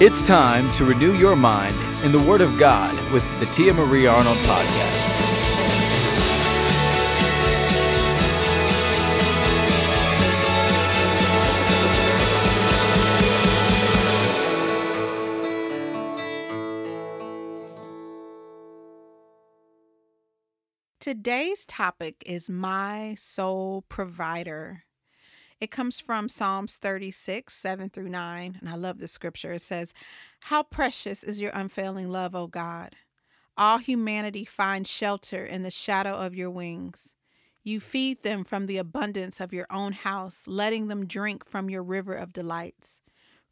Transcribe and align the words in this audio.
It's 0.00 0.26
time 0.26 0.72
to 0.72 0.84
renew 0.84 1.12
your 1.12 1.36
mind 1.36 1.76
in 2.02 2.10
the 2.10 2.18
Word 2.18 2.40
of 2.40 2.58
God 2.58 2.92
with 3.12 3.22
the 3.38 3.46
Tia 3.46 3.72
Marie 3.72 4.08
Arnold 4.08 4.36
Podcast. 4.38 5.04
Today's 20.98 21.64
topic 21.64 22.24
is 22.26 22.50
my 22.50 23.14
sole 23.16 23.84
provider. 23.88 24.82
It 25.64 25.70
comes 25.70 25.98
from 25.98 26.28
Psalms 26.28 26.76
36, 26.76 27.50
7 27.50 27.88
through 27.88 28.10
9. 28.10 28.58
And 28.60 28.68
I 28.68 28.74
love 28.74 28.98
this 28.98 29.12
scripture. 29.12 29.52
It 29.52 29.62
says, 29.62 29.94
How 30.40 30.62
precious 30.62 31.24
is 31.24 31.40
your 31.40 31.52
unfailing 31.54 32.10
love, 32.10 32.34
O 32.34 32.46
God! 32.46 32.96
All 33.56 33.78
humanity 33.78 34.44
finds 34.44 34.90
shelter 34.90 35.42
in 35.42 35.62
the 35.62 35.70
shadow 35.70 36.16
of 36.16 36.34
your 36.34 36.50
wings. 36.50 37.14
You 37.62 37.80
feed 37.80 38.22
them 38.22 38.44
from 38.44 38.66
the 38.66 38.76
abundance 38.76 39.40
of 39.40 39.54
your 39.54 39.66
own 39.70 39.92
house, 39.92 40.42
letting 40.46 40.88
them 40.88 41.06
drink 41.06 41.46
from 41.46 41.70
your 41.70 41.82
river 41.82 42.12
of 42.12 42.34
delights. 42.34 43.00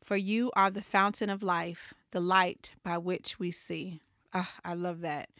For 0.04 0.18
you 0.18 0.50
are 0.54 0.70
the 0.70 0.82
fountain 0.82 1.30
of 1.30 1.42
life, 1.42 1.94
the 2.10 2.20
light 2.20 2.72
by 2.84 2.98
which 2.98 3.38
we 3.38 3.50
see. 3.50 4.02
Ah, 4.34 4.52
I 4.62 4.74
love 4.74 5.00
that. 5.00 5.30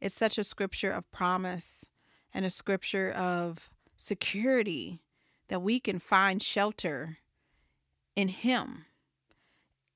It's 0.00 0.16
such 0.16 0.38
a 0.38 0.44
scripture 0.44 0.90
of 0.90 1.08
promise 1.12 1.86
and 2.34 2.44
a 2.44 2.50
scripture 2.50 3.12
of 3.12 3.68
security 3.96 4.98
that 5.48 5.62
we 5.62 5.80
can 5.80 5.98
find 5.98 6.42
shelter 6.42 7.18
in 8.14 8.28
Him, 8.28 8.84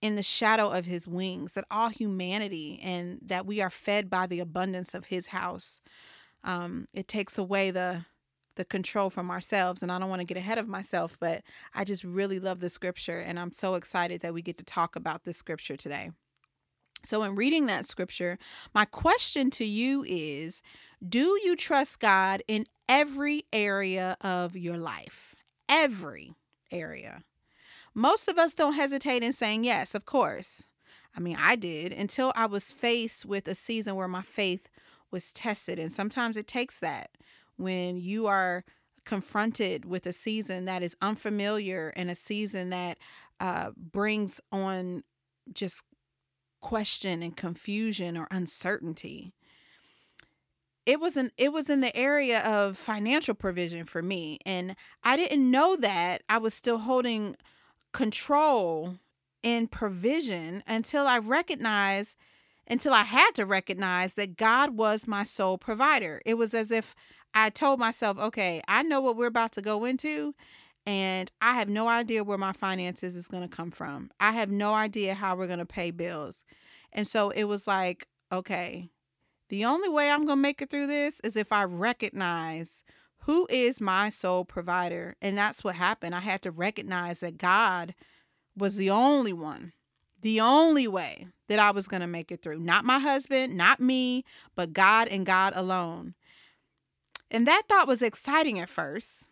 in 0.00 0.14
the 0.14 0.22
shadow 0.22 0.70
of 0.70 0.86
His 0.86 1.08
wings, 1.08 1.54
that 1.54 1.64
all 1.70 1.88
humanity 1.88 2.80
and 2.82 3.18
that 3.22 3.46
we 3.46 3.60
are 3.60 3.70
fed 3.70 4.08
by 4.10 4.26
the 4.26 4.40
abundance 4.40 4.94
of 4.94 5.06
His 5.06 5.28
house. 5.28 5.80
Um, 6.44 6.86
it 6.94 7.08
takes 7.08 7.38
away 7.38 7.70
the 7.70 8.06
the 8.56 8.64
control 8.64 9.08
from 9.08 9.30
ourselves 9.30 9.80
and 9.80 9.92
I 9.92 9.98
don't 9.98 10.10
want 10.10 10.20
to 10.20 10.26
get 10.26 10.36
ahead 10.36 10.58
of 10.58 10.68
myself 10.68 11.16
but 11.18 11.42
I 11.72 11.84
just 11.84 12.02
really 12.02 12.40
love 12.40 12.60
the 12.60 12.68
scripture 12.68 13.20
and 13.20 13.38
I'm 13.38 13.52
so 13.52 13.74
excited 13.74 14.20
that 14.20 14.34
we 14.34 14.42
get 14.42 14.58
to 14.58 14.64
talk 14.64 14.96
about 14.96 15.22
this 15.24 15.36
scripture 15.36 15.76
today. 15.76 16.10
So, 17.04 17.22
in 17.22 17.34
reading 17.34 17.66
that 17.66 17.86
scripture, 17.86 18.38
my 18.74 18.84
question 18.84 19.50
to 19.50 19.64
you 19.64 20.04
is 20.06 20.62
Do 21.06 21.38
you 21.42 21.56
trust 21.56 22.00
God 22.00 22.42
in 22.46 22.66
every 22.88 23.44
area 23.52 24.16
of 24.20 24.56
your 24.56 24.76
life? 24.76 25.34
Every 25.70 26.34
area. 26.70 27.22
Most 27.94 28.28
of 28.28 28.38
us 28.38 28.54
don't 28.54 28.74
hesitate 28.74 29.22
in 29.22 29.32
saying 29.32 29.64
yes, 29.64 29.94
of 29.94 30.04
course. 30.04 30.66
I 31.16 31.20
mean, 31.20 31.36
I 31.40 31.56
did 31.56 31.92
until 31.92 32.32
I 32.36 32.46
was 32.46 32.72
faced 32.72 33.24
with 33.24 33.48
a 33.48 33.54
season 33.54 33.96
where 33.96 34.08
my 34.08 34.22
faith 34.22 34.68
was 35.10 35.32
tested. 35.32 35.78
And 35.78 35.90
sometimes 35.90 36.36
it 36.36 36.46
takes 36.46 36.78
that 36.80 37.10
when 37.56 37.96
you 37.96 38.26
are 38.26 38.64
confronted 39.04 39.84
with 39.84 40.06
a 40.06 40.12
season 40.12 40.66
that 40.66 40.82
is 40.82 40.96
unfamiliar 41.02 41.92
and 41.96 42.10
a 42.10 42.14
season 42.14 42.70
that 42.70 42.98
uh, 43.40 43.70
brings 43.76 44.40
on 44.52 45.02
just 45.52 45.82
question 46.60 47.22
and 47.22 47.36
confusion 47.36 48.16
or 48.16 48.28
uncertainty 48.30 49.32
it 50.86 51.00
was 51.00 51.16
an 51.16 51.30
it 51.36 51.52
was 51.52 51.68
in 51.68 51.80
the 51.80 51.94
area 51.96 52.40
of 52.40 52.76
financial 52.76 53.34
provision 53.34 53.84
for 53.84 54.02
me 54.02 54.38
and 54.46 54.74
i 55.04 55.16
didn't 55.16 55.50
know 55.50 55.76
that 55.76 56.22
i 56.28 56.38
was 56.38 56.54
still 56.54 56.78
holding 56.78 57.36
control 57.92 58.96
in 59.42 59.66
provision 59.66 60.62
until 60.66 61.06
i 61.06 61.18
recognized 61.18 62.16
until 62.66 62.92
i 62.92 63.02
had 63.02 63.30
to 63.32 63.44
recognize 63.44 64.14
that 64.14 64.36
god 64.36 64.76
was 64.76 65.06
my 65.06 65.22
sole 65.22 65.58
provider 65.58 66.20
it 66.24 66.34
was 66.34 66.54
as 66.54 66.70
if 66.70 66.94
i 67.34 67.50
told 67.50 67.78
myself 67.78 68.18
okay 68.18 68.60
i 68.68 68.82
know 68.82 69.00
what 69.00 69.16
we're 69.16 69.26
about 69.26 69.52
to 69.52 69.62
go 69.62 69.84
into 69.84 70.34
and 70.86 71.30
I 71.40 71.52
have 71.54 71.68
no 71.68 71.88
idea 71.88 72.24
where 72.24 72.38
my 72.38 72.52
finances 72.52 73.14
is 73.14 73.28
going 73.28 73.42
to 73.42 73.54
come 73.54 73.70
from. 73.70 74.10
I 74.18 74.32
have 74.32 74.50
no 74.50 74.74
idea 74.74 75.14
how 75.14 75.36
we're 75.36 75.46
going 75.46 75.58
to 75.58 75.66
pay 75.66 75.90
bills. 75.90 76.44
And 76.92 77.06
so 77.06 77.30
it 77.30 77.44
was 77.44 77.66
like, 77.66 78.08
okay, 78.32 78.88
the 79.50 79.64
only 79.64 79.88
way 79.88 80.10
I'm 80.10 80.24
going 80.24 80.38
to 80.38 80.42
make 80.42 80.62
it 80.62 80.70
through 80.70 80.86
this 80.86 81.20
is 81.20 81.36
if 81.36 81.52
I 81.52 81.64
recognize 81.64 82.84
who 83.24 83.46
is 83.50 83.80
my 83.80 84.08
sole 84.08 84.44
provider. 84.44 85.16
And 85.20 85.36
that's 85.36 85.62
what 85.62 85.74
happened. 85.74 86.14
I 86.14 86.20
had 86.20 86.40
to 86.42 86.50
recognize 86.50 87.20
that 87.20 87.36
God 87.36 87.94
was 88.56 88.76
the 88.76 88.90
only 88.90 89.32
one, 89.32 89.72
the 90.22 90.40
only 90.40 90.88
way 90.88 91.26
that 91.48 91.58
I 91.58 91.72
was 91.72 91.88
going 91.88 92.00
to 92.00 92.06
make 92.06 92.30
it 92.30 92.42
through. 92.42 92.60
Not 92.60 92.84
my 92.84 92.98
husband, 93.00 93.56
not 93.56 93.80
me, 93.80 94.24
but 94.54 94.72
God 94.72 95.08
and 95.08 95.26
God 95.26 95.52
alone. 95.56 96.14
And 97.30 97.46
that 97.46 97.64
thought 97.68 97.88
was 97.88 98.02
exciting 98.02 98.58
at 98.58 98.68
first 98.68 99.30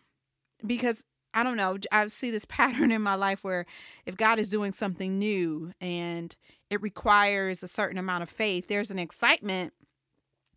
because 0.65 1.05
I 1.33 1.43
don't 1.43 1.57
know, 1.57 1.77
I 1.91 2.07
see 2.07 2.29
this 2.29 2.45
pattern 2.49 2.91
in 2.91 3.01
my 3.01 3.15
life 3.15 3.43
where 3.43 3.65
if 4.05 4.17
God 4.17 4.37
is 4.37 4.49
doing 4.49 4.73
something 4.73 5.17
new 5.17 5.71
and 5.79 6.35
it 6.69 6.81
requires 6.81 7.63
a 7.63 7.67
certain 7.69 7.97
amount 7.97 8.23
of 8.23 8.29
faith, 8.29 8.67
there's 8.67 8.91
an 8.91 8.99
excitement 8.99 9.73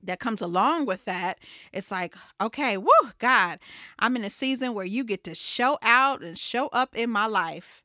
that 0.03 0.21
comes 0.21 0.43
along 0.43 0.87
with 0.87 1.05
that. 1.05 1.39
It's 1.73 1.91
like, 1.91 2.15
okay, 2.41 2.77
whoo, 2.77 3.11
God, 3.19 3.59
I'm 3.99 4.17
in 4.17 4.25
a 4.25 4.31
season 4.31 4.75
where 4.75 4.85
you 4.85 5.05
get 5.05 5.25
to 5.25 5.35
show 5.35 5.79
out 5.83 6.23
and 6.23 6.37
show 6.37 6.69
up 6.69 6.95
in 6.97 7.11
my 7.11 7.27
life. 7.27 7.83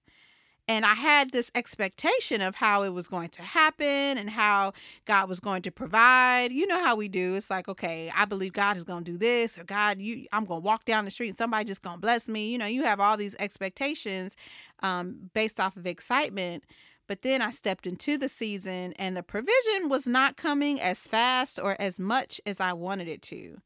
And 0.69 0.85
I 0.85 0.95
had 0.95 1.31
this 1.31 1.49
expectation 1.55 2.41
of 2.41 2.55
how 2.55 2.83
it 2.83 2.89
was 2.89 3.07
going 3.07 3.29
to 3.29 3.41
happen 3.41 4.17
and 4.17 4.29
how 4.29 4.73
God 5.05 5.29
was 5.29 5.39
going 5.39 5.61
to 5.61 5.71
provide. 5.71 6.51
You 6.51 6.67
know 6.67 6.83
how 6.83 6.97
we 6.97 7.07
do. 7.07 7.35
It's 7.35 7.49
like, 7.49 7.69
okay, 7.69 8.11
I 8.13 8.25
believe 8.25 8.51
God 8.51 8.75
is 8.75 8.83
going 8.83 9.05
to 9.05 9.11
do 9.13 9.17
this, 9.17 9.57
or 9.57 9.63
God, 9.63 10.01
you, 10.01 10.27
I'm 10.33 10.43
going 10.43 10.61
to 10.61 10.65
walk 10.65 10.83
down 10.83 11.05
the 11.05 11.11
street 11.11 11.29
and 11.29 11.37
somebody 11.37 11.63
just 11.63 11.83
going 11.83 11.95
to 11.95 12.01
bless 12.01 12.27
me. 12.27 12.49
You 12.49 12.57
know, 12.57 12.65
you 12.65 12.83
have 12.83 12.99
all 12.99 13.15
these 13.15 13.35
expectations 13.39 14.35
um, 14.83 15.29
based 15.33 15.57
off 15.57 15.77
of 15.77 15.87
excitement. 15.87 16.65
But 17.07 17.21
then 17.21 17.41
I 17.41 17.51
stepped 17.51 17.87
into 17.87 18.17
the 18.17 18.29
season 18.29 18.93
and 18.93 19.15
the 19.15 19.23
provision 19.23 19.89
was 19.89 20.07
not 20.07 20.35
coming 20.35 20.79
as 20.81 21.07
fast 21.07 21.59
or 21.61 21.79
as 21.79 21.99
much 21.99 22.41
as 22.45 22.59
I 22.59 22.73
wanted 22.73 23.07
it 23.07 23.21
to. 23.23 23.61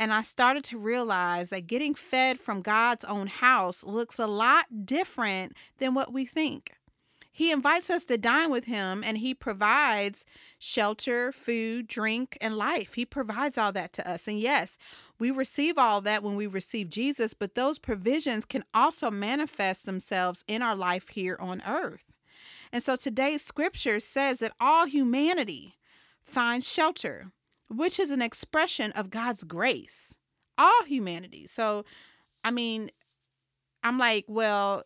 And 0.00 0.12
I 0.12 0.22
started 0.22 0.64
to 0.64 0.78
realize 0.78 1.50
that 1.50 1.66
getting 1.66 1.94
fed 1.94 2.40
from 2.40 2.62
God's 2.62 3.04
own 3.04 3.28
house 3.28 3.84
looks 3.84 4.18
a 4.18 4.26
lot 4.26 4.84
different 4.84 5.52
than 5.78 5.94
what 5.94 6.12
we 6.12 6.24
think. 6.24 6.72
He 7.34 7.50
invites 7.50 7.88
us 7.88 8.04
to 8.06 8.18
dine 8.18 8.50
with 8.50 8.64
him 8.64 9.02
and 9.02 9.16
he 9.18 9.32
provides 9.32 10.26
shelter, 10.58 11.32
food, 11.32 11.86
drink, 11.86 12.36
and 12.42 12.58
life. 12.58 12.94
He 12.94 13.06
provides 13.06 13.56
all 13.56 13.72
that 13.72 13.94
to 13.94 14.10
us. 14.10 14.28
And 14.28 14.38
yes, 14.38 14.76
we 15.18 15.30
receive 15.30 15.78
all 15.78 16.02
that 16.02 16.22
when 16.22 16.36
we 16.36 16.46
receive 16.46 16.90
Jesus, 16.90 17.32
but 17.32 17.54
those 17.54 17.78
provisions 17.78 18.44
can 18.44 18.64
also 18.74 19.10
manifest 19.10 19.86
themselves 19.86 20.44
in 20.46 20.60
our 20.60 20.76
life 20.76 21.08
here 21.08 21.38
on 21.40 21.62
earth. 21.66 22.11
And 22.72 22.82
so 22.82 22.96
today's 22.96 23.42
scripture 23.42 24.00
says 24.00 24.38
that 24.38 24.52
all 24.58 24.86
humanity 24.86 25.74
finds 26.24 26.70
shelter 26.70 27.32
which 27.72 27.98
is 27.98 28.10
an 28.10 28.22
expression 28.22 28.92
of 28.92 29.10
God's 29.10 29.44
grace, 29.44 30.16
all 30.58 30.84
humanity. 30.84 31.46
So, 31.46 31.84
I 32.44 32.50
mean, 32.50 32.90
I'm 33.82 33.98
like, 33.98 34.24
well, 34.28 34.84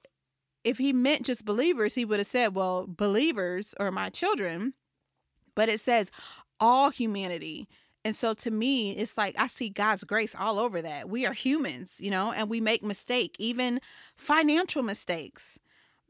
if 0.65 0.79
he 0.79 0.93
meant 0.93 1.27
just 1.27 1.45
believers, 1.45 1.95
he 1.95 2.05
would 2.05 2.19
have 2.19 2.27
said, 2.27 2.55
well, 2.55 2.87
believers 2.89 3.75
are 3.79 3.91
my 3.91 4.09
children. 4.09 4.75
But 5.55 5.69
it 5.69 5.81
says 5.81 6.11
all 6.61 6.91
humanity. 6.91 7.69
And 8.05 8.15
so 8.15 8.35
to 8.35 8.51
me, 8.51 8.93
it's 8.93 9.17
like 9.17 9.35
I 9.39 9.49
see 9.49 9.69
God's 9.69 10.05
grace 10.05 10.35
all 10.39 10.59
over 10.59 10.81
that. 10.83 11.09
We 11.09 11.27
are 11.27 11.33
humans, 11.33 12.01
you 12.01 12.11
know, 12.11 12.33
and 12.33 12.49
we 12.49 12.61
make 12.61 12.83
mistake, 12.83 13.35
even 13.39 13.81
financial 14.17 14.83
mistakes. 14.83 15.59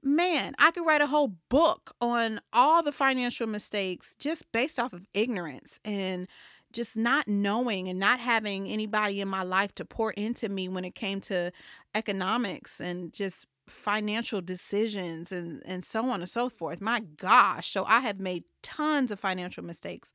Man, 0.03 0.55
I 0.59 0.71
could 0.71 0.87
write 0.87 1.01
a 1.01 1.07
whole 1.07 1.37
book 1.49 1.95
on 2.01 2.41
all 2.53 2.83
the 2.83 2.93
financial 2.93 3.47
mistakes 3.47 4.15
just 4.19 4.51
based 4.53 4.79
off 4.79 4.93
of 4.93 5.07
ignorance 5.15 5.81
and 5.85 6.29
just 6.73 6.97
not 6.97 7.27
knowing 7.27 7.89
and 7.89 7.99
not 7.99 8.21
having 8.21 8.69
anybody 8.69 9.21
in 9.21 9.29
my 9.29 9.43
life 9.43 9.75
to 9.77 9.85
pour 9.85 10.13
into 10.13 10.49
me 10.49 10.69
when 10.69 10.85
it 10.85 10.95
came 10.95 11.21
to 11.23 11.51
economics 11.95 12.81
and 12.81 13.13
just 13.13 13.47
financial 13.67 14.41
decisions 14.41 15.33
and 15.33 15.63
and 15.67 15.83
so 15.83 16.09
on 16.09 16.21
and 16.21 16.31
so 16.31 16.49
forth. 16.49 16.81
My 16.81 17.01
gosh, 17.01 17.71
so 17.71 17.85
I 17.85 18.01
have 18.01 18.21
made 18.21 18.45
tons 18.63 19.11
of 19.11 19.19
financial 19.19 19.65
mistakes. 19.65 20.13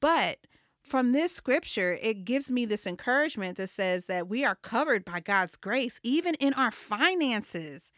But 0.00 0.38
from 0.82 1.12
this 1.12 1.32
scripture, 1.32 1.96
it 2.02 2.24
gives 2.24 2.50
me 2.50 2.66
this 2.66 2.86
encouragement 2.86 3.56
that 3.56 3.70
says 3.70 4.06
that 4.06 4.28
we 4.28 4.44
are 4.44 4.56
covered 4.56 5.04
by 5.04 5.20
God's 5.20 5.56
grace 5.56 6.00
even 6.02 6.34
in 6.34 6.52
our 6.54 6.72
finances 6.72 7.92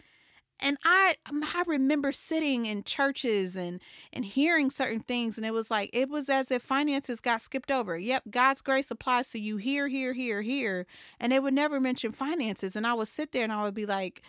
and 0.64 0.78
I 0.82 1.16
um, 1.28 1.44
I 1.44 1.62
remember 1.66 2.10
sitting 2.10 2.66
in 2.66 2.82
churches 2.82 3.54
and 3.54 3.80
and 4.12 4.24
hearing 4.24 4.70
certain 4.70 5.00
things 5.00 5.36
and 5.36 5.46
it 5.46 5.52
was 5.52 5.70
like 5.70 5.90
it 5.92 6.08
was 6.08 6.28
as 6.28 6.50
if 6.50 6.62
finances 6.62 7.20
got 7.20 7.42
skipped 7.42 7.70
over. 7.70 7.96
Yep, 7.96 8.24
God's 8.30 8.62
grace 8.62 8.90
applies 8.90 9.28
to 9.28 9.38
you 9.38 9.58
here, 9.58 9.86
here, 9.86 10.14
here, 10.14 10.42
here, 10.42 10.86
and 11.20 11.30
they 11.30 11.38
would 11.38 11.54
never 11.54 11.78
mention 11.78 12.10
finances 12.10 12.74
and 12.74 12.86
I 12.86 12.94
would 12.94 13.08
sit 13.08 13.32
there 13.32 13.44
and 13.44 13.52
I 13.52 13.62
would 13.62 13.74
be 13.74 13.86
like, 13.86 14.22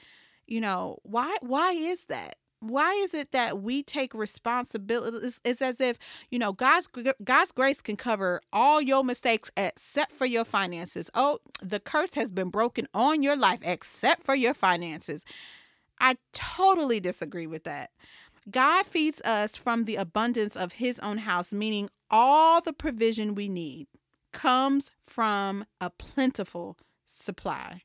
you 0.45 0.61
know, 0.61 0.99
why 1.03 1.37
why 1.41 1.71
is 1.71 2.05
that? 2.05 2.35
why 2.61 2.93
is 2.93 3.13
it 3.13 3.31
that 3.31 3.61
we 3.61 3.83
take 3.83 4.13
responsibility 4.13 5.17
it's, 5.17 5.41
it's, 5.43 5.61
as 5.61 5.79
if 5.81 5.97
you 6.31 6.39
know 6.39 6.53
god's 6.53 6.87
god's 7.23 7.51
grace 7.51 7.81
can 7.81 7.97
cover 7.97 8.41
all 8.51 8.81
your 8.81 9.03
mistakes 9.03 9.51
except 9.57 10.13
for 10.13 10.25
your 10.25 10.45
finances 10.45 11.09
oh 11.13 11.37
the 11.61 11.81
curse 11.81 12.15
has 12.15 12.31
been 12.31 12.49
broken 12.49 12.87
on 12.93 13.21
your 13.21 13.35
life 13.35 13.59
except 13.61 14.23
for 14.23 14.35
your 14.35 14.53
finances 14.53 15.25
i 15.99 16.15
totally 16.33 16.99
disagree 16.99 17.47
with 17.47 17.63
that 17.63 17.91
god 18.49 18.85
feeds 18.85 19.21
us 19.21 19.55
from 19.55 19.85
the 19.85 19.95
abundance 19.95 20.55
of 20.55 20.73
his 20.73 20.99
own 20.99 21.19
house 21.19 21.51
meaning 21.51 21.89
all 22.09 22.61
the 22.61 22.73
provision 22.73 23.35
we 23.35 23.49
need 23.49 23.87
comes 24.31 24.91
from 25.07 25.65
a 25.79 25.89
plentiful 25.89 26.77
supply 27.05 27.81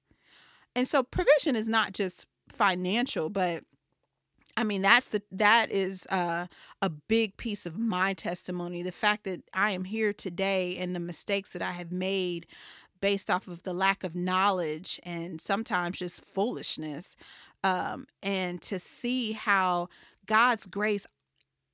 and 0.75 0.87
so 0.87 1.03
provision 1.03 1.55
is 1.57 1.69
not 1.69 1.93
just 1.93 2.27
financial 2.49 3.31
but 3.31 3.65
I 4.57 4.63
mean, 4.63 4.83
that's 4.83 5.09
the 5.09 5.23
that 5.33 5.71
is 5.71 6.07
uh, 6.11 6.47
a 6.83 6.91
big 6.91 7.39
piece 7.39 7.65
of 7.65 7.79
my 7.79 8.13
testimony. 8.13 8.83
The 8.83 8.93
fact 8.93 9.25
that 9.25 9.43
I 9.55 9.71
am 9.71 9.85
here 9.85 10.13
today 10.13 10.77
and 10.77 10.95
the 10.95 11.01
mistakes 11.01 11.55
that 11.55 11.63
I 11.63 11.73
have 11.73 11.93
made 11.93 12.47
based 13.01 13.31
off 13.31 13.49
of 13.49 13.63
the 13.63 13.73
lack 13.73 14.05
of 14.05 14.15
knowledge 14.15 15.01
and 15.03 15.41
sometimes 15.41 16.01
just 16.01 16.25
foolishness, 16.27 17.17
um, 17.65 18.07
and 18.23 18.61
to 18.63 18.79
see 18.79 19.33
how 19.33 19.89
God's 20.27 20.67
grace 20.67 21.07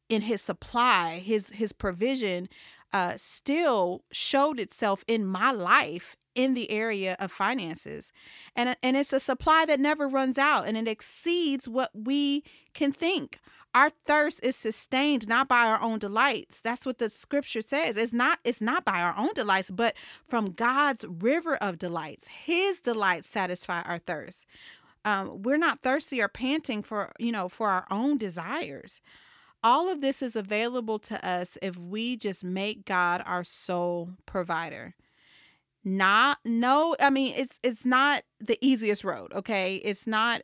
in 0.09 0.23
His 0.23 0.41
supply, 0.41 1.19
His 1.19 1.51
His 1.51 1.73
provision, 1.73 2.49
uh, 2.93 3.15
still 3.17 4.03
showed 4.13 4.61
itself 4.61 5.05
in 5.07 5.27
my 5.27 5.51
life 5.51 6.17
in 6.35 6.55
the 6.55 6.71
area 6.71 7.17
of 7.19 7.33
finances. 7.33 8.13
And, 8.55 8.77
and 8.83 8.97
it's 8.97 9.13
a 9.13 9.21
supply 9.21 9.65
that 9.67 9.81
never 9.81 10.07
runs 10.07 10.39
out 10.39 10.67
and 10.67 10.77
it 10.77 10.87
exceeds 10.87 11.69
what 11.69 11.91
we 11.95 12.45
can 12.75 12.93
think. 12.93 13.41
Our 13.75 13.91
thirst 13.91 14.41
is 14.43 14.57
sustained 14.57 15.29
not 15.29 15.49
by 15.49 15.67
our 15.67 15.83
own 15.83 15.99
delights. 15.99 16.63
That's 16.63 16.87
what 16.87 16.99
the 16.99 17.11
scripture 17.11 17.61
says. 17.61 17.99
It's 17.99 18.15
not 18.15 18.39
it's 18.43 18.63
not 18.63 18.87
by 18.87 19.03
our 19.03 19.15
own 19.19 19.35
delights, 19.35 19.71
but 19.71 19.95
from 20.27 20.53
God's 20.53 21.05
river 21.07 21.57
of 21.57 21.79
delights. 21.79 22.29
His 22.29 22.81
delights 22.81 23.29
satisfy 23.29 23.83
our 23.83 23.99
thirst. 23.99 24.47
Um, 25.07 25.43
we're 25.43 25.57
not 25.57 25.81
thirsty 25.81 26.21
or 26.21 26.29
panting 26.29 26.83
for 26.83 27.13
you 27.19 27.33
know 27.33 27.49
for 27.49 27.71
our 27.71 27.87
own 27.91 28.19
desires. 28.19 29.01
All 29.63 29.89
of 29.91 30.03
this 30.03 30.21
is 30.21 30.37
available 30.37 30.99
to 31.01 31.27
us 31.27 31.57
if 31.63 31.79
we 31.79 32.17
just 32.17 32.45
make 32.45 32.85
God 32.85 33.23
our 33.25 33.43
sole 33.43 34.11
provider 34.27 34.95
not 35.89 36.39
no 36.45 36.97
i 36.99 37.09
mean 37.09 37.33
it's 37.37 37.61
it's 37.63 37.87
not 37.87 38.25
the 38.41 38.59
easiest 38.61 39.05
road 39.05 39.33
okay 39.33 39.77
it's 39.77 40.05
not 40.05 40.43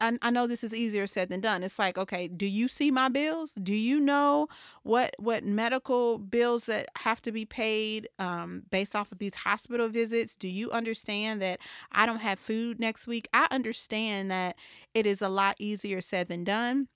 I, 0.00 0.16
I 0.22 0.30
know 0.30 0.46
this 0.46 0.64
is 0.64 0.74
easier 0.74 1.06
said 1.06 1.28
than 1.28 1.40
done. 1.40 1.62
It's 1.62 1.78
like 1.78 1.98
okay 1.98 2.28
do 2.28 2.46
you 2.46 2.68
see 2.68 2.90
my 2.90 3.08
bills? 3.08 3.52
Do 3.52 3.74
you 3.74 4.00
know 4.00 4.48
what 4.82 5.14
what 5.18 5.44
medical 5.44 6.18
bills 6.18 6.66
that 6.66 6.88
have 6.98 7.20
to 7.22 7.32
be 7.32 7.44
paid 7.44 8.08
um, 8.18 8.64
based 8.70 8.96
off 8.96 9.12
of 9.12 9.18
these 9.18 9.34
hospital 9.34 9.88
visits? 9.88 10.34
Do 10.34 10.48
you 10.48 10.70
understand 10.70 11.42
that 11.42 11.60
i 11.92 12.06
don't 12.06 12.20
have 12.20 12.38
food 12.38 12.80
next 12.80 13.06
week? 13.06 13.28
I 13.32 13.46
understand 13.50 14.30
that 14.30 14.56
it 14.94 15.06
is 15.06 15.22
a 15.22 15.28
lot 15.28 15.56
easier 15.58 16.00
said 16.00 16.28
than 16.28 16.44
done 16.44 16.88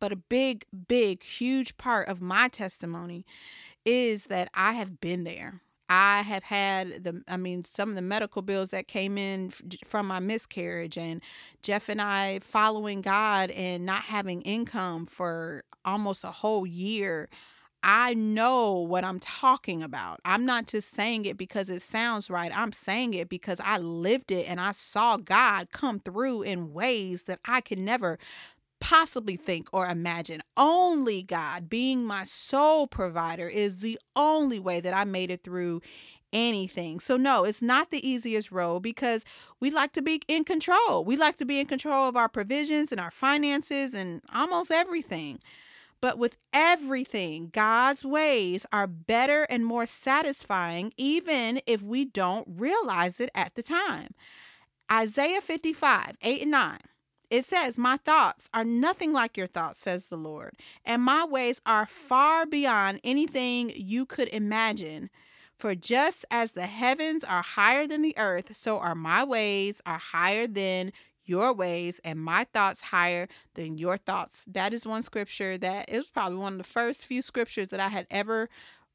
but 0.00 0.12
a 0.12 0.16
big 0.16 0.64
big 0.86 1.22
huge 1.22 1.76
part 1.76 2.08
of 2.08 2.20
my 2.20 2.48
testimony 2.48 3.24
is 3.84 4.24
that 4.24 4.48
i 4.54 4.72
have 4.72 5.00
been 5.00 5.24
there 5.24 5.60
I 5.88 6.22
have 6.22 6.42
had 6.42 7.04
the, 7.04 7.22
I 7.28 7.36
mean, 7.36 7.64
some 7.64 7.88
of 7.88 7.94
the 7.94 8.02
medical 8.02 8.42
bills 8.42 8.70
that 8.70 8.88
came 8.88 9.16
in 9.16 9.50
from 9.84 10.06
my 10.06 10.20
miscarriage, 10.20 10.98
and 10.98 11.22
Jeff 11.62 11.88
and 11.88 12.00
I 12.00 12.40
following 12.40 13.00
God 13.00 13.50
and 13.50 13.86
not 13.86 14.02
having 14.02 14.42
income 14.42 15.06
for 15.06 15.64
almost 15.84 16.24
a 16.24 16.30
whole 16.30 16.66
year. 16.66 17.28
I 17.82 18.14
know 18.14 18.74
what 18.74 19.04
I'm 19.04 19.20
talking 19.20 19.82
about. 19.82 20.20
I'm 20.24 20.44
not 20.44 20.66
just 20.66 20.90
saying 20.90 21.24
it 21.26 21.38
because 21.38 21.70
it 21.70 21.80
sounds 21.80 22.28
right. 22.28 22.50
I'm 22.54 22.72
saying 22.72 23.14
it 23.14 23.28
because 23.28 23.60
I 23.64 23.78
lived 23.78 24.32
it 24.32 24.48
and 24.48 24.60
I 24.60 24.72
saw 24.72 25.16
God 25.16 25.68
come 25.70 26.00
through 26.00 26.42
in 26.42 26.72
ways 26.72 27.22
that 27.24 27.38
I 27.44 27.60
could 27.60 27.78
never 27.78 28.18
possibly 28.80 29.36
think 29.36 29.68
or 29.72 29.86
imagine. 29.86 30.42
Only 30.56 31.22
God, 31.22 31.68
being 31.68 32.04
my 32.04 32.24
sole 32.24 32.86
provider, 32.86 33.48
is 33.48 33.78
the 33.78 33.98
only 34.16 34.58
way 34.58 34.80
that 34.80 34.94
I 34.94 35.04
made 35.04 35.30
it 35.30 35.42
through 35.42 35.82
anything. 36.32 37.00
So, 37.00 37.16
no, 37.16 37.44
it's 37.44 37.62
not 37.62 37.90
the 37.90 38.06
easiest 38.06 38.52
road 38.52 38.80
because 38.80 39.24
we 39.60 39.70
like 39.70 39.92
to 39.92 40.02
be 40.02 40.20
in 40.28 40.44
control. 40.44 41.04
We 41.04 41.16
like 41.16 41.36
to 41.36 41.44
be 41.44 41.60
in 41.60 41.66
control 41.66 42.08
of 42.08 42.16
our 42.16 42.28
provisions 42.28 42.92
and 42.92 43.00
our 43.00 43.10
finances 43.10 43.94
and 43.94 44.20
almost 44.34 44.70
everything. 44.70 45.40
But 46.00 46.18
with 46.18 46.36
everything, 46.52 47.50
God's 47.52 48.04
ways 48.04 48.64
are 48.72 48.86
better 48.86 49.44
and 49.44 49.66
more 49.66 49.86
satisfying, 49.86 50.92
even 50.96 51.60
if 51.66 51.82
we 51.82 52.04
don't 52.04 52.46
realize 52.48 53.18
it 53.18 53.30
at 53.34 53.56
the 53.56 53.62
time. 53.64 54.14
Isaiah 54.90 55.40
55, 55.40 56.16
8 56.22 56.42
and 56.42 56.50
9 56.52 56.78
it 57.30 57.44
says, 57.44 57.78
My 57.78 57.96
thoughts 57.96 58.48
are 58.54 58.64
nothing 58.64 59.12
like 59.12 59.36
your 59.36 59.46
thoughts, 59.46 59.78
says 59.78 60.06
the 60.06 60.16
Lord, 60.16 60.54
and 60.84 61.02
my 61.02 61.24
ways 61.24 61.60
are 61.66 61.86
far 61.86 62.46
beyond 62.46 63.00
anything 63.04 63.72
you 63.74 64.06
could 64.06 64.28
imagine. 64.28 65.10
For 65.56 65.74
just 65.74 66.24
as 66.30 66.52
the 66.52 66.66
heavens 66.66 67.24
are 67.24 67.42
higher 67.42 67.86
than 67.86 68.02
the 68.02 68.16
earth, 68.16 68.54
so 68.54 68.78
are 68.78 68.94
my 68.94 69.24
ways 69.24 69.82
are 69.84 69.98
higher 69.98 70.46
than 70.46 70.92
your 71.24 71.52
ways 71.52 72.00
and 72.04 72.18
my 72.18 72.44
thoughts 72.44 72.80
higher 72.80 73.28
than 73.54 73.76
your 73.76 73.98
thoughts. 73.98 74.44
That 74.46 74.72
is 74.72 74.86
one 74.86 75.02
scripture 75.02 75.58
that 75.58 75.88
it 75.88 75.98
was 75.98 76.10
probably 76.10 76.38
one 76.38 76.54
of 76.54 76.58
the 76.58 76.64
first 76.64 77.04
few 77.04 77.22
scriptures 77.22 77.68
that 77.68 77.80
I 77.80 77.88
had 77.88 78.06
ever 78.10 78.48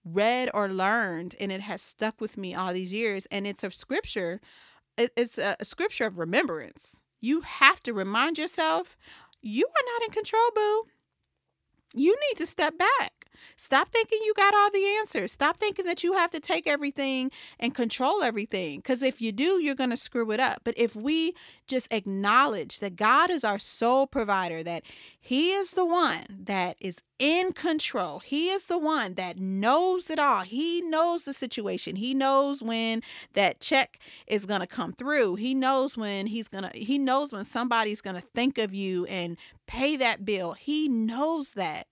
read 0.04 0.50
or 0.54 0.68
learned 0.68 1.36
and 1.40 1.52
it 1.52 1.62
has 1.62 1.82
stuck 1.82 2.20
with 2.20 2.38
me 2.38 2.54
all 2.54 2.74
these 2.74 2.92
years 2.92 3.26
and 3.32 3.48
it's 3.48 3.64
a 3.64 3.72
scripture 3.72 4.42
it's 4.98 5.38
a 5.38 5.56
scripture 5.64 6.06
of 6.06 6.18
remembrance 6.18 7.02
you 7.24 7.40
have 7.40 7.82
to 7.82 7.94
remind 7.94 8.38
yourself 8.38 8.98
you 9.42 9.66
are 9.66 9.86
not 9.94 10.06
in 10.06 10.12
control, 10.14 10.50
boo. 10.54 10.84
You 11.96 12.18
need 12.28 12.38
to 12.38 12.46
step 12.46 12.78
back. 12.78 13.23
Stop 13.56 13.90
thinking 13.90 14.20
you 14.24 14.34
got 14.36 14.54
all 14.54 14.70
the 14.72 14.86
answers. 15.00 15.32
Stop 15.32 15.58
thinking 15.58 15.86
that 15.86 16.04
you 16.04 16.14
have 16.14 16.32
to 16.32 16.40
take 16.40 16.68
everything 16.68 17.32
and 17.60 17.76
control 17.76 18.24
everything. 18.24 18.80
Because 18.80 19.04
if 19.04 19.22
you 19.22 19.32
do, 19.32 19.62
you're 19.62 19.76
going 19.76 19.90
to 19.90 19.98
screw 19.98 20.32
it 20.32 20.40
up. 20.40 20.62
But 20.64 20.76
if 20.78 20.96
we 20.96 21.34
just 21.68 21.92
acknowledge 21.92 22.80
that 22.80 22.96
God 22.96 23.30
is 23.30 23.44
our 23.44 23.60
sole 23.60 24.08
provider, 24.08 24.64
that 24.64 24.84
He 25.20 25.52
is 25.52 25.72
the 25.72 25.86
one 25.86 26.26
that 26.30 26.78
is 26.80 26.98
in 27.20 27.54
control, 27.54 28.20
He 28.20 28.50
is 28.50 28.66
the 28.66 28.78
one 28.78 29.14
that 29.16 29.40
knows 29.40 30.10
it 30.10 30.20
all. 30.20 30.42
He 30.42 30.82
knows 30.82 31.24
the 31.24 31.34
situation. 31.34 31.96
He 31.96 32.14
knows 32.14 32.62
when 32.62 33.02
that 33.34 33.60
check 33.60 34.00
is 34.28 34.46
going 34.46 34.62
to 34.62 34.68
come 34.68 34.94
through. 34.94 35.36
He 35.36 35.54
knows 35.54 35.98
when 35.98 36.28
He's 36.28 36.48
going 36.48 36.70
to, 36.70 36.78
He 36.78 36.98
knows 36.98 37.32
when 37.32 37.44
somebody's 37.44 38.02
going 38.02 38.16
to 38.16 38.22
think 38.22 38.58
of 38.58 38.74
you 38.74 39.06
and 39.06 39.38
pay 39.68 39.96
that 39.98 40.26
bill. 40.26 40.54
He 40.54 40.88
knows 40.88 41.54
that. 41.54 41.88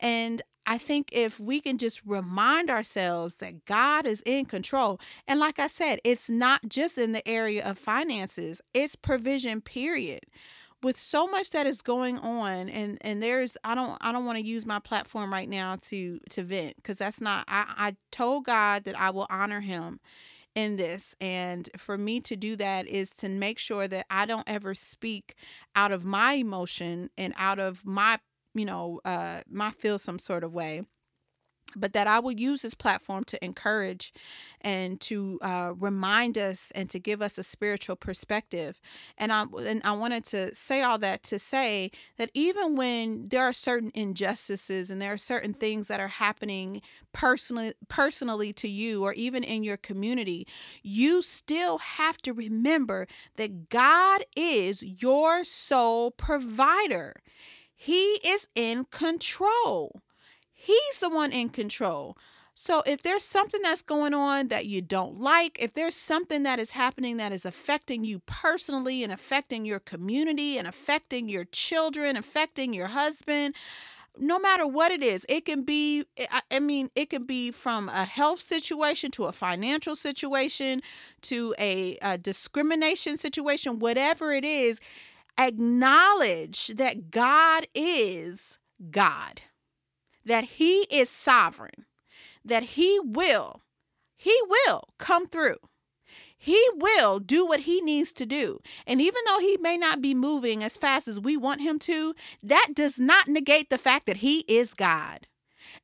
And 0.00 0.42
I 0.68 0.76
think 0.76 1.08
if 1.12 1.40
we 1.40 1.62
can 1.62 1.78
just 1.78 2.02
remind 2.04 2.68
ourselves 2.68 3.36
that 3.36 3.64
God 3.64 4.06
is 4.06 4.22
in 4.26 4.44
control, 4.44 5.00
and 5.26 5.40
like 5.40 5.58
I 5.58 5.66
said, 5.66 5.98
it's 6.04 6.28
not 6.28 6.60
just 6.68 6.98
in 6.98 7.12
the 7.12 7.26
area 7.26 7.64
of 7.64 7.78
finances, 7.78 8.60
it's 8.74 8.94
provision, 8.94 9.62
period. 9.62 10.20
With 10.82 10.98
so 10.98 11.26
much 11.26 11.50
that 11.50 11.66
is 11.66 11.80
going 11.80 12.18
on, 12.18 12.68
and 12.68 12.98
and 13.00 13.22
there's 13.22 13.56
I 13.64 13.74
don't 13.74 13.96
I 14.02 14.12
don't 14.12 14.26
want 14.26 14.38
to 14.38 14.44
use 14.44 14.66
my 14.66 14.78
platform 14.78 15.32
right 15.32 15.48
now 15.48 15.76
to 15.86 16.20
to 16.30 16.42
vent 16.44 16.76
because 16.76 16.98
that's 16.98 17.20
not 17.20 17.46
I 17.48 17.64
I 17.76 17.96
told 18.12 18.44
God 18.44 18.84
that 18.84 18.96
I 18.96 19.08
will 19.08 19.26
honor 19.30 19.60
Him 19.60 20.00
in 20.54 20.76
this. 20.76 21.16
And 21.20 21.68
for 21.78 21.96
me 21.96 22.20
to 22.20 22.36
do 22.36 22.56
that 22.56 22.86
is 22.86 23.10
to 23.16 23.28
make 23.28 23.58
sure 23.58 23.88
that 23.88 24.06
I 24.10 24.26
don't 24.26 24.48
ever 24.48 24.74
speak 24.74 25.34
out 25.74 25.92
of 25.92 26.04
my 26.04 26.34
emotion 26.34 27.10
and 27.16 27.32
out 27.36 27.58
of 27.58 27.86
my 27.86 28.18
you 28.58 28.64
know, 28.64 29.00
uh, 29.04 29.40
might 29.48 29.74
feel 29.74 29.98
some 29.98 30.18
sort 30.18 30.44
of 30.44 30.52
way 30.52 30.82
but 31.76 31.92
that 31.92 32.06
I 32.06 32.18
will 32.18 32.32
use 32.32 32.62
this 32.62 32.74
platform 32.74 33.24
to 33.24 33.44
encourage 33.44 34.12
and 34.60 35.00
to 35.02 35.38
uh, 35.42 35.72
remind 35.76 36.38
us 36.38 36.72
and 36.74 36.88
to 36.90 36.98
give 36.98 37.20
us 37.20 37.38
a 37.38 37.42
spiritual 37.42 37.96
perspective. 37.96 38.80
And 39.16 39.32
I 39.32 39.44
and 39.60 39.82
I 39.84 39.92
wanted 39.92 40.24
to 40.26 40.54
say 40.54 40.82
all 40.82 40.98
that 40.98 41.22
to 41.24 41.38
say 41.38 41.90
that 42.16 42.30
even 42.34 42.76
when 42.76 43.28
there 43.28 43.44
are 43.44 43.52
certain 43.52 43.90
injustices 43.94 44.90
and 44.90 45.00
there 45.00 45.12
are 45.12 45.18
certain 45.18 45.52
things 45.52 45.88
that 45.88 46.00
are 46.00 46.08
happening 46.08 46.80
personally 47.12 47.74
personally 47.88 48.52
to 48.54 48.68
you 48.68 49.04
or 49.04 49.12
even 49.12 49.44
in 49.44 49.62
your 49.62 49.76
community, 49.76 50.46
you 50.82 51.22
still 51.22 51.78
have 51.78 52.18
to 52.18 52.32
remember 52.32 53.06
that 53.36 53.68
God 53.68 54.24
is 54.36 54.82
your 54.82 55.44
sole 55.44 56.10
provider. 56.10 57.16
He 57.80 58.18
is 58.26 58.48
in 58.56 58.86
control. 58.86 60.02
He's 60.52 60.98
the 61.00 61.08
one 61.08 61.30
in 61.30 61.48
control. 61.48 62.18
So 62.56 62.82
if 62.84 63.04
there's 63.04 63.22
something 63.22 63.62
that's 63.62 63.82
going 63.82 64.14
on 64.14 64.48
that 64.48 64.66
you 64.66 64.82
don't 64.82 65.20
like, 65.20 65.56
if 65.62 65.74
there's 65.74 65.94
something 65.94 66.42
that 66.42 66.58
is 66.58 66.72
happening 66.72 67.16
that 67.18 67.30
is 67.30 67.46
affecting 67.46 68.04
you 68.04 68.18
personally 68.26 69.04
and 69.04 69.12
affecting 69.12 69.64
your 69.64 69.78
community 69.78 70.58
and 70.58 70.66
affecting 70.66 71.28
your 71.28 71.44
children, 71.44 72.16
affecting 72.16 72.74
your 72.74 72.88
husband, 72.88 73.54
no 74.18 74.40
matter 74.40 74.66
what 74.66 74.90
it 74.90 75.04
is, 75.04 75.24
it 75.28 75.44
can 75.44 75.62
be, 75.62 76.04
I 76.50 76.58
mean, 76.58 76.90
it 76.96 77.10
can 77.10 77.26
be 77.26 77.52
from 77.52 77.88
a 77.88 78.04
health 78.04 78.40
situation 78.40 79.12
to 79.12 79.26
a 79.26 79.32
financial 79.32 79.94
situation 79.94 80.82
to 81.22 81.54
a, 81.60 81.96
a 82.02 82.18
discrimination 82.18 83.16
situation, 83.18 83.78
whatever 83.78 84.32
it 84.32 84.44
is, 84.44 84.80
acknowledge 85.38 86.68
that 86.68 87.10
God 87.10 87.66
is 87.74 88.58
God, 88.90 89.42
that 90.24 90.44
He 90.44 90.82
is 90.90 91.08
sovereign 91.08 91.86
that 92.48 92.62
he 92.62 92.98
will, 93.02 93.62
he 94.16 94.36
will 94.48 94.82
come 94.98 95.26
through. 95.26 95.56
He 96.36 96.64
will 96.74 97.18
do 97.18 97.44
what 97.44 97.60
he 97.60 97.80
needs 97.80 98.12
to 98.14 98.26
do. 98.26 98.60
And 98.86 99.00
even 99.00 99.20
though 99.26 99.40
he 99.40 99.56
may 99.60 99.76
not 99.76 100.00
be 100.00 100.14
moving 100.14 100.62
as 100.62 100.76
fast 100.76 101.08
as 101.08 101.18
we 101.18 101.36
want 101.36 101.62
him 101.62 101.78
to, 101.80 102.14
that 102.42 102.68
does 102.74 102.98
not 102.98 103.28
negate 103.28 103.70
the 103.70 103.78
fact 103.78 104.06
that 104.06 104.18
he 104.18 104.40
is 104.48 104.72
God. 104.72 105.26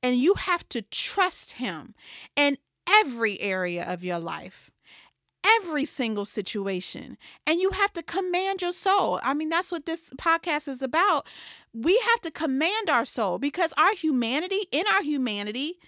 And 0.02 0.16
you 0.16 0.34
have 0.34 0.68
to 0.70 0.82
trust 0.82 1.52
him 1.52 1.94
in 2.36 2.56
every 2.88 3.40
area 3.40 3.84
of 3.84 4.04
your 4.04 4.20
life 4.20 4.70
every 5.44 5.84
single 5.84 6.24
situation 6.24 7.18
and 7.46 7.60
you 7.60 7.70
have 7.70 7.92
to 7.92 8.02
command 8.02 8.62
your 8.62 8.72
soul. 8.72 9.20
I 9.22 9.34
mean, 9.34 9.48
that's 9.48 9.70
what 9.70 9.86
this 9.86 10.10
podcast 10.16 10.68
is 10.68 10.82
about. 10.82 11.26
We 11.72 12.00
have 12.10 12.20
to 12.22 12.30
command 12.30 12.88
our 12.88 13.04
soul 13.04 13.38
because 13.38 13.72
our 13.76 13.94
humanity, 13.94 14.66
in 14.70 14.84
our 14.94 15.02
humanity, 15.02 15.78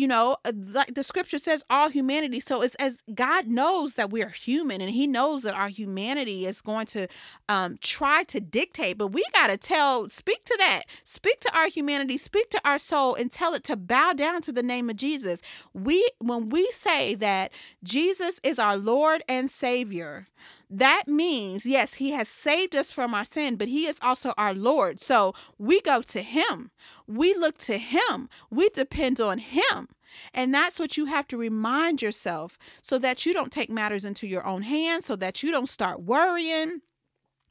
you 0.00 0.08
know, 0.08 0.38
uh, 0.46 0.52
like 0.72 0.94
the 0.94 1.02
scripture 1.02 1.36
says, 1.36 1.62
all 1.68 1.90
humanity. 1.90 2.40
So 2.40 2.62
it's 2.62 2.74
as 2.76 3.02
God 3.14 3.48
knows 3.48 3.94
that 3.94 4.08
we're 4.08 4.30
human 4.30 4.80
and 4.80 4.90
He 4.90 5.06
knows 5.06 5.42
that 5.42 5.54
our 5.54 5.68
humanity 5.68 6.46
is 6.46 6.62
going 6.62 6.86
to 6.86 7.06
um, 7.50 7.76
try 7.82 8.22
to 8.24 8.40
dictate, 8.40 8.96
but 8.96 9.08
we 9.08 9.22
got 9.34 9.48
to 9.48 9.58
tell, 9.58 10.08
speak 10.08 10.42
to 10.46 10.56
that, 10.58 10.84
speak 11.04 11.40
to 11.40 11.54
our 11.54 11.68
humanity, 11.68 12.16
speak 12.16 12.48
to 12.48 12.60
our 12.64 12.78
soul, 12.78 13.14
and 13.14 13.30
tell 13.30 13.52
it 13.52 13.62
to 13.64 13.76
bow 13.76 14.14
down 14.14 14.40
to 14.40 14.52
the 14.52 14.62
name 14.62 14.88
of 14.88 14.96
Jesus. 14.96 15.42
We, 15.74 16.08
when 16.18 16.48
we 16.48 16.70
say 16.72 17.14
that 17.16 17.52
Jesus 17.84 18.40
is 18.42 18.58
our 18.58 18.78
Lord 18.78 19.22
and 19.28 19.50
Savior, 19.50 20.28
that 20.70 21.04
means, 21.08 21.66
yes, 21.66 21.94
He 21.94 22.12
has 22.12 22.28
saved 22.28 22.76
us 22.76 22.92
from 22.92 23.12
our 23.12 23.24
sin, 23.24 23.56
but 23.56 23.68
He 23.68 23.86
is 23.86 23.98
also 24.00 24.32
our 24.38 24.54
Lord. 24.54 25.00
So 25.00 25.34
we 25.58 25.80
go 25.80 26.00
to 26.02 26.22
Him. 26.22 26.70
We 27.08 27.34
look 27.34 27.58
to 27.58 27.76
Him. 27.76 28.28
We 28.50 28.68
depend 28.68 29.20
on 29.20 29.38
Him. 29.38 29.88
And 30.32 30.54
that's 30.54 30.78
what 30.78 30.96
you 30.96 31.06
have 31.06 31.26
to 31.28 31.36
remind 31.36 32.02
yourself 32.02 32.58
so 32.82 32.98
that 32.98 33.26
you 33.26 33.32
don't 33.32 33.52
take 33.52 33.70
matters 33.70 34.04
into 34.04 34.26
your 34.26 34.46
own 34.46 34.62
hands, 34.62 35.06
so 35.06 35.16
that 35.16 35.42
you 35.42 35.50
don't 35.50 35.68
start 35.68 36.02
worrying. 36.02 36.80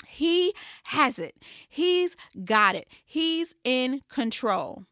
He 0.08 0.54
has 0.86 1.20
it, 1.20 1.36
He's 1.68 2.16
got 2.46 2.76
it, 2.76 2.88
He's 3.06 3.56
in 3.64 4.02
control. 4.10 4.84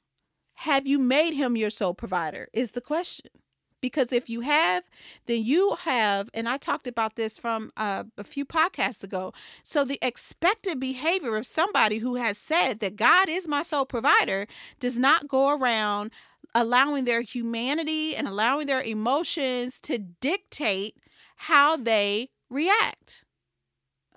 Have 0.62 0.88
you 0.88 1.00
made 1.00 1.34
Him 1.34 1.56
your 1.56 1.70
sole 1.70 1.94
provider? 1.94 2.48
Is 2.54 2.72
the 2.72 2.82
question. 2.82 3.32
Because 3.80 4.12
if 4.12 4.28
you 4.30 4.42
have, 4.42 4.86
then 5.28 5.44
you 5.44 5.76
have, 5.82 6.30
and 6.34 6.50
I 6.50 6.58
talked 6.58 6.88
about 6.88 7.16
this 7.16 7.38
from 7.38 7.72
uh, 7.78 8.06
a 8.18 8.24
few 8.24 8.44
podcasts 8.44 9.04
ago. 9.04 9.34
So, 9.62 9.84
the 9.84 10.00
expected 10.02 10.80
behavior 10.80 11.36
of 11.36 11.46
somebody 11.46 12.00
who 12.00 12.16
has 12.16 12.38
said 12.38 12.80
that 12.80 12.96
God 12.96 13.30
is 13.30 13.48
my 13.48 13.62
sole 13.62 13.86
provider 13.86 14.48
does 14.80 14.98
not 14.98 15.28
go 15.28 15.56
around 15.56 16.12
allowing 16.56 17.06
their 17.06 17.22
humanity 17.22 18.16
and 18.16 18.28
allowing 18.28 18.66
their 18.66 18.82
emotions 18.82 19.80
to 19.82 20.00
dictate 20.00 20.98
how 21.36 21.78
they 21.78 22.30
react. 22.50 23.24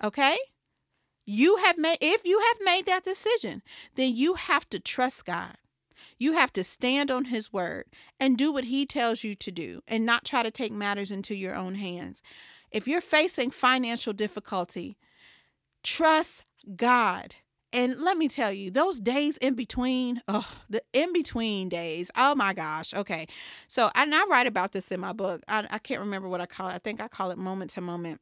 Okay? 0.03 0.37
You 1.25 1.57
have 1.57 1.77
made, 1.77 1.99
if 2.01 2.25
you 2.25 2.39
have 2.39 2.57
made 2.65 2.85
that 2.87 3.03
decision, 3.03 3.61
then 3.95 4.15
you 4.15 4.33
have 4.33 4.67
to 4.69 4.79
trust 4.79 5.25
God. 5.25 5.55
You 6.17 6.33
have 6.33 6.53
to 6.53 6.63
stand 6.63 7.11
on 7.11 7.25
His 7.25 7.51
word 7.51 7.85
and 8.19 8.37
do 8.37 8.51
what 8.51 8.65
He 8.65 8.85
tells 8.85 9.23
you 9.23 9.35
to 9.35 9.51
do 9.51 9.81
and 9.87 10.05
not 10.05 10.25
try 10.25 10.43
to 10.43 10.51
take 10.51 10.71
matters 10.71 11.11
into 11.11 11.35
your 11.35 11.55
own 11.55 11.75
hands. 11.75 12.21
If 12.71 12.87
you're 12.87 13.01
facing 13.01 13.51
financial 13.51 14.13
difficulty, 14.13 14.97
trust 15.83 16.43
God. 16.75 17.35
And 17.73 18.01
let 18.01 18.17
me 18.17 18.27
tell 18.27 18.51
you, 18.51 18.69
those 18.69 18.99
days 18.99 19.37
in 19.37 19.53
between, 19.53 20.21
oh, 20.27 20.59
the 20.69 20.83
in 20.91 21.13
between 21.13 21.69
days, 21.69 22.11
oh 22.17 22.35
my 22.35 22.53
gosh. 22.53 22.93
Okay. 22.93 23.27
So, 23.67 23.89
and 23.95 24.13
I 24.13 24.25
write 24.25 24.47
about 24.47 24.73
this 24.73 24.91
in 24.91 24.99
my 24.99 25.13
book. 25.13 25.41
I, 25.47 25.65
I 25.69 25.77
can't 25.77 26.01
remember 26.01 26.27
what 26.27 26.41
I 26.41 26.45
call 26.45 26.67
it. 26.67 26.73
I 26.73 26.79
think 26.79 26.99
I 26.99 27.07
call 27.07 27.31
it 27.31 27.37
moment 27.37 27.71
to 27.71 27.81
moment 27.81 28.19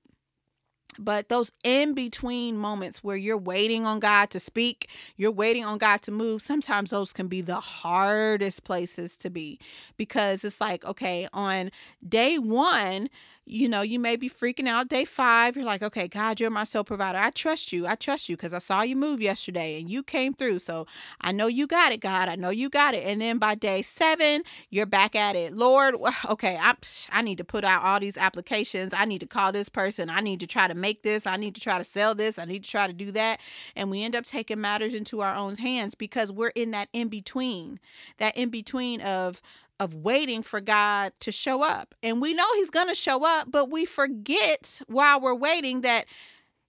but 0.98 1.30
those 1.30 1.52
in 1.64 1.94
between 1.94 2.58
moments 2.58 3.04
where 3.04 3.16
you're 3.16 3.38
waiting 3.38 3.86
on 3.86 4.00
God 4.00 4.30
to 4.32 4.40
speak, 4.40 4.90
you're 5.18 5.32
waiting 5.32 5.64
on 5.64 5.78
God 5.78 6.02
to 6.04 6.12
move, 6.12 6.42
sometimes 6.42 6.90
those 6.90 7.14
can 7.14 7.28
be 7.28 7.42
the 7.42 7.60
hardest 7.60 8.64
places 8.64 9.16
to 9.18 9.30
be. 9.30 9.60
Because 9.98 10.44
it's 10.44 10.60
like, 10.60 10.84
okay, 10.86 11.28
on 11.34 11.72
day 12.08 12.38
one, 12.38 13.10
you 13.50 13.68
know, 13.68 13.82
you 13.82 14.00
may 14.00 14.16
be 14.16 14.30
freaking 14.30 14.68
out 14.68 14.90
day 14.90 15.04
five. 15.04 15.56
You're 15.56 15.66
like, 15.66 15.82
okay, 15.82 16.08
God, 16.08 16.40
you're 16.40 16.52
my 16.52 16.64
sole 16.64 16.84
provider. 16.84 17.18
I 17.18 17.32
trust 17.32 17.74
you. 17.74 17.88
I 17.88 17.96
trust 17.96 18.30
you 18.30 18.38
because 18.38 18.54
I 18.54 18.60
saw 18.60 18.84
you 18.84 18.96
move 18.96 19.20
yesterday 19.20 19.80
and 19.80 19.90
you 19.90 20.04
came 20.04 20.36
through. 20.36 20.60
So 20.60 20.86
I 21.20 21.32
know 21.32 21.48
you 21.48 21.66
got 21.66 21.92
it, 21.92 22.00
God. 22.00 22.30
I 22.30 22.36
know 22.36 22.52
you 22.52 22.70
got 22.70 22.94
it. 22.94 23.04
And 23.06 23.20
then 23.20 23.40
by 23.40 23.56
day 23.56 23.82
seven, 23.82 24.44
you're 24.70 24.86
back 24.86 25.16
at 25.16 25.36
it. 25.36 25.56
Lord, 25.56 25.96
okay, 26.30 26.60
I'm, 26.62 26.78
I 27.12 27.24
need 27.24 27.40
to 27.40 27.44
put 27.44 27.64
out 27.64 27.82
all 27.82 28.00
these 28.00 28.18
applications. 28.18 28.94
I 28.94 29.06
need 29.06 29.20
to 29.20 29.28
call 29.28 29.52
this 29.52 29.68
person. 29.68 30.12
I 30.12 30.20
need 30.20 30.40
to 30.42 30.48
try 30.48 30.68
to 30.68 30.76
make 30.76 31.02
this. 31.02 31.26
I 31.26 31.36
need 31.36 31.56
to 31.56 31.62
try 31.62 31.80
to 31.80 31.84
sell 31.84 32.14
this. 32.14 32.38
I 32.38 32.46
need 32.46 32.64
to 32.64 32.70
try 32.70 32.86
to 32.86 32.94
do 32.94 33.12
that. 33.14 33.42
And 33.76 33.90
we 33.90 34.04
end 34.04 34.16
up 34.16 34.26
taking 34.26 34.62
matters 34.62 34.94
into 34.94 35.22
our 35.22 35.34
own 35.34 35.56
hands 35.56 35.96
because 35.96 36.32
we're 36.32 36.50
in 36.50 36.70
that 36.72 36.90
in 36.94 37.08
between, 37.08 37.80
that 38.20 38.38
in 38.38 38.50
between 38.50 39.02
of, 39.02 39.42
of 39.80 39.96
waiting 39.96 40.44
for 40.44 40.62
God 40.62 41.14
to 41.22 41.32
show 41.32 41.64
up. 41.64 41.96
And 42.04 42.22
we 42.22 42.34
know 42.34 42.48
He's 42.56 42.70
going 42.70 42.88
to 42.88 42.96
show 42.96 43.26
up, 43.26 43.50
but 43.50 43.70
we 43.70 43.86
forget 43.86 44.82
while 44.88 45.20
we're 45.20 45.36
waiting 45.36 45.82
that 45.82 46.06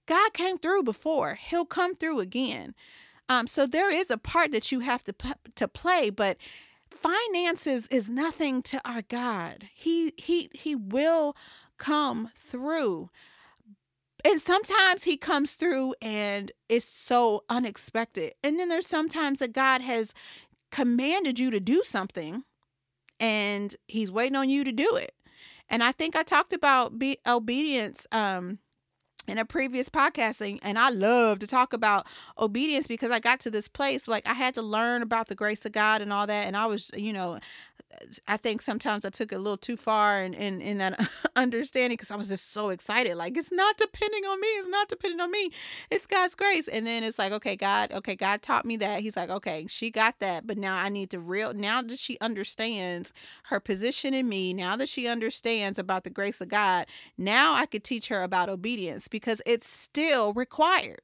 God 0.07 0.33
came 0.33 0.59
through 0.59 0.83
before. 0.83 1.35
He'll 1.35 1.64
come 1.64 1.95
through 1.95 2.21
again. 2.21 2.75
Um, 3.29 3.47
so 3.47 3.67
there 3.67 3.93
is 3.93 4.11
a 4.11 4.19
part 4.19 4.50
that 4.52 4.73
you 4.73 4.81
have 4.81 5.05
to 5.05 5.14
to 5.55 5.69
play, 5.69 6.11
but 6.11 6.37
finances 6.90 7.87
is 7.88 8.11
nothing 8.11 8.62
to 8.62 8.81
our 8.85 9.02
God. 9.02 9.69
He 9.73 10.12
he 10.17 10.50
he 10.52 10.75
will 10.75 11.37
come 11.76 12.31
through. 12.35 13.11
And 14.25 14.40
sometimes 14.40 15.05
he 15.05 15.17
comes 15.17 15.55
through 15.55 15.95
and 16.02 16.52
it's 16.69 16.85
so 16.85 17.45
unexpected. 17.49 18.35
And 18.45 18.59
then 18.59 18.69
there's 18.69 18.87
sometimes 18.87 19.38
that 19.38 19.52
God 19.52 19.81
has 19.81 20.12
commanded 20.71 21.38
you 21.38 21.50
to 21.50 21.59
do 21.61 21.83
something 21.83 22.45
and 23.21 23.77
he's 23.87 24.11
waiting 24.11 24.37
on 24.37 24.49
you 24.49 24.65
to 24.65 24.73
do 24.73 24.97
it. 24.97 25.15
And 25.69 25.85
I 25.85 25.93
think 25.93 26.17
I 26.17 26.25
talked 26.25 26.53
about 26.53 26.99
be 26.99 27.19
obedience 27.27 28.07
um 28.11 28.59
in 29.29 29.39
a 29.39 29.45
previous 29.45 29.89
podcasting 29.89 30.59
and 30.62 30.79
I 30.79 30.91
love 30.91 31.39
to 31.41 31.47
talk 31.47 31.73
about 31.73 32.07
obedience 32.39 32.89
because 32.89 33.12
I 33.12 33.21
got 33.21 33.39
to 33.41 33.50
this 33.50 33.69
place 33.69 34.09
like 34.09 34.27
I 34.27 34.33
had 34.33 34.55
to 34.55 34.62
learn 34.62 35.03
about 35.03 35.29
the 35.29 35.37
grace 35.37 35.65
of 35.65 35.73
God 35.73 36.03
and 36.03 36.12
all 36.12 36.27
that 36.27 36.47
and 36.47 36.57
I 36.57 36.67
was 36.67 36.91
you 36.97 37.12
know 37.12 37.39
I 38.26 38.37
think 38.37 38.62
sometimes 38.62 39.04
I 39.04 39.11
took 39.11 39.32
it 39.32 39.37
a 39.37 39.38
little 39.38 39.56
too 39.56 39.76
far 39.76 40.23
in, 40.23 40.32
in, 40.32 40.61
in 40.61 40.78
that 40.78 41.09
understanding 41.37 41.97
because 41.97 42.11
I 42.11 42.16
was 42.16 42.28
just 42.28 42.52
so 42.52 42.70
excited. 42.70 43.16
Like, 43.16 43.37
it's 43.37 43.52
not 43.52 43.76
depending 43.76 44.25
on 44.25 44.40
me. 44.40 44.47
It's 44.47 44.68
not 44.68 44.88
depending 44.88 45.20
on 45.20 45.30
me. 45.30 45.50
It's 45.90 46.06
God's 46.06 46.35
grace. 46.35 46.68
And 46.68 46.87
then 46.87 47.02
it's 47.02 47.18
like, 47.18 47.32
okay, 47.32 47.56
God, 47.56 47.92
okay, 47.92 48.14
God 48.14 48.42
taught 48.42 48.64
me 48.64 48.76
that. 48.78 49.00
He's 49.00 49.16
like, 49.16 49.28
okay, 49.28 49.66
she 49.68 49.90
got 49.90 50.18
that. 50.20 50.47
But 50.47 50.56
now 50.56 50.76
I 50.76 50.88
need 50.88 51.11
to 51.11 51.20
real, 51.20 51.52
now 51.52 51.82
that 51.82 51.99
she 51.99 52.18
understands 52.20 53.12
her 53.44 53.61
position 53.61 54.14
in 54.14 54.28
me, 54.28 54.52
now 54.52 54.76
that 54.76 54.88
she 54.88 55.06
understands 55.06 55.78
about 55.78 56.04
the 56.04 56.11
grace 56.11 56.40
of 56.40 56.49
God, 56.49 56.87
now 57.18 57.54
I 57.54 57.66
could 57.66 57.85
teach 57.85 58.09
her 58.09 58.23
about 58.23 58.49
obedience 58.49 59.09
because 59.09 59.42
it's 59.44 59.68
still 59.68 60.32
required 60.32 61.00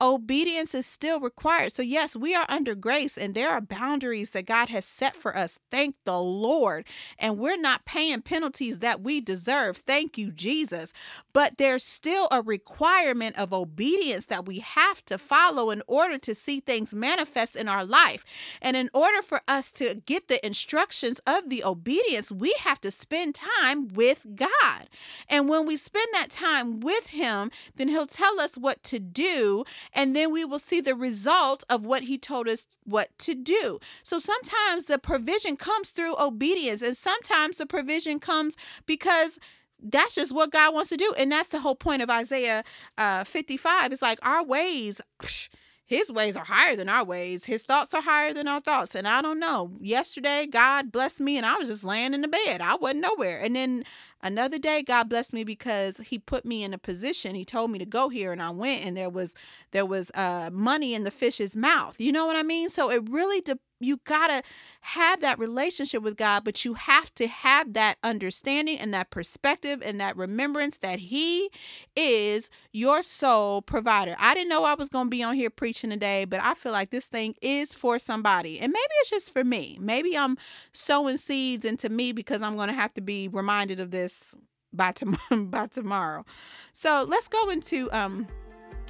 obedience 0.00 0.74
is 0.74 0.86
still 0.86 1.20
required. 1.20 1.72
So, 1.72 1.82
yes, 1.82 2.14
we 2.14 2.34
are 2.34 2.46
under 2.48 2.74
grace 2.74 3.18
and 3.18 3.34
there 3.34 3.50
are 3.50 3.60
boundaries 3.60 4.30
that 4.30 4.46
God 4.46 4.68
has 4.68 4.84
set 4.84 5.16
for 5.16 5.36
us. 5.36 5.58
Thank 5.70 5.96
the 6.04 6.20
Lord. 6.20 6.84
And 7.18 7.38
we're 7.38 7.60
not 7.60 7.84
paying 7.84 8.22
penalties 8.22 8.78
that 8.78 9.00
we 9.00 9.20
deserve. 9.20 9.78
Thank 9.78 10.16
you, 10.16 10.30
Jesus. 10.30 10.92
But 11.32 11.58
there's 11.58 11.84
still 11.84 12.28
a 12.30 12.42
requirement 12.42 13.36
of 13.36 13.52
obedience 13.52 14.26
that 14.26 14.46
we 14.46 14.60
have 14.60 15.04
to 15.06 15.18
follow 15.18 15.70
in 15.70 15.82
order 15.86 16.18
to 16.18 16.34
see 16.34 16.60
things 16.60 16.94
manifest 16.94 17.56
in 17.56 17.68
our 17.68 17.84
life. 17.84 18.24
And 18.62 18.76
in 18.76 18.90
order 18.94 19.22
for 19.22 19.42
us 19.48 19.72
to 19.72 20.02
get 20.06 20.28
the 20.28 20.44
instructions 20.46 21.20
of 21.26 21.50
the 21.50 21.64
obedience, 21.64 22.30
we 22.30 22.54
have 22.60 22.80
to 22.82 22.90
spend 22.90 23.34
time 23.34 23.88
with 23.88 24.26
God. 24.36 24.88
And 25.28 25.48
when 25.48 25.66
we 25.66 25.76
spend 25.76 26.08
that 26.12 26.30
time 26.30 26.80
with 26.80 27.08
Him, 27.08 27.50
then 27.76 27.88
He'll 27.88 28.06
tell 28.06 28.40
us 28.40 28.56
what 28.56 28.82
to 28.84 28.98
do 28.98 29.64
and 29.92 30.14
then 30.14 30.32
we 30.32 30.44
will 30.44 30.58
see 30.58 30.80
the 30.80 30.94
result 30.94 31.64
of 31.68 31.84
what 31.84 32.04
he 32.04 32.18
told 32.18 32.48
us 32.48 32.66
what 32.84 33.16
to 33.18 33.34
do. 33.34 33.78
So 34.02 34.18
sometimes 34.18 34.86
the 34.86 34.98
provision 34.98 35.56
comes 35.56 35.90
through 35.90 36.20
obedience, 36.20 36.82
and 36.82 36.96
sometimes 36.96 37.58
the 37.58 37.66
provision 37.66 38.20
comes 38.20 38.56
because 38.86 39.38
that's 39.80 40.14
just 40.14 40.32
what 40.32 40.50
God 40.50 40.74
wants 40.74 40.90
to 40.90 40.96
do. 40.96 41.14
And 41.16 41.30
that's 41.30 41.48
the 41.48 41.60
whole 41.60 41.76
point 41.76 42.02
of 42.02 42.10
Isaiah 42.10 42.64
uh, 42.96 43.24
55. 43.24 43.92
It's 43.92 44.02
like 44.02 44.18
our 44.22 44.44
ways. 44.44 45.00
Psh, 45.22 45.48
his 45.88 46.12
ways 46.12 46.36
are 46.36 46.44
higher 46.44 46.76
than 46.76 46.90
our 46.90 47.02
ways. 47.02 47.46
His 47.46 47.62
thoughts 47.62 47.94
are 47.94 48.02
higher 48.02 48.34
than 48.34 48.46
our 48.46 48.60
thoughts. 48.60 48.94
And 48.94 49.08
I 49.08 49.22
don't 49.22 49.40
know. 49.40 49.72
Yesterday, 49.80 50.46
God 50.46 50.92
blessed 50.92 51.18
me 51.18 51.38
and 51.38 51.46
I 51.46 51.54
was 51.56 51.68
just 51.68 51.82
laying 51.82 52.12
in 52.12 52.20
the 52.20 52.28
bed. 52.28 52.60
I 52.60 52.74
wasn't 52.74 53.00
nowhere. 53.00 53.40
And 53.40 53.56
then 53.56 53.84
another 54.22 54.58
day, 54.58 54.82
God 54.82 55.08
blessed 55.08 55.32
me 55.32 55.44
because 55.44 55.98
he 55.98 56.18
put 56.18 56.44
me 56.44 56.62
in 56.62 56.74
a 56.74 56.78
position. 56.78 57.34
He 57.34 57.44
told 57.44 57.70
me 57.70 57.78
to 57.78 57.86
go 57.86 58.08
here 58.08 58.32
and 58.32 58.42
I 58.42 58.50
went 58.50 58.84
and 58.84 58.96
there 58.96 59.10
was 59.10 59.34
there 59.72 59.86
was 59.86 60.10
uh 60.14 60.50
money 60.52 60.94
in 60.94 61.04
the 61.04 61.10
fish's 61.10 61.56
mouth. 61.56 61.96
You 61.98 62.12
know 62.12 62.26
what 62.26 62.36
I 62.36 62.42
mean? 62.42 62.68
So 62.68 62.90
it 62.90 63.08
really 63.08 63.40
you 63.80 64.00
gotta 64.04 64.42
have 64.80 65.20
that 65.20 65.38
relationship 65.38 66.02
with 66.02 66.16
God, 66.16 66.44
but 66.44 66.64
you 66.64 66.74
have 66.74 67.14
to 67.16 67.26
have 67.28 67.74
that 67.74 67.96
understanding 68.02 68.78
and 68.78 68.92
that 68.94 69.10
perspective 69.10 69.82
and 69.84 70.00
that 70.00 70.16
remembrance 70.16 70.78
that 70.78 70.98
He 70.98 71.50
is 71.96 72.50
your 72.72 73.02
sole 73.02 73.62
provider. 73.62 74.16
I 74.18 74.34
didn't 74.34 74.48
know 74.48 74.64
I 74.64 74.74
was 74.74 74.88
gonna 74.88 75.10
be 75.10 75.22
on 75.22 75.34
here 75.34 75.50
preaching 75.50 75.90
today, 75.90 76.24
but 76.24 76.42
I 76.42 76.54
feel 76.54 76.72
like 76.72 76.90
this 76.90 77.06
thing 77.06 77.34
is 77.40 77.72
for 77.72 77.98
somebody. 77.98 78.58
And 78.58 78.72
maybe 78.72 78.92
it's 79.00 79.10
just 79.10 79.32
for 79.32 79.44
me. 79.44 79.78
Maybe 79.80 80.16
I'm 80.16 80.36
sowing 80.72 81.16
seeds 81.16 81.64
into 81.64 81.88
me 81.88 82.12
because 82.12 82.42
I'm 82.42 82.56
gonna 82.56 82.72
have 82.72 82.94
to 82.94 83.00
be 83.00 83.28
reminded 83.28 83.80
of 83.80 83.90
this 83.90 84.34
by 84.72 84.92
tomorrow 84.92 85.44
by 85.46 85.66
tomorrow. 85.66 86.24
So 86.72 87.04
let's 87.08 87.28
go 87.28 87.50
into 87.50 87.90
um 87.92 88.26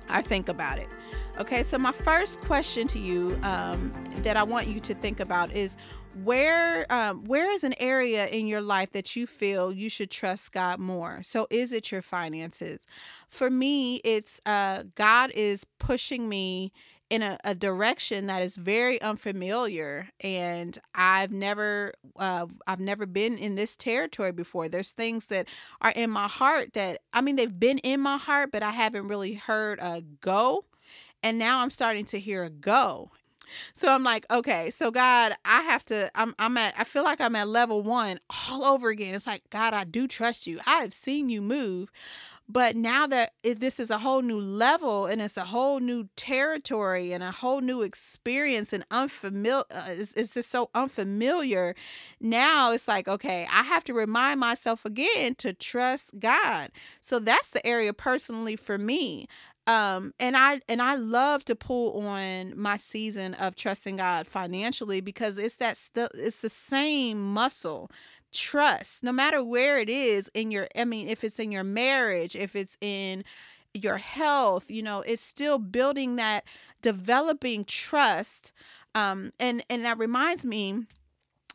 I 0.09 0.23
think 0.23 0.49
about 0.49 0.79
it. 0.79 0.89
Okay, 1.39 1.63
so 1.63 1.79
my 1.79 1.93
first 1.93 2.41
question 2.43 2.87
to 2.89 2.99
you 2.99 3.39
um, 3.43 3.93
that 4.23 4.37
I 4.37 4.43
want 4.43 4.67
you 4.67 4.81
to 4.81 4.95
think 4.95 5.21
about 5.21 5.53
is 5.53 5.77
where 6.25 6.91
um, 6.93 7.25
where 7.25 7.51
is 7.53 7.63
an 7.63 7.75
area 7.79 8.27
in 8.27 8.47
your 8.47 8.61
life 8.61 8.93
that 8.93 9.15
you 9.15 9.27
feel 9.27 9.73
you 9.73 9.89
should 9.89 10.11
trust 10.11 10.53
God 10.53 10.79
more? 10.81 11.23
So 11.23 11.47
is 11.51 11.73
it 11.73 11.93
your 11.93 12.03
finances? 12.03 12.87
For 13.29 13.51
me, 13.51 13.97
it's 13.97 14.41
uh, 14.45 14.85
God 14.95 15.31
is 15.35 15.65
pushing 15.79 16.29
me 16.29 16.73
in 17.11 17.23
a, 17.23 17.39
a 17.45 17.55
direction 17.55 18.27
that 18.27 18.43
is 18.43 18.57
very 18.57 19.01
unfamiliar 19.01 20.09
and 20.21 20.79
i've 20.95 21.33
never 21.33 21.93
uh, 22.17 22.47
i've 22.67 22.81
never 22.81 23.07
been 23.07 23.39
in 23.39 23.55
this 23.55 23.77
territory 23.77 24.33
before. 24.33 24.69
There's 24.69 24.93
things 24.93 25.27
that 25.27 25.49
are 25.81 25.93
in 25.93 26.11
my 26.11 26.29
heart 26.29 26.75
that 26.75 27.01
i 27.13 27.21
mean 27.21 27.37
they've 27.37 27.61
been 27.61 27.79
in 27.79 28.01
my 28.01 28.19
heart 28.19 28.51
but 28.53 28.63
i 28.63 28.71
haven't 28.71 29.09
really 29.09 29.35
heard 29.35 29.79
a 29.81 30.03
go 30.21 30.65
and 31.23 31.39
now 31.39 31.61
i'm 31.61 31.71
starting 31.71 32.05
to 32.07 32.21
hear 32.21 32.45
a 32.45 32.51
go. 32.51 33.11
So 33.73 33.89
i'm 33.89 34.05
like 34.05 34.27
okay 34.31 34.69
so 34.71 34.91
god 34.91 35.33
i 35.45 35.63
have 35.63 35.85
to 35.87 36.11
i'm, 36.15 36.35
I'm 36.39 36.57
at 36.59 36.75
i 36.79 36.85
feel 36.85 37.05
like 37.05 37.21
i'm 37.21 37.37
at 37.37 37.49
level 37.49 37.83
one 37.83 38.21
all 38.51 38.65
over 38.65 38.91
again. 38.91 39.15
It's 39.15 39.27
like 39.27 39.43
god 39.51 39.73
i 39.73 39.85
do 39.85 40.07
trust 40.07 40.47
you. 40.47 40.61
I 40.67 40.83
have 40.83 40.93
seen 40.93 41.31
you 41.31 41.41
move 41.41 41.91
but 42.49 42.77
now 42.77 43.07
that 43.07 43.33
this 43.43 43.79
is 43.79 43.91
a 43.91 43.99
whole 43.99 44.23
new 44.23 44.41
level 44.41 45.05
and 45.07 45.21
it's 45.21 45.37
a 45.37 45.45
whole 45.45 45.81
new 45.81 46.09
territory 46.17 47.13
and 47.13 47.23
a 47.23 47.31
whole 47.31 47.61
new 47.61 47.83
experience 47.83 48.73
and 48.73 48.85
unfamiliar, 48.91 49.65
uh, 49.71 49.85
it's, 49.89 50.15
it's 50.15 50.33
just 50.33 50.51
so 50.51 50.71
unfamiliar. 50.75 51.75
Now 52.21 52.73
it's 52.73 52.89
like, 52.89 53.07
okay, 53.07 53.47
I 53.53 53.65
have 53.65 53.85
to 53.85 53.95
remind 53.95 54.41
myself 54.41 54.87
again 54.87 55.35
to 55.37 55.53
trust 55.53 56.19
God. 56.19 56.71
So 57.03 57.19
that's 57.19 57.51
the 57.51 57.65
area 57.67 57.93
personally 57.93 58.57
for 58.57 58.79
me 58.79 59.29
um 59.69 60.15
and 60.19 60.35
i 60.35 60.61
and 60.67 60.81
i 60.81 60.95
love 60.95 61.45
to 61.45 61.55
pull 61.55 62.01
on 62.07 62.59
my 62.59 62.77
season 62.77 63.35
of 63.35 63.55
trusting 63.55 63.97
god 63.97 64.27
financially 64.27 65.01
because 65.03 65.37
it's 65.37 65.57
that 65.57 65.79
it's 66.15 66.41
the 66.41 66.49
same 66.49 67.35
muscle 67.35 67.91
trust 68.33 69.03
no 69.03 69.13
matter 69.13 69.43
where 69.43 69.79
it 69.79 69.89
is 69.89 70.31
in 70.35 70.51
your 70.51 70.69
i 70.77 70.85
mean 70.85 71.09
if 71.09 71.25
it's 71.25 71.39
in 71.39 71.51
your 71.51 71.65
marriage 71.65 72.37
if 72.37 72.55
it's 72.55 72.77
in 72.81 73.25
your 73.75 73.97
health 73.99 74.71
you 74.71 74.83
know 74.83 75.01
it's 75.03 75.23
still 75.23 75.59
building 75.59 76.17
that 76.17 76.45
developing 76.83 77.65
trust 77.65 78.53
um 78.95 79.33
and 79.39 79.65
and 79.71 79.85
that 79.85 79.99
reminds 79.99 80.45
me 80.45 80.85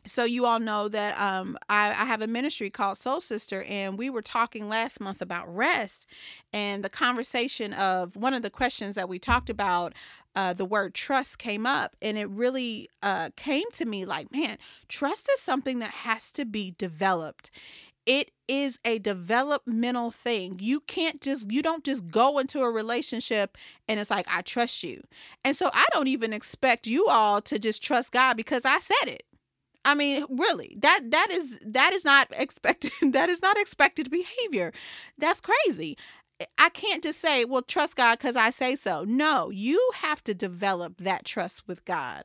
so 0.06 0.24
you 0.24 0.44
all 0.44 0.60
know 0.60 0.88
that 0.88 1.18
um, 1.18 1.56
I, 1.68 1.90
I, 1.90 2.04
have 2.04 2.20
a 2.20 2.26
ministry 2.26 2.68
called 2.68 2.98
Soul 2.98 3.20
Sister, 3.20 3.62
and 3.64 3.96
we 3.96 4.10
were 4.10 4.22
talking 4.22 4.68
last 4.68 5.00
month 5.00 5.22
about 5.22 5.52
rest, 5.54 6.06
and 6.52 6.84
the 6.84 6.90
conversation 6.90 7.72
of 7.72 8.14
one 8.14 8.34
of 8.34 8.42
the 8.42 8.50
questions 8.50 8.96
that 8.96 9.08
we 9.08 9.18
talked 9.18 9.48
about, 9.48 9.94
uh, 10.36 10.52
the 10.52 10.64
word 10.64 10.94
trust 10.94 11.38
came 11.38 11.66
up, 11.66 11.96
and 12.02 12.18
it 12.18 12.28
really 12.28 12.90
uh, 13.02 13.30
came 13.36 13.70
to 13.72 13.86
me 13.86 14.04
like, 14.04 14.30
man, 14.30 14.58
trust 14.88 15.28
is 15.32 15.40
something 15.40 15.78
that 15.78 15.90
has 15.90 16.30
to 16.32 16.44
be 16.44 16.74
developed. 16.76 17.50
It 18.04 18.32
is 18.46 18.78
a 18.84 18.98
developmental 18.98 20.10
thing. 20.10 20.58
You 20.60 20.80
can't 20.80 21.22
just, 21.22 21.50
you 21.50 21.62
don't 21.62 21.82
just 21.82 22.08
go 22.08 22.38
into 22.38 22.60
a 22.60 22.70
relationship 22.70 23.56
and 23.88 23.98
it's 23.98 24.10
like, 24.10 24.26
I 24.30 24.42
trust 24.42 24.82
you. 24.82 25.02
And 25.42 25.56
so 25.56 25.70
I 25.72 25.86
don't 25.90 26.08
even 26.08 26.34
expect 26.34 26.86
you 26.86 27.06
all 27.06 27.40
to 27.40 27.58
just 27.58 27.82
trust 27.82 28.12
God 28.12 28.36
because 28.36 28.66
I 28.66 28.78
said 28.78 29.08
it. 29.08 29.22
I 29.84 29.94
mean, 29.94 30.24
really, 30.30 30.76
that 30.80 31.10
that 31.10 31.28
is 31.30 31.58
that 31.64 31.92
is 31.92 32.04
not 32.04 32.28
expected. 32.36 32.92
that 33.12 33.28
is 33.28 33.42
not 33.42 33.58
expected 33.58 34.10
behavior. 34.10 34.72
That's 35.18 35.40
crazy. 35.40 35.96
I 36.58 36.68
can't 36.68 37.02
just 37.02 37.20
say, 37.20 37.44
well, 37.44 37.62
trust 37.62 37.94
God 37.94 38.18
because 38.18 38.34
I 38.34 38.50
say 38.50 38.74
so. 38.74 39.04
No, 39.04 39.50
you 39.50 39.90
have 39.96 40.22
to 40.24 40.34
develop 40.34 40.98
that 40.98 41.24
trust 41.24 41.68
with 41.68 41.84
God. 41.84 42.24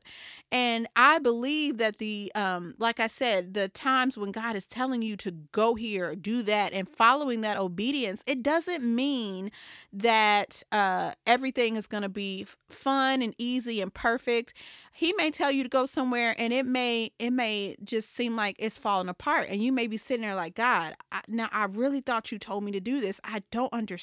And 0.50 0.88
I 0.96 1.20
believe 1.20 1.78
that 1.78 1.98
the, 1.98 2.32
um, 2.34 2.74
like 2.78 2.98
I 2.98 3.06
said, 3.06 3.54
the 3.54 3.68
times 3.68 4.18
when 4.18 4.32
God 4.32 4.56
is 4.56 4.66
telling 4.66 5.02
you 5.02 5.16
to 5.18 5.30
go 5.52 5.76
here, 5.76 6.16
do 6.16 6.42
that, 6.42 6.72
and 6.72 6.88
following 6.88 7.42
that 7.42 7.56
obedience, 7.56 8.24
it 8.26 8.42
doesn't 8.42 8.82
mean 8.82 9.52
that 9.92 10.64
uh, 10.72 11.12
everything 11.24 11.76
is 11.76 11.86
going 11.86 12.02
to 12.02 12.08
be 12.08 12.46
fun 12.68 13.22
and 13.22 13.34
easy 13.38 13.80
and 13.80 13.94
perfect 13.94 14.54
he 14.92 15.14
may 15.14 15.30
tell 15.30 15.50
you 15.50 15.62
to 15.62 15.68
go 15.68 15.86
somewhere 15.86 16.34
and 16.38 16.52
it 16.52 16.66
may 16.66 17.10
it 17.18 17.30
may 17.30 17.74
just 17.82 18.14
seem 18.14 18.36
like 18.36 18.54
it's 18.58 18.76
falling 18.76 19.08
apart 19.08 19.46
and 19.48 19.62
you 19.62 19.72
may 19.72 19.86
be 19.86 19.96
sitting 19.96 20.22
there 20.22 20.34
like 20.34 20.54
god 20.54 20.94
I, 21.10 21.22
now 21.26 21.48
i 21.52 21.64
really 21.64 22.00
thought 22.00 22.30
you 22.30 22.38
told 22.38 22.64
me 22.64 22.70
to 22.72 22.80
do 22.80 23.00
this 23.00 23.20
i 23.24 23.42
don't 23.50 23.72
understand 23.72 23.99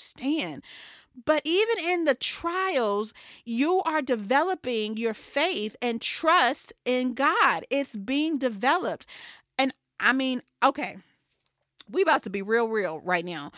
but 1.25 1.41
even 1.43 1.79
in 1.79 2.05
the 2.05 2.15
trials, 2.15 3.13
you 3.43 3.81
are 3.81 4.01
developing 4.01 4.97
your 4.97 5.13
faith 5.13 5.75
and 5.81 6.01
trust 6.01 6.73
in 6.85 7.13
God. 7.13 7.65
It's 7.69 7.95
being 7.95 8.37
developed. 8.37 9.05
And 9.57 9.73
I 9.99 10.13
mean, 10.13 10.41
okay, 10.63 10.97
we 11.89 12.01
about 12.01 12.23
to 12.23 12.29
be 12.29 12.41
real, 12.41 12.67
real 12.67 12.99
right 12.99 13.25
now. 13.25 13.51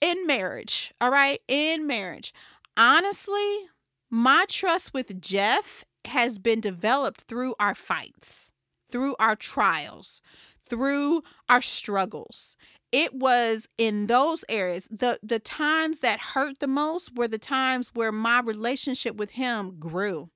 In 0.00 0.26
marriage, 0.26 0.92
all 1.00 1.10
right, 1.10 1.40
in 1.48 1.86
marriage, 1.86 2.32
honestly, 2.76 3.58
my 4.10 4.44
trust 4.48 4.92
with 4.92 5.20
Jeff 5.20 5.84
has 6.06 6.38
been 6.38 6.60
developed 6.60 7.22
through 7.22 7.54
our 7.58 7.74
fights, 7.74 8.50
through 8.88 9.14
our 9.18 9.36
trials, 9.36 10.20
through 10.62 11.22
our 11.48 11.62
struggles. 11.62 12.56
It 12.92 13.14
was 13.14 13.66
in 13.78 14.06
those 14.06 14.44
areas. 14.50 14.86
The 14.90 15.18
the 15.22 15.38
times 15.38 16.00
that 16.00 16.20
hurt 16.20 16.58
the 16.58 16.66
most 16.68 17.16
were 17.16 17.26
the 17.28 17.38
times 17.38 17.90
where 17.94 18.12
my 18.12 18.40
relationship 18.40 19.16
with 19.16 19.30
him 19.32 19.76
grew. 19.78 20.28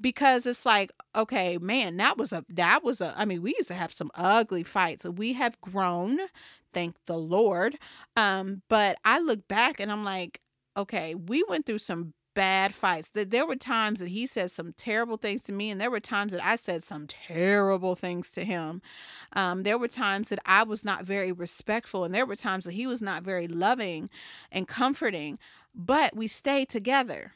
Because 0.00 0.46
it's 0.46 0.66
like 0.66 0.92
okay 1.16 1.58
man 1.58 1.96
that 1.98 2.18
was 2.18 2.32
a 2.32 2.44
that 2.50 2.84
was 2.84 3.00
a 3.00 3.14
i 3.16 3.24
mean 3.24 3.42
we 3.42 3.54
used 3.56 3.68
to 3.68 3.74
have 3.74 3.92
some 3.92 4.10
ugly 4.14 4.62
fights. 4.62 5.04
We 5.06 5.34
have 5.34 5.60
grown 5.60 6.18
thank 6.74 6.96
the 7.06 7.16
lord. 7.18 7.78
Um 8.16 8.62
but 8.68 8.98
i 9.04 9.18
look 9.20 9.48
back 9.48 9.80
and 9.80 9.92
i'm 9.92 10.04
like 10.04 10.40
okay 10.76 11.14
we 11.14 11.44
went 11.48 11.66
through 11.66 11.78
some 11.78 12.14
bad 12.36 12.74
fights. 12.74 13.08
That 13.10 13.32
there 13.32 13.46
were 13.46 13.56
times 13.56 13.98
that 13.98 14.10
he 14.10 14.26
said 14.26 14.52
some 14.52 14.72
terrible 14.74 15.16
things 15.16 15.42
to 15.44 15.52
me, 15.52 15.70
and 15.70 15.80
there 15.80 15.90
were 15.90 15.98
times 15.98 16.30
that 16.32 16.44
I 16.44 16.54
said 16.54 16.84
some 16.84 17.08
terrible 17.08 17.96
things 17.96 18.30
to 18.32 18.44
him. 18.44 18.82
Um, 19.32 19.64
there 19.64 19.78
were 19.78 19.88
times 19.88 20.28
that 20.28 20.38
I 20.46 20.62
was 20.62 20.84
not 20.84 21.04
very 21.04 21.32
respectful, 21.32 22.04
and 22.04 22.14
there 22.14 22.26
were 22.26 22.36
times 22.36 22.64
that 22.66 22.74
he 22.74 22.86
was 22.86 23.02
not 23.02 23.24
very 23.24 23.48
loving 23.48 24.10
and 24.52 24.68
comforting. 24.68 25.40
But 25.74 26.14
we 26.14 26.28
stayed 26.28 26.68
together. 26.68 27.32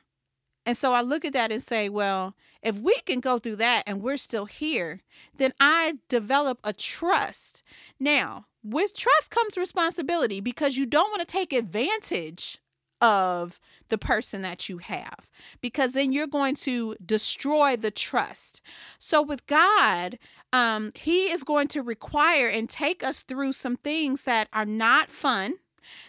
And 0.66 0.76
so 0.76 0.92
I 0.92 1.00
look 1.00 1.24
at 1.24 1.32
that 1.32 1.50
and 1.50 1.62
say, 1.62 1.88
well, 1.88 2.36
if 2.62 2.76
we 2.78 2.94
can 3.06 3.20
go 3.20 3.38
through 3.38 3.56
that 3.56 3.82
and 3.86 4.02
we're 4.02 4.18
still 4.18 4.44
here, 4.44 5.00
then 5.36 5.52
I 5.58 5.94
develop 6.08 6.58
a 6.62 6.74
trust. 6.74 7.62
Now, 7.98 8.44
with 8.62 8.94
trust 8.94 9.30
comes 9.30 9.56
responsibility 9.56 10.40
because 10.40 10.76
you 10.76 10.84
don't 10.84 11.10
want 11.10 11.20
to 11.20 11.26
take 11.26 11.54
advantage 11.54 12.58
of 13.00 13.58
the 13.88 13.98
person 13.98 14.42
that 14.42 14.68
you 14.68 14.78
have 14.78 15.30
because 15.60 15.92
then 15.92 16.12
you're 16.12 16.26
going 16.26 16.54
to 16.54 16.94
destroy 17.04 17.76
the 17.76 17.90
trust. 17.90 18.60
So 18.98 19.22
with 19.22 19.46
God, 19.46 20.18
um, 20.52 20.92
He 20.94 21.30
is 21.30 21.42
going 21.42 21.68
to 21.68 21.82
require 21.82 22.48
and 22.48 22.68
take 22.68 23.02
us 23.02 23.22
through 23.22 23.52
some 23.54 23.76
things 23.76 24.24
that 24.24 24.48
are 24.52 24.66
not 24.66 25.10
fun, 25.10 25.54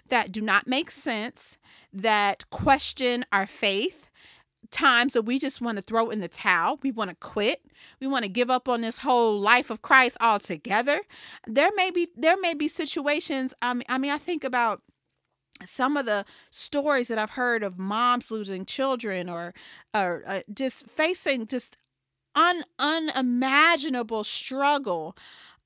that 0.09 0.31
do 0.31 0.41
not 0.41 0.67
make 0.67 0.91
sense, 0.91 1.57
that 1.93 2.49
question 2.49 3.25
our 3.31 3.47
faith. 3.47 4.09
times 4.71 5.13
that 5.13 5.23
we 5.23 5.37
just 5.37 5.61
want 5.61 5.77
to 5.77 5.81
throw 5.81 6.09
in 6.09 6.21
the 6.21 6.27
towel. 6.27 6.79
We 6.81 6.91
want 6.91 7.09
to 7.09 7.15
quit. 7.15 7.65
We 7.99 8.07
want 8.07 8.23
to 8.23 8.29
give 8.29 8.49
up 8.49 8.69
on 8.69 8.81
this 8.81 8.97
whole 8.99 9.39
life 9.39 9.69
of 9.69 9.81
Christ 9.81 10.17
altogether. 10.21 11.01
There 11.47 11.71
may 11.75 11.91
be 11.91 12.07
there 12.15 12.37
may 12.39 12.53
be 12.53 12.67
situations. 12.67 13.53
Mean, 13.61 13.83
I 13.89 13.97
mean, 13.97 14.11
I 14.11 14.17
think 14.17 14.43
about 14.43 14.81
some 15.65 15.97
of 15.97 16.05
the 16.05 16.25
stories 16.49 17.07
that 17.07 17.17
I've 17.17 17.31
heard 17.31 17.63
of 17.63 17.77
moms 17.77 18.31
losing 18.31 18.65
children 18.65 19.29
or 19.29 19.53
or 19.93 20.23
uh, 20.27 20.41
just 20.53 20.87
facing 20.87 21.47
just 21.47 21.77
un 22.35 22.63
unimaginable 22.79 24.23
struggle, 24.23 25.15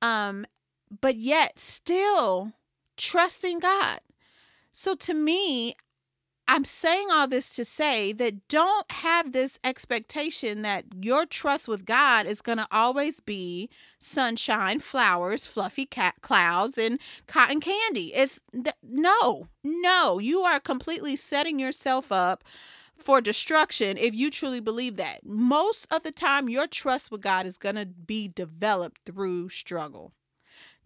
um, 0.01 0.45
but 1.01 1.15
yet 1.15 1.59
still 1.59 2.53
trusting 2.97 3.59
God. 3.59 3.99
So 4.71 4.95
to 4.95 5.13
me, 5.13 5.75
I'm 6.47 6.63
saying 6.63 7.07
all 7.11 7.27
this 7.27 7.55
to 7.55 7.65
say 7.65 8.13
that 8.13 8.47
don't 8.47 8.91
have 8.91 9.31
this 9.31 9.57
expectation 9.63 10.61
that 10.61 10.85
your 11.01 11.25
trust 11.25 11.67
with 11.67 11.85
God 11.85 12.27
is 12.27 12.41
going 12.41 12.59
to 12.59 12.67
always 12.71 13.19
be 13.19 13.69
sunshine, 13.97 14.79
flowers, 14.79 15.47
fluffy 15.47 15.85
cat 15.87 16.15
clouds, 16.21 16.77
and 16.77 16.99
cotton 17.25 17.59
candy. 17.59 18.13
It's 18.13 18.39
th- 18.53 18.75
no, 18.83 19.47
no. 19.63 20.19
You 20.19 20.41
are 20.41 20.59
completely 20.59 21.15
setting 21.15 21.59
yourself 21.59 22.11
up 22.11 22.43
for 22.95 23.21
destruction 23.21 23.97
if 23.97 24.13
you 24.13 24.29
truly 24.29 24.59
believe 24.59 24.97
that. 24.97 25.25
Most 25.25 25.91
of 25.91 26.03
the 26.03 26.11
time, 26.11 26.47
your 26.47 26.67
trust 26.67 27.09
with 27.11 27.21
God 27.21 27.47
is 27.47 27.57
going 27.57 27.75
to 27.75 27.87
be 27.87 28.27
developed 28.27 29.01
through 29.05 29.49
struggle, 29.49 30.13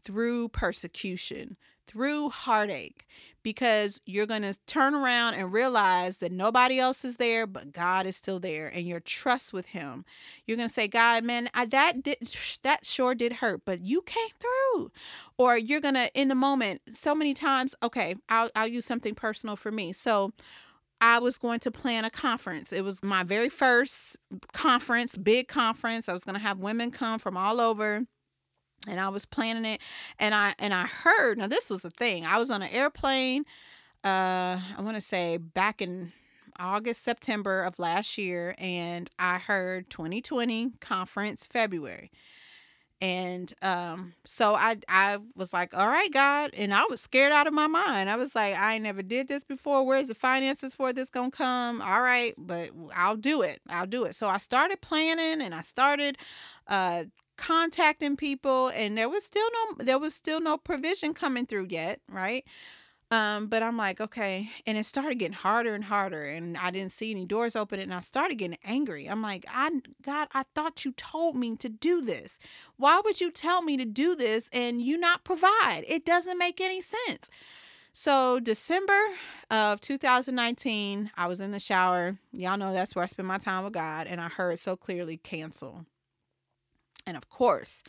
through 0.06 0.50
persecution, 0.50 1.58
through 1.90 2.30
heartache 2.30 3.08
because 3.42 4.00
you're 4.06 4.28
going 4.28 4.44
to 4.44 4.54
turn 4.68 4.94
around 4.94 5.34
and 5.34 5.52
realize 5.52 6.18
that 6.18 6.32
nobody 6.32 6.78
else 6.78 7.04
is 7.04 7.16
there 7.16 7.48
but 7.48 7.72
God 7.72 8.06
is 8.06 8.16
still 8.16 8.40
there 8.40 8.68
and 8.68 8.88
your 8.88 9.00
trust 9.00 9.54
with 9.54 9.68
him 9.68 10.06
you're 10.46 10.58
going 10.58 10.70
to 10.70 10.74
say 10.74 10.88
God 10.88 11.24
man 11.24 11.50
I, 11.56 11.66
that 11.66 12.04
did 12.04 12.18
that 12.64 12.86
sure 12.86 13.16
did 13.16 13.34
hurt 13.34 13.62
but 13.66 13.82
you 13.82 14.04
came 14.04 14.30
through 14.40 14.92
or 15.38 15.58
you're 15.58 15.82
going 15.82 15.96
to 15.96 16.12
in 16.14 16.28
the 16.28 16.36
moment 16.36 16.82
so 16.92 17.16
many 17.16 17.34
times 17.34 17.74
okay 17.82 18.16
I'll 18.30 18.52
I'll 18.56 18.68
use 18.68 18.86
something 18.86 19.16
personal 19.16 19.56
for 19.56 19.72
me 19.72 19.94
so 19.94 20.30
I 21.02 21.20
was 21.20 21.38
going 21.38 21.62
to 21.62 21.72
plan 21.72 22.04
a 22.04 22.10
conference. 22.10 22.74
It 22.74 22.84
was 22.84 23.02
my 23.02 23.24
very 23.24 23.48
first 23.48 24.18
conference, 24.52 25.16
big 25.16 25.48
conference. 25.48 26.10
I 26.10 26.14
was 26.14 26.26
going 26.26 26.36
to 26.36 26.42
have 26.42 26.60
women 26.60 26.92
come 26.92 27.20
from 27.20 27.38
all 27.38 27.62
over 27.62 28.06
and 28.88 29.00
I 29.00 29.10
was 29.10 29.26
planning 29.26 29.66
it 29.66 29.82
and 30.20 30.34
I 30.34 30.54
and 30.60 30.74
I 30.74 30.84
heard 30.84 31.38
now 31.38 31.48
this 31.48 31.70
was 31.70 31.84
a 31.86 31.90
thing. 31.90 32.26
I 32.26 32.38
was 32.38 32.50
on 32.50 32.62
an 32.62 32.70
airplane 32.70 33.46
uh 34.04 34.60
I 34.78 34.82
want 34.82 34.96
to 34.96 35.02
say 35.02 35.38
back 35.38 35.82
in 35.82 36.14
August 36.60 37.04
September 37.04 37.64
of 37.64 37.80
last 37.80 38.18
year 38.18 38.56
and 38.58 39.10
I 39.18 39.38
heard 39.38 39.90
2020 39.90 40.74
conference 40.80 41.48
February. 41.48 42.12
And 43.02 43.54
um 43.62 44.14
so 44.26 44.56
I 44.56 44.78
I 44.90 45.20
was 45.36 45.54
like, 45.54 45.74
"All 45.74 45.88
right, 45.88 46.12
God." 46.12 46.52
And 46.54 46.74
I 46.74 46.84
was 46.90 47.00
scared 47.00 47.32
out 47.32 47.48
of 47.48 47.54
my 47.54 47.68
mind. 47.68 48.10
I 48.10 48.18
was 48.18 48.36
like, 48.36 48.56
"I 48.58 48.78
never 48.78 49.02
did 49.02 49.30
this 49.30 49.44
before. 49.46 49.86
Where's 49.86 50.10
the 50.10 50.16
finances 50.16 50.76
for 50.76 50.92
this 50.92 51.10
going 51.10 51.32
to 51.32 51.38
come?" 51.38 51.82
All 51.82 52.02
right, 52.02 52.34
but 52.38 52.72
I'll 52.94 53.16
do 53.16 53.42
it. 53.42 53.62
I'll 53.70 53.88
do 53.88 54.04
it. 54.04 54.16
So 54.16 54.28
I 54.28 54.38
started 54.38 54.82
planning 54.82 55.42
and 55.42 55.56
I 55.56 55.62
started 55.62 56.18
uh 56.68 57.06
contacting 57.40 58.18
people 58.18 58.68
and 58.76 58.98
there 58.98 59.08
was 59.08 59.24
still 59.24 59.48
no 59.54 59.84
there 59.86 59.98
was 59.98 60.14
still 60.14 60.42
no 60.42 60.58
provision 60.58 61.14
coming 61.14 61.46
through 61.46 61.68
yet 61.70 62.02
right? 62.10 62.44
Um 63.12 63.48
but 63.48 63.64
i'm 63.64 63.78
like 63.78 64.02
okay 64.02 64.50
and 64.68 64.78
it 64.78 64.86
started 64.86 65.18
getting 65.20 65.34
harder 65.34 65.74
and 65.74 65.86
harder 65.86 66.26
and 66.26 66.58
i 66.58 66.70
didn't 66.70 66.92
see 66.92 67.10
any 67.12 67.26
doors 67.26 67.56
open 67.56 67.80
and 67.80 67.94
i 67.94 68.02
started 68.02 68.36
getting 68.36 68.58
angry. 68.64 69.08
I'm 69.08 69.22
like 69.22 69.46
i 69.50 69.72
god 70.04 70.28
i 70.34 70.44
thought 70.54 70.84
you 70.84 70.92
told 70.92 71.38
me 71.38 71.56
to 71.56 71.70
do 71.70 72.02
this. 72.02 72.40
Why 72.76 73.02
would 73.04 73.22
you 73.22 73.32
tell 73.32 73.62
me 73.62 73.78
to 73.78 73.86
do 73.86 74.16
this 74.16 74.50
and 74.52 74.82
you 74.82 74.98
not 74.98 75.24
provide? 75.24 75.86
It 75.88 76.06
doesn't 76.06 76.38
make 76.38 76.60
any 76.60 76.82
sense. 76.82 77.30
So 77.94 78.42
december 78.42 79.00
of 79.50 79.80
2019 79.80 81.12
i 81.16 81.26
was 81.26 81.40
in 81.40 81.52
the 81.52 81.60
shower. 81.60 82.18
Y'all 82.34 82.58
know 82.58 82.74
that's 82.74 82.96
where 82.96 83.04
i 83.04 83.08
spend 83.08 83.30
my 83.30 83.38
time 83.38 83.64
with 83.64 83.74
god 83.74 84.08
and 84.08 84.20
i 84.20 84.28
heard 84.28 84.60
so 84.60 84.76
clearly 84.76 85.16
cancel 85.16 85.86
and 87.06 87.18
of 87.18 87.30
course, 87.30 87.84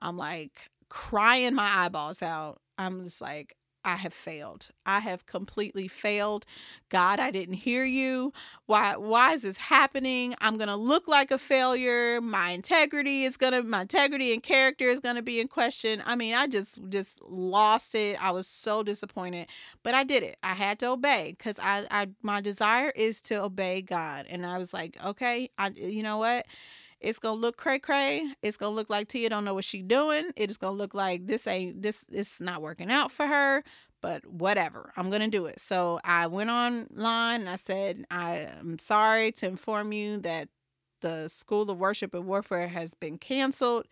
I'm 0.00 0.16
like 0.16 0.70
crying 0.88 1.54
my 1.54 1.68
eyeballs 1.84 2.22
out. 2.22 2.60
I'm 2.78 3.04
just 3.04 3.20
like, 3.20 3.56
I 3.84 3.96
have 3.96 4.14
failed. 4.14 4.68
I 4.86 5.00
have 5.00 5.26
completely 5.26 5.88
failed. 5.88 6.46
God, 6.88 7.18
I 7.18 7.32
didn't 7.32 7.56
hear 7.56 7.84
you. 7.84 8.32
Why 8.66 8.94
why 8.96 9.32
is 9.32 9.42
this 9.42 9.56
happening? 9.56 10.34
I'm 10.40 10.56
going 10.56 10.68
to 10.68 10.76
look 10.76 11.08
like 11.08 11.32
a 11.32 11.38
failure. 11.38 12.20
My 12.20 12.50
integrity 12.50 13.24
is 13.24 13.36
going 13.36 13.52
to 13.54 13.62
my 13.64 13.82
integrity 13.82 14.32
and 14.32 14.42
character 14.42 14.84
is 14.84 15.00
going 15.00 15.16
to 15.16 15.22
be 15.22 15.40
in 15.40 15.48
question. 15.48 16.02
I 16.06 16.14
mean, 16.14 16.34
I 16.34 16.46
just 16.46 16.78
just 16.90 17.20
lost 17.22 17.94
it. 17.96 18.22
I 18.22 18.30
was 18.30 18.46
so 18.46 18.84
disappointed, 18.84 19.48
but 19.82 19.94
I 19.94 20.04
did 20.04 20.22
it. 20.22 20.36
I 20.44 20.54
had 20.54 20.78
to 20.80 20.86
obey 20.90 21.34
cuz 21.38 21.58
I 21.58 21.86
I 21.90 22.08
my 22.22 22.40
desire 22.40 22.92
is 22.94 23.20
to 23.22 23.42
obey 23.42 23.82
God. 23.82 24.26
And 24.28 24.46
I 24.46 24.58
was 24.58 24.72
like, 24.72 24.96
okay, 25.04 25.50
I 25.58 25.70
you 25.70 26.02
know 26.04 26.18
what? 26.18 26.46
It's 27.02 27.18
gonna 27.18 27.40
look 27.40 27.56
cray 27.56 27.78
cray. 27.78 28.32
It's 28.42 28.56
gonna 28.56 28.74
look 28.74 28.88
like 28.88 29.08
Tia 29.08 29.28
don't 29.28 29.44
know 29.44 29.54
what 29.54 29.64
she 29.64 29.82
doing. 29.82 30.30
It 30.36 30.50
is 30.50 30.56
gonna 30.56 30.76
look 30.76 30.94
like 30.94 31.26
this 31.26 31.46
ain't 31.46 31.82
this 31.82 32.04
this 32.08 32.40
not 32.40 32.62
working 32.62 32.90
out 32.90 33.10
for 33.10 33.26
her. 33.26 33.64
But 34.00 34.26
whatever, 34.26 34.92
I'm 34.96 35.10
gonna 35.10 35.28
do 35.28 35.46
it. 35.46 35.60
So 35.60 36.00
I 36.04 36.26
went 36.26 36.50
online 36.50 37.40
and 37.42 37.50
I 37.50 37.56
said, 37.56 38.04
I 38.10 38.48
am 38.58 38.78
sorry 38.78 39.32
to 39.32 39.46
inform 39.46 39.92
you 39.92 40.18
that 40.18 40.48
the 41.02 41.28
School 41.28 41.70
of 41.70 41.78
Worship 41.78 42.14
and 42.14 42.26
Warfare 42.26 42.68
has 42.68 42.94
been 42.94 43.18
canceled. 43.18 43.86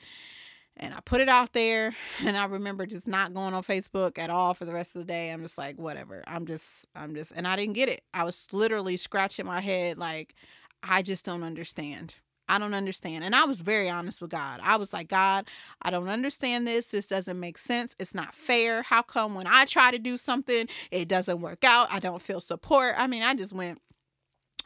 And 0.77 0.95
I 0.95 1.01
put 1.01 1.21
it 1.21 1.29
out 1.29 1.53
there, 1.53 1.95
and 2.25 2.39
I 2.39 2.47
remember 2.47 2.87
just 2.87 3.07
not 3.07 3.35
going 3.35 3.53
on 3.55 3.63
Facebook 3.63 4.19
at 4.19 4.31
all 4.31 4.55
for 4.55 4.65
the 4.65 4.73
rest 4.73 4.97
of 4.97 5.01
the 5.01 5.07
day. 5.07 5.31
I'm 5.31 5.43
just 5.43 5.59
like, 5.59 5.79
whatever. 5.79 6.25
I'm 6.27 6.47
just, 6.47 6.87
I'm 6.95 7.15
just, 7.15 7.33
and 7.33 7.47
I 7.47 7.55
didn't 7.57 7.75
get 7.75 7.89
it. 7.89 8.03
I 8.15 8.25
was 8.25 8.47
literally 8.53 8.97
scratching 8.97 9.47
my 9.47 9.61
head, 9.61 9.99
like, 9.99 10.35
I 10.83 11.03
just 11.03 11.25
don't 11.25 11.43
understand. 11.43 12.15
I 12.51 12.59
don't 12.59 12.75
understand. 12.75 13.25
And 13.25 13.35
I 13.35 13.45
was 13.45 13.61
very 13.61 13.89
honest 13.89 14.21
with 14.21 14.31
God. 14.31 14.61
I 14.63 14.77
was 14.77 14.93
like, 14.93 15.09
God, 15.09 15.49
I 15.83 15.91
don't 15.91 16.09
understand 16.09 16.67
this. 16.67 16.89
This 16.89 17.07
doesn't 17.07 17.39
make 17.39 17.57
sense. 17.57 17.95
It's 17.99 18.15
not 18.15 18.35
fair. 18.35 18.83
How 18.83 19.03
come 19.03 19.35
when 19.35 19.47
I 19.47 19.65
try 19.65 19.91
to 19.91 19.99
do 19.99 20.17
something, 20.17 20.69
it 20.91 21.09
doesn't 21.09 21.41
work 21.41 21.65
out? 21.65 21.93
I 21.93 22.01
don't 22.01 22.21
feel 22.21 22.41
support. 22.41 22.95
I 22.99 23.07
mean, 23.07 23.23
I 23.23 23.35
just 23.35 23.53
went, 23.53 23.81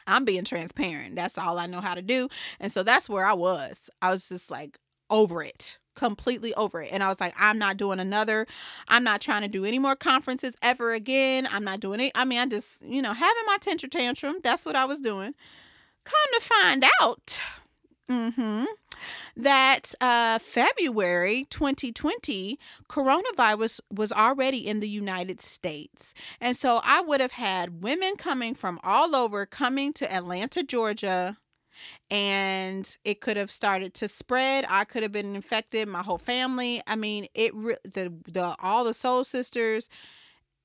I'm 0.07 0.25
being 0.25 0.43
transparent. 0.43 1.15
That's 1.15 1.37
all 1.37 1.59
I 1.59 1.67
know 1.67 1.81
how 1.81 1.93
to 1.93 2.01
do. 2.01 2.27
And 2.59 2.71
so 2.71 2.83
that's 2.83 3.07
where 3.07 3.25
I 3.25 3.33
was. 3.33 3.89
I 4.01 4.09
was 4.11 4.27
just 4.27 4.49
like 4.49 4.79
over 5.09 5.43
it 5.43 5.77
completely 5.95 6.53
over 6.55 6.81
it. 6.81 6.89
And 6.91 7.03
I 7.03 7.07
was 7.07 7.19
like, 7.19 7.33
I'm 7.39 7.57
not 7.57 7.77
doing 7.77 7.99
another. 7.99 8.45
I'm 8.87 9.03
not 9.03 9.21
trying 9.21 9.41
to 9.41 9.47
do 9.47 9.65
any 9.65 9.79
more 9.79 9.95
conferences 9.95 10.53
ever 10.61 10.93
again. 10.93 11.47
I'm 11.51 11.63
not 11.63 11.79
doing 11.79 11.99
it. 12.01 12.11
I 12.15 12.25
mean, 12.25 12.39
I 12.39 12.45
just, 12.45 12.81
you 12.85 13.01
know, 13.01 13.13
having 13.13 13.43
my 13.47 13.57
tantrum. 13.61 14.37
That's 14.43 14.65
what 14.65 14.75
I 14.75 14.85
was 14.85 14.99
doing. 14.99 15.33
Come 16.03 16.39
to 16.39 16.45
find 16.45 16.85
out, 17.01 17.39
Mm-hmm. 18.09 18.65
That 19.35 19.93
uh, 19.99 20.39
February 20.39 21.45
2020, 21.49 22.57
coronavirus 22.89 23.81
was 23.91 24.11
already 24.11 24.65
in 24.65 24.79
the 24.79 24.89
United 24.89 25.41
States. 25.41 26.13
And 26.39 26.55
so 26.55 26.79
I 26.83 27.01
would 27.01 27.19
have 27.19 27.33
had 27.33 27.83
women 27.83 28.15
coming 28.15 28.55
from 28.55 28.79
all 28.83 29.15
over 29.15 29.45
coming 29.45 29.91
to 29.93 30.11
Atlanta, 30.11 30.63
Georgia, 30.63 31.37
and 32.09 32.95
it 33.03 33.19
could 33.21 33.37
have 33.37 33.51
started 33.51 33.93
to 33.95 34.07
spread. 34.07 34.65
I 34.69 34.85
could 34.85 35.03
have 35.03 35.11
been 35.11 35.35
infected, 35.35 35.87
my 35.87 36.01
whole 36.01 36.17
family. 36.17 36.81
I 36.87 36.95
mean, 36.95 37.27
it 37.33 37.53
the 37.53 38.13
the 38.27 38.55
all 38.59 38.83
the 38.83 38.93
soul 38.93 39.23
sisters 39.23 39.89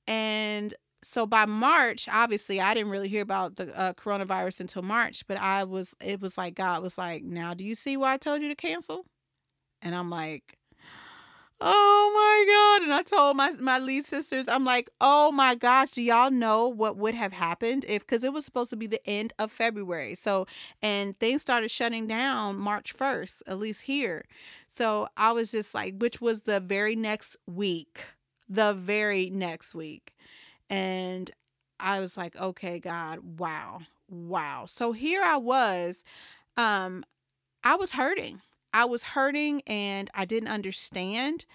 and 0.07 0.73
so 1.03 1.25
by 1.25 1.45
March, 1.45 2.07
obviously, 2.11 2.61
I 2.61 2.73
didn't 2.73 2.91
really 2.91 3.07
hear 3.07 3.23
about 3.23 3.55
the 3.55 3.77
uh, 3.79 3.93
coronavirus 3.93 4.59
until 4.59 4.83
March, 4.83 5.25
but 5.27 5.37
I 5.37 5.63
was, 5.63 5.95
it 5.99 6.21
was 6.21 6.37
like, 6.37 6.55
God 6.55 6.83
was 6.83 6.97
like, 6.97 7.23
now 7.23 7.53
do 7.53 7.63
you 7.63 7.75
see 7.75 7.97
why 7.97 8.13
I 8.13 8.17
told 8.17 8.41
you 8.41 8.49
to 8.49 8.55
cancel? 8.55 9.05
And 9.81 9.95
I'm 9.95 10.09
like, 10.11 10.59
oh 11.59 12.11
my 12.13 12.79
God. 12.79 12.83
And 12.83 12.93
I 12.93 13.01
told 13.03 13.37
my, 13.37 13.51
my 13.59 13.79
lead 13.79 14.05
sisters, 14.05 14.47
I'm 14.47 14.63
like, 14.63 14.89
oh 14.99 15.31
my 15.31 15.55
gosh, 15.55 15.91
do 15.91 16.01
y'all 16.01 16.31
know 16.31 16.67
what 16.67 16.97
would 16.97 17.15
have 17.15 17.33
happened 17.33 17.85
if, 17.87 18.05
because 18.05 18.23
it 18.23 18.33
was 18.33 18.45
supposed 18.45 18.69
to 18.71 18.75
be 18.75 18.87
the 18.87 19.07
end 19.07 19.33
of 19.39 19.51
February. 19.51 20.15
So, 20.15 20.45
and 20.81 21.17
things 21.17 21.41
started 21.41 21.71
shutting 21.71 22.07
down 22.07 22.57
March 22.57 22.95
1st, 22.95 23.43
at 23.47 23.59
least 23.59 23.83
here. 23.83 24.25
So 24.67 25.07
I 25.17 25.31
was 25.31 25.51
just 25.51 25.73
like, 25.73 25.95
which 25.97 26.21
was 26.21 26.41
the 26.41 26.59
very 26.59 26.95
next 26.95 27.37
week, 27.47 28.01
the 28.47 28.73
very 28.73 29.29
next 29.29 29.73
week. 29.73 30.13
And 30.71 31.29
I 31.79 31.99
was 31.99 32.17
like, 32.17 32.35
okay, 32.39 32.79
God, 32.79 33.39
wow, 33.39 33.81
wow. 34.09 34.65
So 34.65 34.93
here 34.93 35.21
I 35.21 35.35
was, 35.35 36.03
um, 36.55 37.03
I 37.63 37.75
was 37.75 37.91
hurting. 37.91 38.41
I 38.73 38.85
was 38.85 39.03
hurting 39.03 39.61
and 39.67 40.09
I 40.13 40.25
didn't 40.25 40.49
understand. 40.49 41.45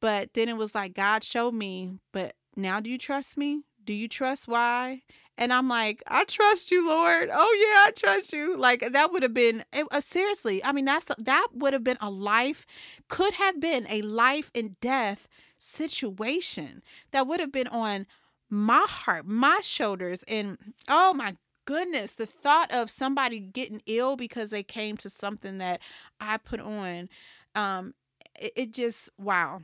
But 0.00 0.34
then 0.34 0.48
it 0.48 0.56
was 0.56 0.74
like 0.74 0.94
God 0.94 1.22
showed 1.22 1.54
me, 1.54 1.98
but 2.12 2.34
now 2.56 2.80
do 2.80 2.90
you 2.90 2.98
trust 2.98 3.36
me? 3.36 3.62
Do 3.84 3.92
you 3.92 4.08
trust 4.08 4.48
why? 4.48 5.02
And 5.38 5.52
I'm 5.52 5.68
like, 5.68 6.02
I 6.06 6.24
trust 6.24 6.70
you, 6.70 6.86
Lord. 6.88 7.28
Oh 7.32 7.56
yeah, 7.60 7.88
I 7.88 7.92
trust 7.94 8.32
you. 8.32 8.56
Like 8.56 8.92
that 8.92 9.12
would 9.12 9.22
have 9.22 9.34
been 9.34 9.64
it, 9.72 9.86
uh, 9.90 10.00
seriously. 10.00 10.64
I 10.64 10.72
mean, 10.72 10.84
that's 10.84 11.06
that 11.18 11.48
would 11.52 11.72
have 11.72 11.84
been 11.84 11.98
a 12.00 12.10
life, 12.10 12.66
could 13.08 13.34
have 13.34 13.60
been 13.60 13.86
a 13.88 14.02
life 14.02 14.50
and 14.54 14.78
death 14.80 15.28
situation 15.58 16.82
that 17.12 17.26
would 17.26 17.40
have 17.40 17.52
been 17.52 17.68
on 17.68 18.06
my 18.52 18.84
heart, 18.86 19.24
my 19.26 19.60
shoulders, 19.62 20.22
and 20.28 20.58
oh 20.86 21.14
my 21.14 21.36
goodness, 21.64 22.12
the 22.12 22.26
thought 22.26 22.70
of 22.70 22.90
somebody 22.90 23.40
getting 23.40 23.80
ill 23.86 24.14
because 24.14 24.50
they 24.50 24.62
came 24.62 24.98
to 24.98 25.08
something 25.08 25.56
that 25.56 25.80
I 26.20 26.36
put 26.36 26.60
on, 26.60 27.08
um, 27.54 27.94
it, 28.38 28.52
it 28.54 28.72
just 28.74 29.08
wow. 29.18 29.62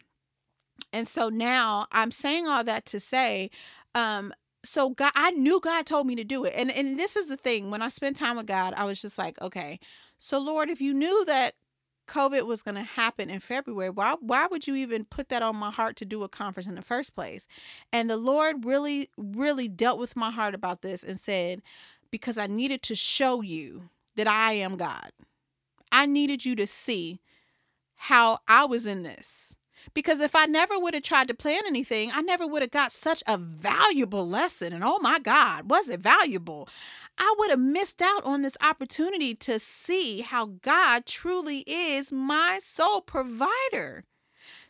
And 0.90 1.06
so 1.06 1.28
now 1.28 1.86
I'm 1.92 2.10
saying 2.10 2.48
all 2.48 2.64
that 2.64 2.86
to 2.86 2.98
say, 2.98 3.50
um, 3.94 4.32
so 4.64 4.88
God, 4.88 5.12
I 5.14 5.32
knew 5.32 5.60
God 5.60 5.84
told 5.84 6.06
me 6.06 6.16
to 6.16 6.24
do 6.24 6.44
it. 6.44 6.54
And 6.56 6.70
and 6.70 6.98
this 6.98 7.14
is 7.14 7.28
the 7.28 7.36
thing. 7.36 7.70
When 7.70 7.82
I 7.82 7.88
spent 7.88 8.16
time 8.16 8.38
with 8.38 8.46
God, 8.46 8.72
I 8.74 8.84
was 8.84 9.02
just 9.02 9.18
like, 9.18 9.38
okay, 9.42 9.78
so 10.16 10.38
Lord, 10.38 10.70
if 10.70 10.80
you 10.80 10.94
knew 10.94 11.26
that 11.26 11.56
COVID 12.08 12.46
was 12.46 12.62
going 12.62 12.74
to 12.74 12.82
happen 12.82 13.30
in 13.30 13.40
February, 13.40 13.90
why 13.90 14.16
why 14.20 14.46
would 14.50 14.66
you 14.66 14.74
even 14.74 15.04
put 15.04 15.28
that 15.28 15.42
on 15.42 15.56
my 15.56 15.70
heart 15.70 15.96
to 15.96 16.04
do 16.04 16.22
a 16.22 16.28
conference 16.28 16.66
in 16.66 16.74
the 16.74 16.82
first 16.82 17.14
place? 17.14 17.46
And 17.92 18.08
the 18.08 18.16
Lord 18.16 18.64
really 18.64 19.10
really 19.16 19.68
dealt 19.68 19.98
with 19.98 20.16
my 20.16 20.30
heart 20.30 20.54
about 20.54 20.82
this 20.82 21.04
and 21.04 21.20
said, 21.20 21.62
because 22.10 22.38
I 22.38 22.46
needed 22.46 22.82
to 22.84 22.94
show 22.94 23.42
you 23.42 23.82
that 24.16 24.26
I 24.26 24.54
am 24.54 24.76
God. 24.76 25.12
I 25.92 26.06
needed 26.06 26.44
you 26.44 26.56
to 26.56 26.66
see 26.66 27.20
how 27.94 28.38
I 28.48 28.64
was 28.64 28.86
in 28.86 29.02
this. 29.02 29.57
Because 29.94 30.20
if 30.20 30.34
I 30.34 30.46
never 30.46 30.78
would 30.78 30.94
have 30.94 31.02
tried 31.02 31.28
to 31.28 31.34
plan 31.34 31.62
anything, 31.66 32.10
I 32.12 32.20
never 32.20 32.46
would 32.46 32.62
have 32.62 32.70
got 32.70 32.92
such 32.92 33.22
a 33.26 33.36
valuable 33.36 34.28
lesson. 34.28 34.72
And 34.72 34.84
oh 34.84 34.98
my 35.00 35.18
God, 35.18 35.70
was 35.70 35.88
it 35.88 36.00
valuable? 36.00 36.68
I 37.16 37.34
would 37.38 37.50
have 37.50 37.58
missed 37.58 38.00
out 38.00 38.24
on 38.24 38.42
this 38.42 38.56
opportunity 38.62 39.34
to 39.36 39.58
see 39.58 40.20
how 40.20 40.46
God 40.62 41.06
truly 41.06 41.64
is 41.66 42.12
my 42.12 42.58
sole 42.62 43.00
provider. 43.00 44.04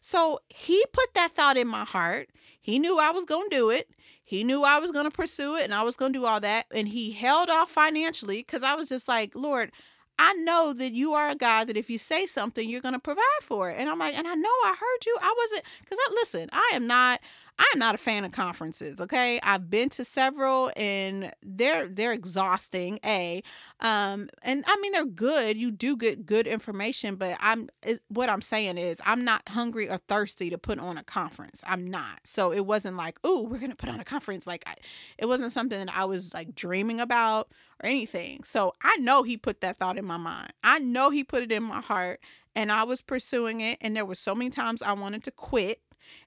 So 0.01 0.41
he 0.49 0.85
put 0.93 1.15
that 1.15 1.33
thought 1.33 1.57
in 1.57 1.69
my 1.69 1.85
heart. 1.85 2.31
He 2.61 2.79
knew 2.79 2.99
I 2.99 3.11
was 3.11 3.25
going 3.25 3.51
to 3.51 3.57
do 3.57 3.71
it. 3.71 3.91
He 4.25 4.45
knew 4.45 4.63
I 4.63 4.79
was 4.79 4.93
going 4.93 5.07
to 5.07 5.11
pursue 5.11 5.57
it 5.57 5.65
and 5.65 5.75
I 5.75 5.83
was 5.83 5.97
going 5.97 6.13
to 6.13 6.19
do 6.19 6.27
all 6.27 6.41
that. 6.41 6.67
And 6.71 6.89
he 6.89 7.13
held 7.13 7.49
off 7.49 7.71
financially 7.71 8.39
because 8.39 8.63
I 8.63 8.75
was 8.75 8.91
just 8.91 9.09
like, 9.09 9.35
Lord, 9.35 9.73
I 10.19 10.33
know 10.35 10.73
that 10.73 10.93
you 10.93 11.15
are 11.15 11.29
a 11.29 11.35
God 11.35 11.69
that 11.69 11.77
if 11.77 11.89
you 11.89 11.99
say 11.99 12.27
something, 12.27 12.69
you're 12.69 12.81
going 12.81 12.95
to 12.95 13.01
provide 13.01 13.23
for 13.43 13.71
it. 13.71 13.79
And 13.79 13.89
I'm 13.89 13.99
like, 13.99 14.15
and 14.15 14.27
I 14.27 14.35
know 14.35 14.49
I 14.65 14.75
heard 14.79 15.07
you. 15.07 15.17
I 15.21 15.35
wasn't, 15.39 15.65
because 15.81 15.99
I, 16.01 16.11
listen, 16.15 16.49
I 16.53 16.71
am 16.75 16.87
not, 16.87 17.21
I 17.59 17.67
am 17.75 17.79
not 17.81 17.95
a 17.95 17.99
fan 17.99 18.25
of 18.25 18.33
conferences. 18.33 19.01
Okay, 19.01 19.41
I've 19.43 19.69
been 19.69 19.89
to 19.91 20.05
several, 20.05 20.71
and 20.77 21.33
they're 21.43 21.89
they're 21.89 22.13
exhausting. 22.13 23.01
A, 23.05 23.43
um, 23.81 24.29
and 24.43 24.65
I 24.67 24.77
mean 24.81 24.93
they're 24.93 25.05
good. 25.05 25.57
You 25.57 25.71
do 25.71 25.97
get 25.97 26.25
good 26.25 26.47
information, 26.47 27.17
but 27.17 27.37
I'm 27.41 27.69
what 28.09 28.31
I'm 28.31 28.41
saying 28.41 28.79
is 28.79 28.99
I'm 29.05 29.25
not 29.25 29.49
hungry 29.49 29.91
or 29.91 29.97
thirsty 29.97 30.51
to 30.51 30.59
put 30.59 30.79
on 30.79 30.99
a 30.99 31.05
conference. 31.05 31.63
I'm 31.67 31.87
not. 31.87 32.21
So 32.25 32.53
it 32.53 32.65
wasn't 32.65 32.97
like, 32.97 33.19
oh, 33.25 33.43
we're 33.43 33.59
gonna 33.59 33.75
put 33.75 33.89
on 33.89 33.99
a 33.99 34.05
conference. 34.05 34.47
Like 34.47 34.63
I, 34.67 34.75
it 35.19 35.27
wasn't 35.27 35.53
something 35.53 35.85
that 35.85 35.97
I 35.97 36.05
was 36.05 36.33
like 36.33 36.55
dreaming 36.55 37.01
about 37.01 37.51
or 37.83 37.89
anything. 37.89 38.45
So 38.45 38.73
I 38.83 38.97
know 38.99 39.25
he 39.25 39.37
put 39.37 39.61
that 39.63 39.77
thought 39.77 39.99
in 39.99 40.05
my 40.05 40.17
mind. 40.17 40.53
I 40.63 40.79
know 40.79 41.11
he 41.11 41.25
put 41.25 41.43
it 41.43 41.51
in 41.51 41.65
my 41.65 41.81
heart, 41.81 42.21
and 42.55 42.71
I 42.71 42.85
was 42.85 43.03
pursuing 43.03 43.61
it. 43.61 43.79
And 43.81 43.97
there 43.97 44.05
were 44.05 44.15
so 44.15 44.35
many 44.35 44.51
times 44.51 44.81
I 44.81 44.93
wanted 44.93 45.25
to 45.25 45.33
quit 45.33 45.81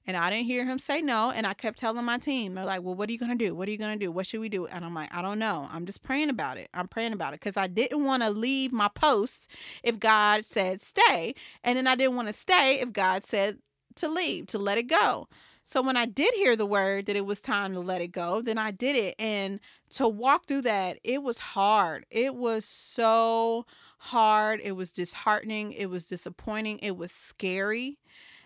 and 0.06 0.16
I 0.16 0.30
didn't 0.30 0.46
hear 0.46 0.64
him 0.64 0.78
say 0.78 1.00
no. 1.00 1.30
And 1.30 1.46
I 1.46 1.54
kept 1.54 1.78
telling 1.78 2.04
my 2.04 2.18
team, 2.18 2.54
they're 2.54 2.64
like, 2.64 2.82
well, 2.82 2.94
what 2.94 3.08
are 3.08 3.12
you 3.12 3.18
going 3.18 3.36
to 3.36 3.44
do? 3.44 3.54
What 3.54 3.68
are 3.68 3.70
you 3.70 3.78
going 3.78 3.98
to 3.98 4.04
do? 4.04 4.10
What 4.10 4.26
should 4.26 4.40
we 4.40 4.48
do? 4.48 4.66
And 4.66 4.84
I'm 4.84 4.94
like, 4.94 5.14
I 5.14 5.22
don't 5.22 5.38
know. 5.38 5.68
I'm 5.72 5.86
just 5.86 6.02
praying 6.02 6.30
about 6.30 6.56
it. 6.58 6.68
I'm 6.74 6.88
praying 6.88 7.12
about 7.12 7.34
it 7.34 7.40
because 7.40 7.56
I 7.56 7.66
didn't 7.66 8.04
want 8.04 8.22
to 8.22 8.30
leave 8.30 8.72
my 8.72 8.88
post 8.88 9.50
if 9.82 9.98
God 9.98 10.44
said 10.44 10.80
stay. 10.80 11.34
And 11.62 11.76
then 11.76 11.86
I 11.86 11.94
didn't 11.94 12.16
want 12.16 12.28
to 12.28 12.34
stay 12.34 12.80
if 12.80 12.92
God 12.92 13.24
said 13.24 13.58
to 13.96 14.08
leave, 14.08 14.46
to 14.48 14.58
let 14.58 14.78
it 14.78 14.88
go. 14.88 15.28
So 15.64 15.80
when 15.80 15.96
I 15.96 16.06
did 16.06 16.34
hear 16.34 16.56
the 16.56 16.66
word 16.66 17.06
that 17.06 17.16
it 17.16 17.24
was 17.24 17.40
time 17.40 17.72
to 17.74 17.80
let 17.80 18.00
it 18.00 18.08
go, 18.08 18.42
then 18.42 18.58
I 18.58 18.72
did 18.72 18.96
it. 18.96 19.14
And 19.18 19.60
to 19.90 20.08
walk 20.08 20.46
through 20.46 20.62
that, 20.62 20.98
it 21.04 21.22
was 21.22 21.38
hard. 21.38 22.04
It 22.10 22.34
was 22.34 22.64
so 22.64 23.66
hard. 23.98 24.60
It 24.62 24.72
was 24.72 24.90
disheartening. 24.90 25.72
It 25.72 25.86
was 25.86 26.04
disappointing. 26.04 26.78
It 26.78 26.96
was 26.96 27.12
scary. 27.12 27.98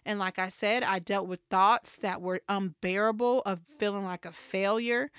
And 0.07 0.19
like 0.21 0.39
I 0.39 0.49
said, 0.49 0.85
I 0.85 1.01
dealt 1.01 1.27
with 1.27 1.41
thoughts 1.51 1.97
that 1.97 2.23
were 2.23 2.41
unbearable 2.49 3.43
of 3.45 3.61
feeling 3.77 4.05
like 4.05 4.25
a 4.25 4.33
failure. 4.33 5.11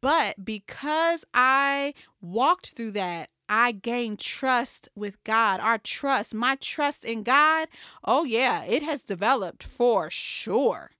But 0.00 0.44
because 0.44 1.26
I 1.34 1.92
walked 2.22 2.70
through 2.70 2.92
that, 2.92 3.28
I 3.50 3.72
gained 3.72 4.18
trust 4.18 4.88
with 4.94 5.22
God. 5.24 5.60
Our 5.60 5.76
trust, 5.76 6.32
my 6.32 6.54
trust 6.54 7.04
in 7.04 7.22
God, 7.22 7.68
oh 8.04 8.24
yeah, 8.24 8.64
it 8.64 8.82
has 8.82 9.02
developed 9.02 9.62
for 9.62 10.10
sure. 10.10 10.92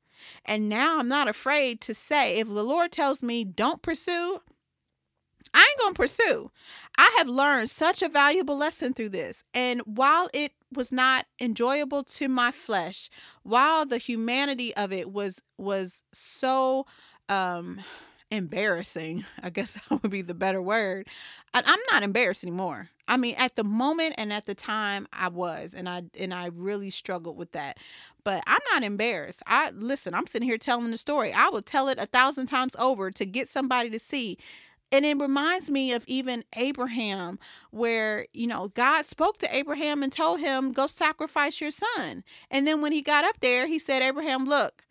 And 0.45 0.69
now 0.69 0.99
I'm 0.99 1.09
not 1.09 1.29
afraid 1.29 1.81
to 1.83 1.95
say, 1.95 2.37
if 2.37 2.49
the 2.49 2.63
Lord 2.63 2.93
tells 2.93 3.23
me 3.23 3.45
don't 3.45 3.81
pursue, 3.81 4.41
I 5.55 5.61
ain't 5.69 5.81
going 5.81 5.95
to 5.95 6.01
pursue. 6.01 6.51
I 6.97 7.15
have 7.19 7.29
learned 7.29 7.71
such 7.71 8.03
a 8.03 8.09
valuable 8.09 8.57
lesson 8.57 8.93
through 8.93 9.11
this. 9.11 9.45
And 9.55 9.81
while 9.83 10.29
it 10.33 10.53
was 10.73 10.93
not 10.93 11.27
enjoyable 11.41 12.05
to 12.05 12.29
my 12.29 12.53
flesh, 12.53 13.11
while 13.43 13.85
the 13.87 13.99
humanity 13.99 14.75
of 14.77 14.93
it 14.93 15.11
was 15.11 15.43
was 15.59 16.03
so 16.13 16.87
um 17.29 17.81
embarrassing, 18.31 19.25
I 19.43 19.51
guess 19.51 19.75
that 19.89 20.03
would 20.03 20.11
be 20.11 20.23
the 20.23 20.35
better 20.35 20.63
word. 20.63 21.09
I, 21.53 21.63
I'm 21.65 21.81
not 21.91 22.03
embarrassed 22.03 22.45
anymore. 22.45 22.91
I 23.09 23.17
mean, 23.17 23.35
at 23.39 23.57
the 23.57 23.65
moment 23.65 24.15
and 24.19 24.33
at 24.33 24.47
the 24.47 24.55
time 24.55 25.09
I 25.13 25.29
was, 25.29 25.75
and 25.75 25.89
I 25.89 26.03
and 26.19 26.33
I 26.33 26.47
really 26.47 26.91
struggled 26.91 27.37
with 27.37 27.53
that. 27.53 27.79
But 28.23 28.45
I'm 28.47 28.61
not 28.73 28.83
embarrassed. 28.85 29.43
I 29.47 29.71
listen, 29.71 30.15
I'm 30.15 30.27
sitting 30.27 30.49
here 30.49 30.59
telling 30.59 30.91
the 30.91 30.99
story. 30.99 31.33
I 31.33 31.49
will 31.49 31.63
tell 31.63 31.89
it 31.89 31.99
a 31.99 32.07
thousand 32.07 32.47
times 32.47 32.77
over 32.79 33.11
to 33.11 33.27
get 33.27 33.49
somebody 33.49 33.91
to 33.91 33.99
see 33.99 34.39
and 34.93 35.05
it 35.05 35.19
reminds 35.19 35.71
me 35.71 35.93
of 35.93 36.05
even 36.07 36.45
Abraham, 36.57 37.39
where, 37.71 38.27
you 38.33 38.47
know, 38.47 38.69
God 38.69 39.07
spoke 39.07 39.39
to 39.39 39.55
Abraham 39.57 40.03
and 40.03 40.13
told 40.13 40.41
him, 40.41 40.73
go 40.73 40.87
sacrifice 40.87 41.61
your 41.61 41.71
son. 41.71 42.25
And 42.51 42.67
then 42.67 42.81
when 42.81 42.93
he 42.93 43.03
got 43.03 43.25
up 43.25 43.41
there, 43.41 43.67
he 43.67 43.79
said, 43.79 44.03
Abraham, 44.03 44.47
look, 44.47 44.85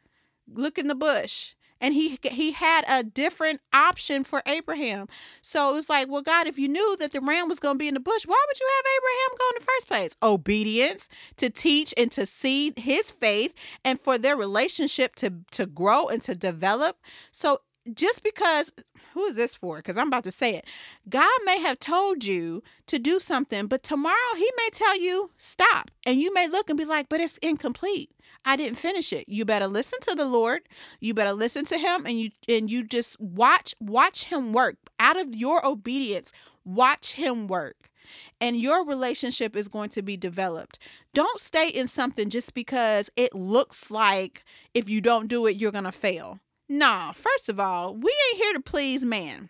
look 0.47 0.77
in 0.77 0.87
the 0.87 0.95
bush. 0.95 1.55
And 1.81 1.93
he 1.93 2.19
he 2.23 2.51
had 2.51 2.83
a 2.89 3.03
different 3.03 3.61
option 3.71 4.25
for 4.25 4.41
Abraham. 4.45 5.07
So 5.41 5.69
it 5.69 5.73
was 5.73 5.89
like, 5.89 6.09
well, 6.09 6.21
God, 6.21 6.45
if 6.45 6.59
you 6.59 6.67
knew 6.67 6.97
that 6.97 7.13
the 7.13 7.21
ram 7.21 7.47
was 7.47 7.59
going 7.59 7.75
to 7.75 7.79
be 7.79 7.87
in 7.87 7.93
the 7.93 8.01
bush, 8.01 8.25
why 8.25 8.43
would 8.47 8.59
you 8.59 8.67
have 8.75 8.85
Abraham 8.97 9.37
go 9.37 9.45
in 9.49 9.59
the 9.59 9.65
first 9.65 9.87
place? 9.87 10.15
Obedience 10.21 11.07
to 11.37 11.49
teach 11.49 11.93
and 11.95 12.11
to 12.11 12.25
see 12.25 12.73
his 12.75 13.11
faith 13.11 13.53
and 13.85 13.97
for 13.97 14.17
their 14.17 14.35
relationship 14.35 15.15
to 15.15 15.31
to 15.51 15.65
grow 15.65 16.07
and 16.07 16.21
to 16.23 16.35
develop. 16.35 16.97
So 17.31 17.61
just 17.93 18.23
because 18.23 18.71
who 19.13 19.25
is 19.25 19.35
this 19.35 19.55
for? 19.55 19.77
Because 19.77 19.97
I'm 19.97 20.07
about 20.07 20.23
to 20.25 20.31
say 20.31 20.55
it. 20.55 20.65
God 21.07 21.39
may 21.45 21.59
have 21.59 21.79
told 21.79 22.23
you 22.23 22.63
to 22.87 22.99
do 22.99 23.19
something, 23.19 23.67
but 23.67 23.83
tomorrow 23.83 24.35
He 24.35 24.49
may 24.57 24.69
tell 24.71 24.99
you 24.99 25.31
stop. 25.37 25.91
And 26.05 26.19
you 26.19 26.33
may 26.33 26.47
look 26.47 26.69
and 26.69 26.77
be 26.77 26.85
like, 26.85 27.09
but 27.09 27.19
it's 27.19 27.37
incomplete. 27.37 28.11
I 28.45 28.55
didn't 28.55 28.77
finish 28.77 29.11
it. 29.11 29.27
You 29.27 29.45
better 29.45 29.67
listen 29.67 29.99
to 30.01 30.15
the 30.15 30.25
Lord. 30.25 30.61
You 30.99 31.13
better 31.13 31.33
listen 31.33 31.65
to 31.65 31.77
Him 31.77 32.05
and 32.05 32.19
you 32.19 32.29
and 32.47 32.69
you 32.69 32.83
just 32.83 33.19
watch, 33.19 33.73
watch 33.79 34.25
Him 34.25 34.53
work. 34.53 34.77
Out 34.99 35.19
of 35.19 35.35
your 35.35 35.65
obedience, 35.65 36.31
watch 36.63 37.13
Him 37.13 37.47
work 37.47 37.89
and 38.39 38.59
your 38.59 38.85
relationship 38.85 39.55
is 39.55 39.67
going 39.67 39.89
to 39.89 40.01
be 40.01 40.17
developed. 40.17 40.79
Don't 41.13 41.39
stay 41.39 41.69
in 41.69 41.87
something 41.87 42.29
just 42.29 42.53
because 42.53 43.09
it 43.15 43.33
looks 43.33 43.91
like 43.91 44.43
if 44.73 44.89
you 44.89 45.01
don't 45.01 45.27
do 45.27 45.45
it, 45.45 45.57
you're 45.57 45.71
going 45.71 45.83
to 45.83 45.91
fail. 45.91 46.39
Nah, 46.69 47.13
first 47.13 47.49
of 47.49 47.59
all, 47.59 47.95
we 47.95 48.15
ain't 48.29 48.43
here 48.43 48.53
to 48.53 48.59
please 48.59 49.03
man. 49.03 49.49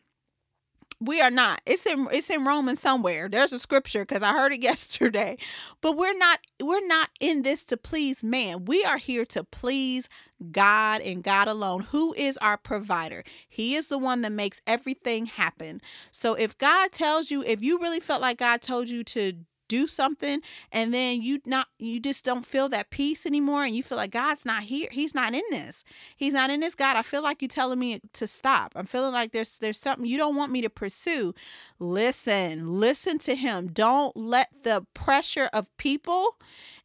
We 1.02 1.22
are 1.22 1.32
not. 1.32 1.62
It's 1.66 1.86
in 1.86 2.08
it's 2.12 2.30
in 2.30 2.44
Romans 2.44 2.82
somewhere. 2.82 3.30
There's 3.30 3.54
a 3.54 3.60
scripture 3.60 4.02
because 4.02 4.22
I 4.22 4.34
heard 4.34 4.52
it 4.52 4.62
yesterday. 4.64 5.38
But 5.82 5.96
we're 5.98 6.18
not 6.18 6.40
we're 6.62 6.86
not 6.86 7.10
in 7.20 7.42
this 7.42 7.64
to 7.66 7.78
please 7.78 8.24
man. 8.24 8.66
We 8.66 8.84
are 8.84 8.98
here 8.98 9.26
to 9.28 9.44
please 9.46 10.10
God 10.52 11.02
and 11.02 11.24
God 11.24 11.48
alone, 11.48 11.82
who 11.92 12.14
is 12.14 12.38
our 12.38 12.58
provider. 12.58 13.24
He 13.48 13.76
is 13.76 13.88
the 13.88 13.98
one 13.98 14.22
that 14.22 14.32
makes 14.32 14.62
everything 14.68 15.26
happen. 15.26 15.82
So 16.12 16.34
if 16.34 16.58
God 16.58 16.92
tells 16.92 17.32
you, 17.32 17.44
if 17.44 17.62
you 17.62 17.80
really 17.80 18.00
felt 18.00 18.22
like 18.22 18.38
God 18.38 18.62
told 18.62 18.90
you 18.90 19.04
to 19.06 19.34
do 19.70 19.88
something 19.88 20.42
and 20.72 20.94
then 20.94 21.22
you 21.22 21.40
not 21.46 21.68
you 21.78 22.02
just 22.02 22.26
don't 22.26 22.46
feel 22.46 22.68
that 22.68 22.90
peace 22.90 23.26
anymore 23.26 23.64
and 23.64 23.74
you 23.74 23.82
feel 23.82 23.98
like 23.98 24.12
God's 24.12 24.46
not 24.46 24.64
here. 24.64 24.90
He's 24.92 25.16
not 25.16 25.34
in 25.34 25.44
this. 25.50 25.86
He's 26.18 26.34
not 26.34 26.50
in 26.50 26.60
this. 26.60 26.76
God, 26.76 26.98
I 26.98 27.02
feel 27.02 27.24
like 27.24 27.42
you're 27.42 27.48
telling 27.48 27.80
me 27.80 28.02
to 28.12 28.28
stop. 28.28 28.74
I'm 28.76 28.86
feeling 28.86 29.14
like 29.14 29.32
there's 29.32 29.58
there's 29.60 29.80
something 29.80 30.06
you 30.06 30.18
don't 30.18 30.36
want 30.36 30.52
me 30.52 30.62
to 30.62 30.70
pursue. 30.70 31.34
Listen, 31.80 32.74
listen 32.74 33.18
to 33.20 33.36
him. 33.36 33.68
Don't 33.68 34.18
let 34.18 34.50
the 34.64 34.86
pressure 34.94 35.50
of 35.54 35.66
people 35.78 36.36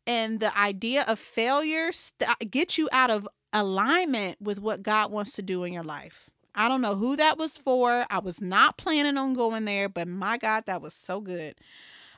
and 0.07 0.39
the 0.39 0.57
idea 0.57 1.05
of 1.09 1.19
failure 1.19 1.91
st- 1.91 2.31
uh, 2.31 2.35
get 2.51 2.79
you 2.79 2.89
out 2.93 3.11
of 3.11 3.27
alignment 3.53 4.41
with 4.41 4.61
what 4.61 4.83
God 4.83 5.11
wants 5.11 5.33
to 5.33 5.43
do 5.43 5.65
in 5.65 5.73
your 5.73 5.85
life. 5.85 6.31
I 6.55 6.69
don't 6.69 6.81
know 6.81 6.95
who 6.95 7.17
that 7.17 7.37
was 7.39 7.59
for. 7.59 8.07
I 8.11 8.19
was 8.19 8.41
not 8.41 8.77
planning 8.77 9.19
on 9.19 9.35
going 9.35 9.65
there, 9.65 9.89
but 9.89 10.07
my 10.07 10.39
God, 10.39 10.67
that 10.67 10.83
was 10.83 10.95
so 10.95 11.21
good. 11.21 11.57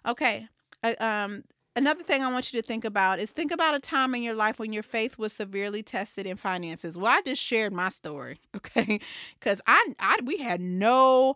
Okay. 0.06 0.48
Um, 0.82 1.44
another 1.74 2.02
thing 2.02 2.22
I 2.22 2.32
want 2.32 2.52
you 2.52 2.60
to 2.60 2.66
think 2.66 2.84
about 2.84 3.18
is 3.18 3.30
think 3.30 3.52
about 3.52 3.74
a 3.74 3.80
time 3.80 4.14
in 4.14 4.22
your 4.22 4.34
life 4.34 4.58
when 4.58 4.72
your 4.72 4.82
faith 4.82 5.18
was 5.18 5.32
severely 5.32 5.82
tested 5.82 6.26
in 6.26 6.36
finances. 6.36 6.96
Well, 6.96 7.12
I 7.12 7.22
just 7.22 7.42
shared 7.42 7.72
my 7.72 7.88
story, 7.88 8.40
okay? 8.56 9.00
Because 9.38 9.60
I, 9.66 9.94
I, 9.98 10.18
we 10.24 10.38
had 10.38 10.60
no 10.60 11.34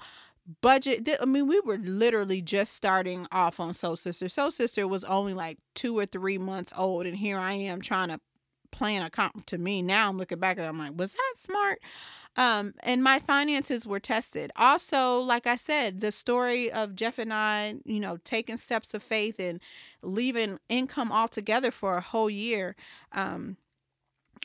budget. 0.63 1.09
I 1.21 1.27
mean, 1.27 1.47
we 1.47 1.61
were 1.61 1.79
literally 1.79 2.43
just 2.43 2.73
starting 2.75 3.27
off 3.31 3.61
on 3.61 3.75
Soul 3.75 3.97
Sister. 3.97 4.29
Soul 4.29 4.51
Sister 4.51 4.89
was 4.89 5.05
only 5.05 5.35
like 5.35 5.59
two 5.75 5.97
or 5.97 6.07
three 6.07 6.39
months 6.39 6.73
old, 6.77 7.07
and 7.07 7.17
here 7.17 7.39
I 7.39 7.53
am 7.53 7.81
trying 7.81 8.09
to 8.09 8.21
plan 8.71 9.03
a 9.03 9.11
comp 9.11 9.47
to 9.47 9.59
me. 9.59 9.83
Now 9.83 10.09
I'm 10.09 10.19
looking 10.19 10.39
back 10.39 10.59
and 10.59 10.67
I'm 10.67 10.79
like, 10.79 10.93
was 10.97 11.13
that 11.13 11.35
smart? 11.39 11.81
Um, 12.37 12.75
and 12.83 13.03
my 13.03 13.19
finances 13.19 13.87
were 13.87 14.01
tested. 14.01 14.53
Also, 14.57 15.21
like 15.21 15.47
I 15.47 15.57
said, 15.57 16.01
the 16.01 16.13
story 16.13 16.71
of 16.71 16.95
Jeff 16.95 17.19
and 17.19 17.33
I, 17.33 17.75
you 17.85 18.01
know, 18.01 18.19
taking 18.25 18.57
steps 18.57 18.95
of 18.95 19.03
faith 19.03 19.39
and 19.39 19.61
leaving 20.03 20.59
income 20.69 21.11
altogether 21.11 21.71
for 21.71 21.97
a 21.97 22.01
whole 22.01 22.31
year. 22.31 22.77
Um, 23.13 23.57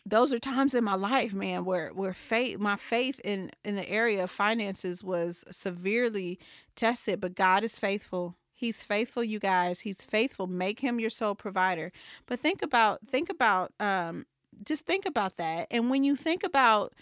those 0.05 0.31
are 0.31 0.39
times 0.39 0.75
in 0.75 0.83
my 0.83 0.95
life, 0.95 1.33
man, 1.33 1.65
where 1.65 1.89
where 1.89 2.13
faith, 2.13 2.59
my 2.59 2.75
faith 2.75 3.19
in 3.23 3.51
in 3.63 3.75
the 3.75 3.89
area 3.89 4.23
of 4.23 4.31
finances 4.31 5.03
was 5.03 5.43
severely 5.49 6.39
tested. 6.75 7.19
But 7.19 7.35
God 7.35 7.63
is 7.63 7.79
faithful. 7.79 8.35
He's 8.65 8.82
faithful, 8.82 9.23
you 9.23 9.38
guys. 9.38 9.82
He's 9.82 10.04
faithful. 10.04 10.47
Make 10.47 10.80
him 10.80 10.99
your 10.99 11.12
sole 11.12 11.36
provider. 11.36 11.91
But 12.25 12.39
think 12.39 12.63
about 12.63 13.08
think 13.08 13.30
about 13.30 13.71
um 13.80 14.25
just 14.63 14.88
think 14.88 15.06
about 15.06 15.38
that. 15.38 15.67
And 15.69 15.91
when 15.91 16.04
you 16.04 16.15
think 16.15 16.43
about 16.43 16.93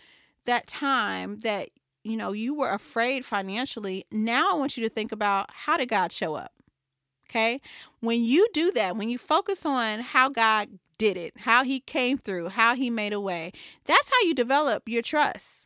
that 0.43 0.67
time 0.67 1.39
that 1.39 1.69
you 2.03 2.17
know 2.17 2.33
you 2.33 2.53
were 2.53 2.71
afraid 2.71 3.23
financially, 3.23 4.03
now 4.11 4.53
I 4.53 4.57
want 4.57 4.75
you 4.75 4.83
to 4.83 4.89
think 4.89 5.13
about 5.13 5.51
how 5.53 5.77
did 5.77 5.87
God 5.87 6.11
show 6.11 6.35
up? 6.35 6.51
Okay? 7.29 7.61
When 8.01 8.25
you 8.25 8.49
do 8.53 8.69
that, 8.73 8.97
when 8.97 9.07
you 9.07 9.17
focus 9.17 9.65
on 9.65 10.01
how 10.01 10.27
God 10.27 10.67
did 10.97 11.15
it, 11.15 11.33
how 11.37 11.63
he 11.63 11.79
came 11.79 12.17
through, 12.17 12.49
how 12.49 12.75
he 12.75 12.89
made 12.89 13.13
a 13.13 13.21
way, 13.21 13.53
that's 13.85 14.09
how 14.09 14.27
you 14.27 14.33
develop 14.33 14.89
your 14.89 15.01
trust. 15.01 15.65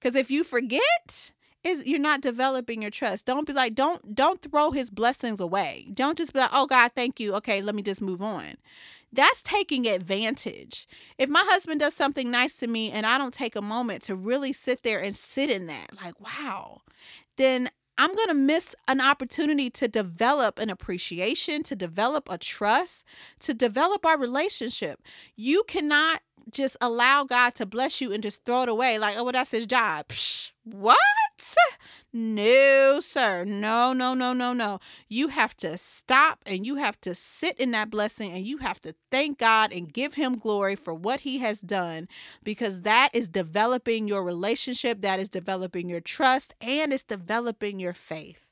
Cuz 0.00 0.16
if 0.16 0.28
you 0.28 0.42
forget, 0.42 1.30
is 1.66 1.86
you're 1.86 1.98
not 1.98 2.20
developing 2.20 2.82
your 2.82 2.90
trust. 2.90 3.26
Don't 3.26 3.46
be 3.46 3.52
like 3.52 3.74
don't 3.74 4.14
don't 4.14 4.40
throw 4.40 4.70
his 4.70 4.90
blessings 4.90 5.40
away. 5.40 5.88
Don't 5.92 6.16
just 6.16 6.32
be 6.32 6.40
like, 6.40 6.50
"Oh 6.52 6.66
God, 6.66 6.92
thank 6.94 7.20
you. 7.20 7.34
Okay, 7.34 7.60
let 7.60 7.74
me 7.74 7.82
just 7.82 8.00
move 8.00 8.22
on." 8.22 8.54
That's 9.12 9.42
taking 9.42 9.86
advantage. 9.86 10.86
If 11.18 11.28
my 11.28 11.42
husband 11.46 11.80
does 11.80 11.94
something 11.94 12.30
nice 12.30 12.56
to 12.58 12.66
me 12.66 12.90
and 12.90 13.06
I 13.06 13.18
don't 13.18 13.34
take 13.34 13.56
a 13.56 13.62
moment 13.62 14.02
to 14.04 14.14
really 14.14 14.52
sit 14.52 14.82
there 14.82 15.00
and 15.00 15.14
sit 15.14 15.50
in 15.50 15.66
that, 15.66 15.90
like, 16.02 16.20
"Wow." 16.20 16.82
Then 17.36 17.70
I'm 17.98 18.14
going 18.14 18.28
to 18.28 18.34
miss 18.34 18.74
an 18.88 19.00
opportunity 19.00 19.70
to 19.70 19.88
develop 19.88 20.58
an 20.58 20.68
appreciation, 20.68 21.62
to 21.64 21.74
develop 21.74 22.28
a 22.30 22.36
trust, 22.36 23.04
to 23.40 23.54
develop 23.54 24.04
our 24.04 24.18
relationship. 24.18 25.00
You 25.34 25.62
cannot 25.66 26.20
just 26.50 26.76
allow 26.80 27.24
God 27.24 27.54
to 27.56 27.66
bless 27.66 28.00
you 28.00 28.12
and 28.12 28.22
just 28.22 28.44
throw 28.44 28.62
it 28.62 28.68
away 28.68 28.98
like, 28.98 29.16
oh, 29.16 29.24
well, 29.24 29.32
that's 29.32 29.50
his 29.50 29.66
job. 29.66 30.08
Psh, 30.08 30.52
what? 30.64 30.98
No, 32.12 33.00
sir. 33.00 33.44
No, 33.44 33.92
no, 33.92 34.14
no, 34.14 34.32
no, 34.32 34.52
no. 34.52 34.80
You 35.08 35.28
have 35.28 35.54
to 35.58 35.76
stop 35.76 36.40
and 36.46 36.66
you 36.66 36.76
have 36.76 36.98
to 37.02 37.14
sit 37.14 37.58
in 37.58 37.72
that 37.72 37.90
blessing 37.90 38.32
and 38.32 38.46
you 38.46 38.58
have 38.58 38.80
to 38.82 38.94
thank 39.10 39.38
God 39.38 39.72
and 39.72 39.92
give 39.92 40.14
him 40.14 40.38
glory 40.38 40.76
for 40.76 40.94
what 40.94 41.20
he 41.20 41.38
has 41.38 41.60
done 41.60 42.08
because 42.42 42.82
that 42.82 43.10
is 43.12 43.28
developing 43.28 44.08
your 44.08 44.22
relationship, 44.22 45.02
that 45.02 45.20
is 45.20 45.28
developing 45.28 45.88
your 45.90 46.00
trust, 46.00 46.54
and 46.60 46.92
it's 46.92 47.04
developing 47.04 47.78
your 47.78 47.94
faith. 47.94 48.48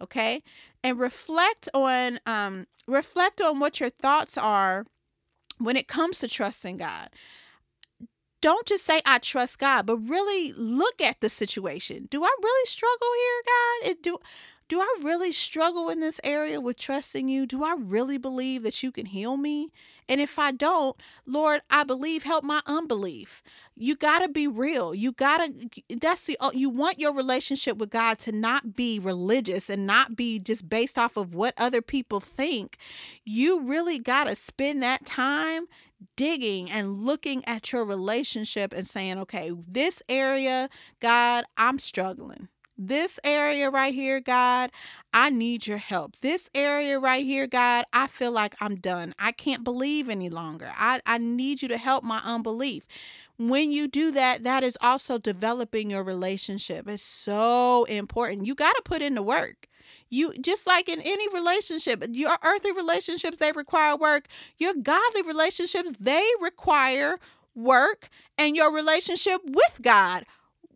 Okay? 0.00 0.42
And 0.82 0.98
reflect 0.98 1.68
on 1.74 2.18
um 2.26 2.66
reflect 2.88 3.40
on 3.40 3.60
what 3.60 3.78
your 3.80 3.90
thoughts 3.90 4.36
are 4.36 4.84
when 5.58 5.76
it 5.76 5.88
comes 5.88 6.18
to 6.20 6.28
trusting 6.28 6.76
God 6.76 7.10
don't 8.40 8.66
just 8.66 8.84
say 8.84 9.00
I 9.04 9.18
trust 9.18 9.58
God, 9.58 9.86
but 9.86 9.96
really 9.96 10.52
look 10.52 11.00
at 11.00 11.20
the 11.20 11.28
situation. 11.28 12.06
Do 12.10 12.24
I 12.24 12.34
really 12.42 12.66
struggle 12.66 13.08
here, 13.18 13.42
God? 13.46 13.90
It, 13.90 14.02
do 14.02 14.18
do 14.68 14.80
I 14.80 14.96
really 15.00 15.30
struggle 15.30 15.88
in 15.88 16.00
this 16.00 16.20
area 16.24 16.60
with 16.60 16.76
trusting 16.76 17.28
you? 17.28 17.46
Do 17.46 17.62
I 17.62 17.76
really 17.78 18.18
believe 18.18 18.64
that 18.64 18.82
you 18.82 18.90
can 18.90 19.06
heal 19.06 19.36
me? 19.36 19.70
And 20.08 20.20
if 20.20 20.40
I 20.40 20.50
don't, 20.50 20.96
Lord, 21.24 21.60
I 21.70 21.84
believe 21.84 22.24
help 22.24 22.42
my 22.42 22.62
unbelief. 22.66 23.44
You 23.76 23.94
got 23.94 24.20
to 24.20 24.28
be 24.28 24.48
real. 24.48 24.92
You 24.92 25.12
got 25.12 25.38
to 25.38 25.96
that's 25.96 26.24
the 26.24 26.36
uh, 26.40 26.50
you 26.52 26.68
want 26.68 26.98
your 26.98 27.12
relationship 27.12 27.76
with 27.76 27.90
God 27.90 28.18
to 28.20 28.32
not 28.32 28.74
be 28.74 28.98
religious 28.98 29.70
and 29.70 29.86
not 29.86 30.16
be 30.16 30.40
just 30.40 30.68
based 30.68 30.98
off 30.98 31.16
of 31.16 31.34
what 31.34 31.54
other 31.56 31.82
people 31.82 32.18
think. 32.18 32.76
You 33.24 33.68
really 33.68 34.00
got 34.00 34.24
to 34.24 34.34
spend 34.34 34.82
that 34.82 35.06
time 35.06 35.66
digging 36.16 36.70
and 36.70 36.98
looking 36.98 37.44
at 37.46 37.72
your 37.72 37.84
relationship 37.84 38.72
and 38.72 38.86
saying, 38.86 39.18
okay, 39.18 39.52
this 39.68 40.02
area, 40.08 40.68
God, 41.00 41.44
I'm 41.56 41.78
struggling. 41.78 42.48
This 42.78 43.18
area 43.24 43.70
right 43.70 43.94
here, 43.94 44.20
God, 44.20 44.70
I 45.14 45.30
need 45.30 45.66
your 45.66 45.78
help. 45.78 46.16
This 46.16 46.50
area 46.54 46.98
right 46.98 47.24
here, 47.24 47.46
God, 47.46 47.86
I 47.92 48.06
feel 48.06 48.32
like 48.32 48.54
I'm 48.60 48.76
done. 48.76 49.14
I 49.18 49.32
can't 49.32 49.64
believe 49.64 50.10
any 50.10 50.28
longer. 50.28 50.72
I, 50.76 51.00
I 51.06 51.16
need 51.16 51.62
you 51.62 51.68
to 51.68 51.78
help 51.78 52.04
my 52.04 52.18
unbelief. 52.18 52.86
When 53.38 53.72
you 53.72 53.88
do 53.88 54.10
that, 54.12 54.44
that 54.44 54.62
is 54.62 54.76
also 54.82 55.16
developing 55.16 55.90
your 55.90 56.04
relationship. 56.04 56.86
It's 56.86 57.02
so 57.02 57.84
important. 57.84 58.46
You 58.46 58.54
got 58.54 58.74
to 58.76 58.82
put 58.84 59.00
in 59.00 59.14
the 59.14 59.22
work. 59.22 59.68
You 60.08 60.32
just 60.40 60.66
like 60.66 60.88
in 60.88 61.00
any 61.00 61.28
relationship, 61.28 62.04
your 62.12 62.36
earthly 62.44 62.72
relationships 62.72 63.38
they 63.38 63.52
require 63.52 63.96
work. 63.96 64.26
Your 64.58 64.74
godly 64.74 65.22
relationships 65.22 65.92
they 65.98 66.24
require 66.40 67.18
work, 67.54 68.08
and 68.38 68.54
your 68.54 68.72
relationship 68.72 69.40
with 69.44 69.80
God 69.82 70.24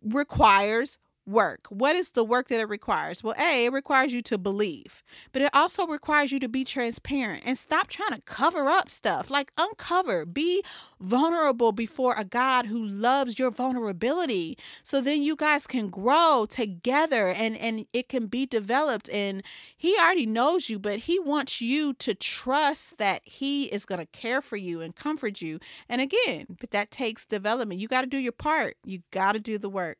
requires 0.03 0.97
work. 1.25 1.67
What 1.69 1.95
is 1.95 2.11
the 2.11 2.23
work 2.23 2.47
that 2.47 2.59
it 2.59 2.69
requires? 2.69 3.23
Well, 3.23 3.35
A, 3.39 3.65
it 3.65 3.73
requires 3.73 4.13
you 4.13 4.21
to 4.23 4.37
believe, 4.37 5.03
but 5.31 5.41
it 5.41 5.51
also 5.53 5.85
requires 5.85 6.31
you 6.31 6.39
to 6.39 6.49
be 6.49 6.63
transparent 6.63 7.43
and 7.45 7.57
stop 7.57 7.87
trying 7.87 8.11
to 8.11 8.21
cover 8.21 8.69
up 8.69 8.89
stuff. 8.89 9.29
Like 9.29 9.51
uncover, 9.57 10.25
be 10.25 10.63
vulnerable 10.99 11.71
before 11.71 12.15
a 12.17 12.25
God 12.25 12.65
who 12.67 12.83
loves 12.83 13.37
your 13.37 13.51
vulnerability. 13.51 14.57
So 14.83 15.01
then 15.01 15.21
you 15.21 15.35
guys 15.35 15.67
can 15.67 15.89
grow 15.89 16.45
together 16.49 17.29
and 17.29 17.57
and 17.57 17.85
it 17.93 18.09
can 18.09 18.27
be 18.27 18.45
developed 18.45 19.09
and 19.09 19.43
he 19.77 19.97
already 19.97 20.25
knows 20.25 20.69
you, 20.69 20.79
but 20.79 20.99
he 20.99 21.19
wants 21.19 21.61
you 21.61 21.93
to 21.95 22.15
trust 22.15 22.97
that 22.97 23.21
he 23.25 23.65
is 23.65 23.85
going 23.85 23.99
to 23.99 24.05
care 24.07 24.41
for 24.41 24.57
you 24.57 24.81
and 24.81 24.95
comfort 24.95 25.41
you. 25.41 25.59
And 25.87 26.01
again, 26.01 26.57
but 26.59 26.71
that 26.71 26.91
takes 26.91 27.25
development. 27.25 27.79
You 27.79 27.87
got 27.87 28.01
to 28.01 28.07
do 28.07 28.17
your 28.17 28.31
part. 28.31 28.75
You 28.83 29.01
got 29.11 29.33
to 29.33 29.39
do 29.39 29.57
the 29.57 29.69
work. 29.69 29.97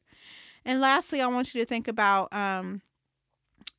And 0.65 0.79
lastly, 0.79 1.21
I 1.21 1.27
want 1.27 1.53
you 1.53 1.61
to 1.61 1.65
think 1.65 1.87
about 1.87 2.31
um, 2.33 2.81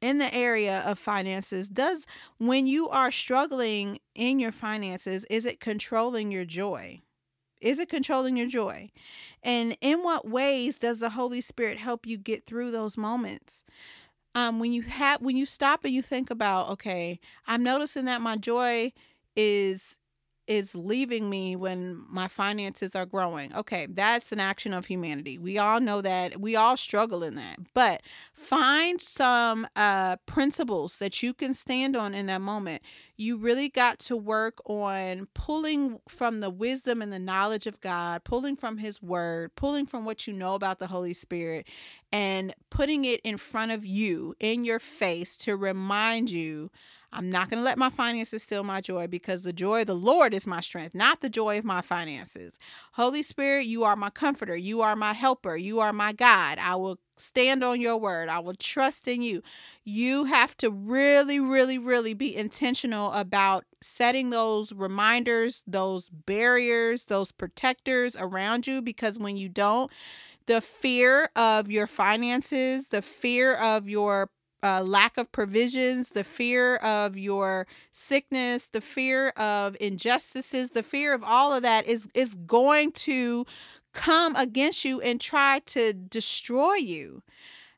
in 0.01 0.18
the 0.18 0.35
area 0.35 0.83
of 0.85 0.99
finances 0.99 1.68
does 1.68 2.07
when 2.38 2.66
you 2.66 2.88
are 2.88 3.11
struggling 3.11 4.01
in 4.14 4.38
your 4.40 4.53
finances 4.53 5.25
is 5.31 5.47
it 5.47 5.61
controlling 5.61 6.31
your 6.31 6.45
joy? 6.45 7.01
Is 7.61 7.79
it 7.79 7.88
controlling 7.88 8.37
your 8.37 8.49
joy? 8.49 8.90
And 9.42 9.79
in 9.81 10.03
what 10.03 10.29
ways 10.29 10.79
does 10.79 10.99
the 10.99 11.11
holy 11.11 11.40
spirit 11.40 11.79
help 11.79 12.05
you 12.05 12.18
get 12.18 12.45
through 12.45 12.73
those 12.73 12.97
moments? 12.97 13.62
Um, 14.35 14.59
when 14.59 14.73
you 14.73 14.83
have 14.83 15.21
when 15.21 15.37
you 15.37 15.47
stop 15.47 15.85
and 15.85 15.92
you 15.92 16.01
think 16.01 16.31
about 16.31 16.71
okay 16.71 17.21
i'm 17.47 17.62
noticing 17.62 18.07
that 18.07 18.23
my 18.23 18.38
joy 18.38 18.90
is 19.37 19.99
is 20.46 20.74
leaving 20.74 21.31
me 21.31 21.57
when 21.57 22.05
my 22.09 22.28
finances 22.28 22.94
are 22.96 23.07
growing. 23.07 23.55
Okay, 23.55 23.87
that's 23.88 24.33
an 24.33 24.40
action 24.40 24.72
of 24.72 24.87
humanity. 24.87 25.38
We 25.38 25.59
all 25.59 25.81
know 25.81 26.00
that. 26.00 26.40
We 26.40 26.57
all 26.57 26.76
struggle 26.76 27.22
in 27.22 27.35
that. 27.37 27.59
But 27.74 28.02
find 28.33 29.00
some 29.00 29.66
uh 29.76 30.16
principles 30.26 30.98
that 30.98 31.22
you 31.22 31.33
can 31.33 31.55
stand 31.55 31.96
on 31.96 32.14
in 32.14 32.26
that 32.26 32.40
moment. 32.40 32.83
You 33.16 33.37
really 33.37 33.68
got 33.68 33.98
to 34.00 34.16
work 34.16 34.59
on 34.66 35.28
pulling 35.35 36.00
from 36.09 36.40
the 36.40 36.50
wisdom 36.50 37.02
and 37.02 37.12
the 37.12 37.18
knowledge 37.18 37.66
of 37.66 37.81
God, 37.81 38.24
pulling 38.24 38.57
from 38.57 38.78
his 38.78 39.00
word, 39.00 39.55
pulling 39.55 39.87
from 39.87 40.05
what 40.05 40.26
you 40.26 40.33
know 40.33 40.55
about 40.55 40.78
the 40.81 40.88
Holy 40.88 41.14
Spirit 41.14 41.68
and 42.12 42.55
putting 42.70 43.05
it 43.05 43.20
in 43.22 43.36
front 43.38 43.72
of 43.72 43.86
you 43.86 44.34
in 44.40 44.64
your 44.64 44.78
face 44.78 45.36
to 45.38 45.57
remind 45.57 46.30
you 46.30 46.70
I'm 47.12 47.30
not 47.30 47.50
going 47.50 47.58
to 47.58 47.64
let 47.64 47.76
my 47.76 47.90
finances 47.90 48.42
steal 48.42 48.64
my 48.64 48.80
joy 48.80 49.06
because 49.06 49.42
the 49.42 49.52
joy 49.52 49.82
of 49.82 49.86
the 49.86 49.94
Lord 49.94 50.32
is 50.32 50.46
my 50.46 50.60
strength, 50.60 50.94
not 50.94 51.20
the 51.20 51.28
joy 51.28 51.58
of 51.58 51.64
my 51.64 51.82
finances. 51.82 52.58
Holy 52.92 53.22
Spirit, 53.22 53.66
you 53.66 53.84
are 53.84 53.96
my 53.96 54.08
comforter. 54.08 54.56
You 54.56 54.80
are 54.80 54.96
my 54.96 55.12
helper. 55.12 55.56
You 55.56 55.80
are 55.80 55.92
my 55.92 56.12
God. 56.12 56.58
I 56.58 56.74
will 56.76 56.98
stand 57.16 57.62
on 57.62 57.80
your 57.80 57.98
word. 57.98 58.28
I 58.28 58.38
will 58.38 58.54
trust 58.54 59.06
in 59.06 59.20
you. 59.20 59.42
You 59.84 60.24
have 60.24 60.56
to 60.58 60.70
really, 60.70 61.38
really, 61.38 61.78
really 61.78 62.14
be 62.14 62.34
intentional 62.34 63.12
about 63.12 63.64
setting 63.82 64.30
those 64.30 64.72
reminders, 64.72 65.62
those 65.66 66.08
barriers, 66.08 67.06
those 67.06 67.30
protectors 67.30 68.16
around 68.16 68.66
you 68.66 68.80
because 68.80 69.18
when 69.18 69.36
you 69.36 69.48
don't, 69.48 69.90
the 70.46 70.60
fear 70.60 71.28
of 71.36 71.70
your 71.70 71.86
finances, 71.86 72.88
the 72.88 73.02
fear 73.02 73.54
of 73.54 73.88
your 73.88 74.30
uh, 74.62 74.82
lack 74.82 75.16
of 75.18 75.30
provisions, 75.32 76.10
the 76.10 76.24
fear 76.24 76.76
of 76.76 77.16
your 77.16 77.66
sickness, 77.90 78.68
the 78.68 78.80
fear 78.80 79.30
of 79.30 79.76
injustices, 79.80 80.70
the 80.70 80.82
fear 80.82 81.14
of 81.14 81.22
all 81.24 81.52
of 81.52 81.62
that 81.62 81.86
is 81.86 82.08
is 82.14 82.34
going 82.34 82.92
to 82.92 83.44
come 83.92 84.34
against 84.36 84.84
you 84.84 85.00
and 85.00 85.20
try 85.20 85.60
to 85.66 85.92
destroy 85.92 86.74
you 86.74 87.22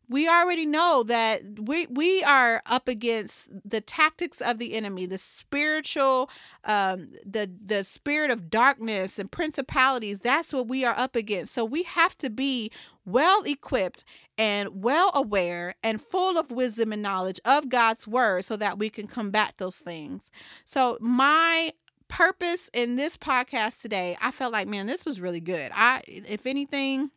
we 0.08 0.28
already 0.28 0.66
know 0.66 1.02
that 1.04 1.42
we 1.60 1.86
we 1.86 2.22
are 2.24 2.62
up 2.66 2.88
against 2.88 3.48
the 3.64 3.80
tactics 3.80 4.40
of 4.40 4.58
the 4.58 4.74
enemy 4.74 5.06
the 5.06 5.18
spiritual 5.18 6.30
um 6.64 7.12
the 7.24 7.50
the 7.64 7.82
spirit 7.84 8.30
of 8.30 8.50
darkness 8.50 9.18
and 9.18 9.30
principalities. 9.30 10.20
That's 10.20 10.52
what 10.52 10.68
we 10.68 10.84
are 10.84 10.96
up 10.96 11.16
against. 11.16 11.52
So 11.52 11.64
we 11.64 11.82
have 11.84 12.16
to 12.18 12.30
be 12.30 12.70
well 13.04 13.42
equipped 13.42 14.04
and 14.36 14.82
well 14.82 15.10
aware 15.14 15.74
and 15.82 16.00
full 16.00 16.38
of 16.38 16.50
wisdom 16.50 16.92
and 16.92 17.02
knowledge 17.02 17.40
of 17.44 17.68
God's 17.68 18.06
word 18.06 18.44
so 18.44 18.56
that 18.56 18.78
we 18.78 18.90
can 18.90 19.06
combat 19.06 19.54
those 19.58 19.78
things. 19.78 20.30
So 20.64 20.98
my 21.00 21.72
purpose 22.08 22.68
in 22.74 22.96
this 22.96 23.16
podcast 23.16 23.80
today 23.80 24.14
i 24.20 24.30
felt 24.30 24.52
like 24.52 24.68
man 24.68 24.86
this 24.86 25.06
was 25.06 25.20
really 25.20 25.40
good. 25.40 25.72
I 25.74 26.02
if 26.06 26.46
anything 26.46 27.10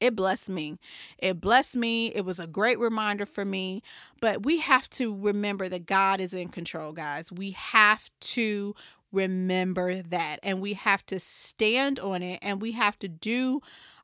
it 0.00 0.14
blessed 0.14 0.48
me. 0.48 0.78
It 1.18 1.40
blessed 1.40 1.76
me. 1.76 2.08
It 2.14 2.24
was 2.24 2.38
a 2.38 2.46
great 2.46 2.78
reminder 2.78 3.26
for 3.26 3.44
me. 3.44 3.82
But 4.20 4.44
we 4.44 4.58
have 4.58 4.88
to 4.90 5.14
remember 5.14 5.68
that 5.68 5.86
God 5.86 6.20
is 6.20 6.34
in 6.34 6.48
control, 6.48 6.92
guys. 6.92 7.32
We 7.32 7.52
have 7.52 8.10
to 8.20 8.74
remember 9.12 10.02
that 10.02 10.38
and 10.42 10.60
we 10.60 10.74
have 10.74 11.04
to 11.06 11.18
stand 11.18 11.98
on 11.98 12.22
it 12.22 12.38
and 12.42 12.60
we 12.60 12.72
have 12.72 12.98
to 12.98 13.08
do 13.08 13.60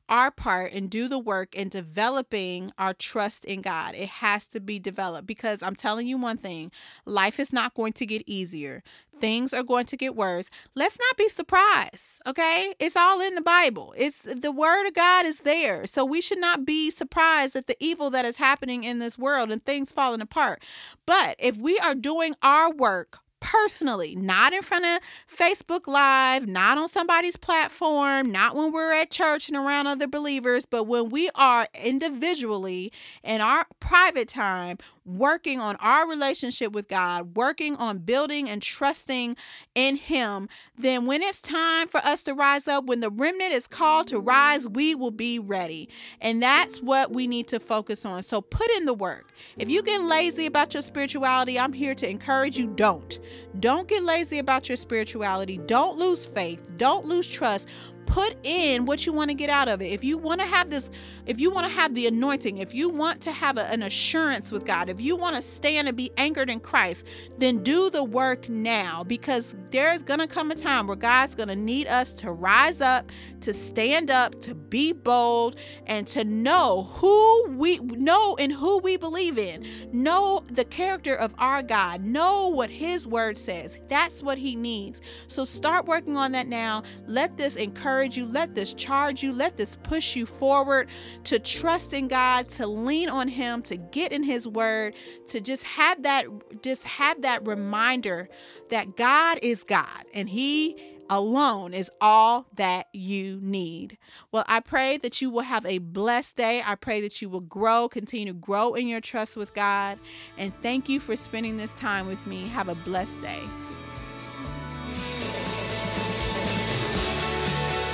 our 0.09 0.31
part 0.31 0.71
and 0.73 0.89
do 0.89 1.07
the 1.07 1.19
work 1.19 1.55
in 1.55 1.69
developing 1.69 2.71
our 2.77 2.93
trust 2.93 3.45
in 3.45 3.61
God. 3.61 3.95
It 3.95 4.09
has 4.09 4.47
to 4.47 4.59
be 4.59 4.79
developed 4.79 5.27
because 5.27 5.63
I'm 5.63 5.75
telling 5.75 6.07
you 6.07 6.17
one 6.17 6.37
thing 6.37 6.71
life 7.05 7.39
is 7.39 7.51
not 7.51 7.73
going 7.73 7.93
to 7.93 8.05
get 8.05 8.23
easier. 8.25 8.83
Things 9.17 9.53
are 9.53 9.63
going 9.63 9.85
to 9.85 9.97
get 9.97 10.15
worse. 10.15 10.49
Let's 10.75 10.99
not 10.99 11.17
be 11.17 11.29
surprised, 11.29 12.21
okay? 12.27 12.73
It's 12.79 12.97
all 12.97 13.21
in 13.21 13.35
the 13.35 13.41
Bible. 13.41 13.93
It's 13.97 14.19
the 14.19 14.51
word 14.51 14.87
of 14.87 14.93
God 14.93 15.25
is 15.25 15.39
there. 15.39 15.87
So 15.87 16.03
we 16.03 16.21
should 16.21 16.39
not 16.39 16.65
be 16.65 16.91
surprised 16.91 17.55
at 17.55 17.67
the 17.67 17.77
evil 17.79 18.09
that 18.09 18.25
is 18.25 18.37
happening 18.37 18.83
in 18.83 18.99
this 18.99 19.17
world 19.17 19.51
and 19.51 19.63
things 19.63 19.91
falling 19.91 20.21
apart. 20.21 20.61
But 21.05 21.37
if 21.39 21.55
we 21.55 21.79
are 21.79 21.95
doing 21.95 22.35
our 22.43 22.71
work 22.71 23.19
personally, 23.39 24.15
not 24.15 24.53
in 24.53 24.61
front 24.61 24.85
of 24.85 24.99
Facebook 25.29 25.87
Live, 25.87 26.47
not 26.47 26.77
on 26.77 26.87
somebody's 26.87 27.37
platform, 27.37 28.31
not 28.31 28.55
when 28.55 28.71
we're 28.71 28.93
at 28.93 29.11
church 29.11 29.47
and 29.47 29.57
around 29.57 29.87
other 29.87 30.07
believers, 30.07 30.65
but 30.65 30.85
when 30.85 31.09
we 31.09 31.29
are 31.35 31.67
individually 31.73 32.91
in 33.23 33.41
our 33.41 33.65
private 33.79 34.27
time 34.27 34.77
working 35.05 35.59
on 35.59 35.75
our 35.77 36.07
relationship 36.09 36.71
with 36.71 36.87
God, 36.87 37.35
working 37.35 37.75
on 37.75 37.99
building 37.99 38.49
and 38.49 38.61
trusting 38.61 39.37
in 39.75 39.95
Him, 39.97 40.49
then 40.77 41.05
when 41.05 41.21
it's 41.21 41.41
time 41.41 41.87
for 41.87 41.99
us 41.99 42.23
to 42.23 42.33
rise 42.33 42.67
up, 42.67 42.85
when 42.85 42.99
the 42.99 43.09
remnant 43.09 43.53
is 43.53 43.67
called 43.67 44.07
to 44.07 44.19
rise, 44.19 44.67
we 44.67 44.95
will 44.95 45.11
be 45.11 45.37
ready. 45.39 45.89
And 46.19 46.41
that's 46.41 46.81
what 46.81 47.13
we 47.13 47.27
need 47.27 47.47
to 47.49 47.59
focus 47.59 48.05
on. 48.05 48.23
So 48.23 48.41
put 48.41 48.69
in 48.71 48.85
the 48.85 48.93
work. 48.93 49.31
If 49.57 49.69
you 49.69 49.83
get 49.83 50.01
lazy 50.01 50.45
about 50.45 50.73
your 50.73 50.81
spirituality, 50.81 51.59
I'm 51.59 51.73
here 51.73 51.95
to 51.95 52.09
encourage 52.09 52.57
you 52.57 52.67
don't. 52.67 53.19
Don't 53.59 53.87
get 53.87 54.03
lazy 54.03 54.39
about 54.39 54.67
your 54.67 54.75
spirituality. 54.75 55.59
Don't 55.65 55.97
lose 55.97 56.25
faith. 56.25 56.69
Don't 56.77 57.05
lose 57.05 57.27
trust 57.27 57.69
put 58.05 58.37
in 58.43 58.85
what 58.85 59.05
you 59.05 59.13
want 59.13 59.29
to 59.29 59.35
get 59.35 59.49
out 59.49 59.67
of 59.67 59.81
it. 59.81 59.87
If 59.87 60.03
you 60.03 60.17
want 60.17 60.41
to 60.41 60.47
have 60.47 60.69
this, 60.69 60.89
if 61.25 61.39
you 61.39 61.51
want 61.51 61.67
to 61.67 61.71
have 61.71 61.95
the 61.95 62.07
anointing, 62.07 62.59
if 62.59 62.73
you 62.73 62.89
want 62.89 63.21
to 63.21 63.31
have 63.31 63.57
a, 63.57 63.69
an 63.69 63.83
assurance 63.83 64.51
with 64.51 64.65
God, 64.65 64.89
if 64.89 65.01
you 65.01 65.15
want 65.15 65.35
to 65.35 65.41
stand 65.41 65.87
and 65.87 65.97
be 65.97 66.11
anchored 66.17 66.49
in 66.49 66.59
Christ, 66.59 67.05
then 67.37 67.63
do 67.63 67.89
the 67.89 68.03
work 68.03 68.49
now 68.49 69.03
because 69.03 69.55
there's 69.71 70.03
going 70.03 70.19
to 70.19 70.27
come 70.27 70.51
a 70.51 70.55
time 70.55 70.87
where 70.87 70.95
God's 70.95 71.35
going 71.35 71.49
to 71.49 71.55
need 71.55 71.87
us 71.87 72.13
to 72.15 72.31
rise 72.31 72.81
up, 72.81 73.11
to 73.41 73.53
stand 73.53 74.11
up, 74.11 74.39
to 74.41 74.55
be 74.55 74.93
bold, 74.93 75.57
and 75.85 76.05
to 76.07 76.23
know 76.23 76.83
who 76.93 77.49
we 77.49 77.77
know 77.79 78.35
and 78.37 78.51
who 78.51 78.79
we 78.79 78.97
believe 78.97 79.37
in. 79.37 79.65
Know 79.91 80.43
the 80.47 80.65
character 80.65 81.15
of 81.15 81.33
our 81.37 81.63
God. 81.63 82.03
Know 82.03 82.49
what 82.49 82.69
His 82.69 83.07
word 83.07 83.37
says. 83.37 83.77
That's 83.87 84.21
what 84.21 84.37
He 84.37 84.55
needs. 84.55 85.01
So 85.27 85.43
start 85.45 85.85
working 85.85 86.17
on 86.17 86.31
that 86.33 86.47
now. 86.47 86.83
Let 87.07 87.37
this 87.37 87.55
encourage 87.55 87.94
encourage 87.95 88.17
you, 88.17 88.25
let 88.25 88.55
this 88.55 88.73
charge 88.73 89.23
you, 89.23 89.31
let 89.31 89.55
this 89.55 89.77
push 89.77 90.17
you 90.17 90.25
forward 90.25 90.89
to 91.23 91.39
trust 91.39 91.93
in 91.93 92.09
God, 92.09 92.49
to 92.49 92.67
lean 92.67 93.07
on 93.07 93.29
Him, 93.29 93.61
to 93.63 93.77
get 93.77 94.11
in 94.11 94.21
His 94.21 94.45
Word, 94.45 94.95
to 95.27 95.39
just 95.39 95.63
have 95.63 96.03
that, 96.03 96.25
just 96.61 96.83
have 96.83 97.21
that 97.21 97.47
reminder 97.47 98.27
that 98.69 98.97
God 98.97 99.39
is 99.41 99.63
God 99.63 100.03
and 100.13 100.27
He 100.27 100.75
alone 101.09 101.73
is 101.73 101.89
all 102.01 102.47
that 102.55 102.87
you 102.91 103.39
need. 103.41 103.97
Well, 104.33 104.43
I 104.47 104.59
pray 104.59 104.97
that 104.97 105.21
you 105.21 105.29
will 105.29 105.43
have 105.43 105.65
a 105.65 105.77
blessed 105.77 106.35
day. 106.35 106.63
I 106.65 106.75
pray 106.75 106.99
that 106.99 107.21
you 107.21 107.29
will 107.29 107.39
grow, 107.39 107.87
continue 107.87 108.25
to 108.25 108.33
grow 108.33 108.73
in 108.73 108.87
your 108.87 109.01
trust 109.01 109.37
with 109.37 109.53
God. 109.53 109.99
And 110.37 110.53
thank 110.61 110.89
you 110.89 110.99
for 110.99 111.15
spending 111.15 111.55
this 111.55 111.73
time 111.73 112.07
with 112.07 112.27
me. 112.27 112.47
Have 112.49 112.67
a 112.67 112.75
blessed 112.75 113.21
day. 113.21 113.41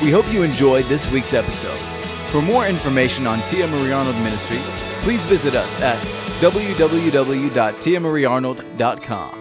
We 0.02 0.10
hope 0.10 0.32
you 0.34 0.42
enjoyed 0.44 0.86
this 0.86 1.12
week's 1.12 1.34
episode. 1.34 1.78
For 2.32 2.42
more 2.42 2.66
information 2.68 3.28
on 3.28 3.42
Tia 3.44 3.68
Marie 3.68 3.92
Arnold 3.92 4.16
Ministries, 4.18 4.74
please 5.04 5.26
visit 5.26 5.56
us 5.56 5.80
at 5.82 5.98
www.tiamariearnold.com. 6.42 9.41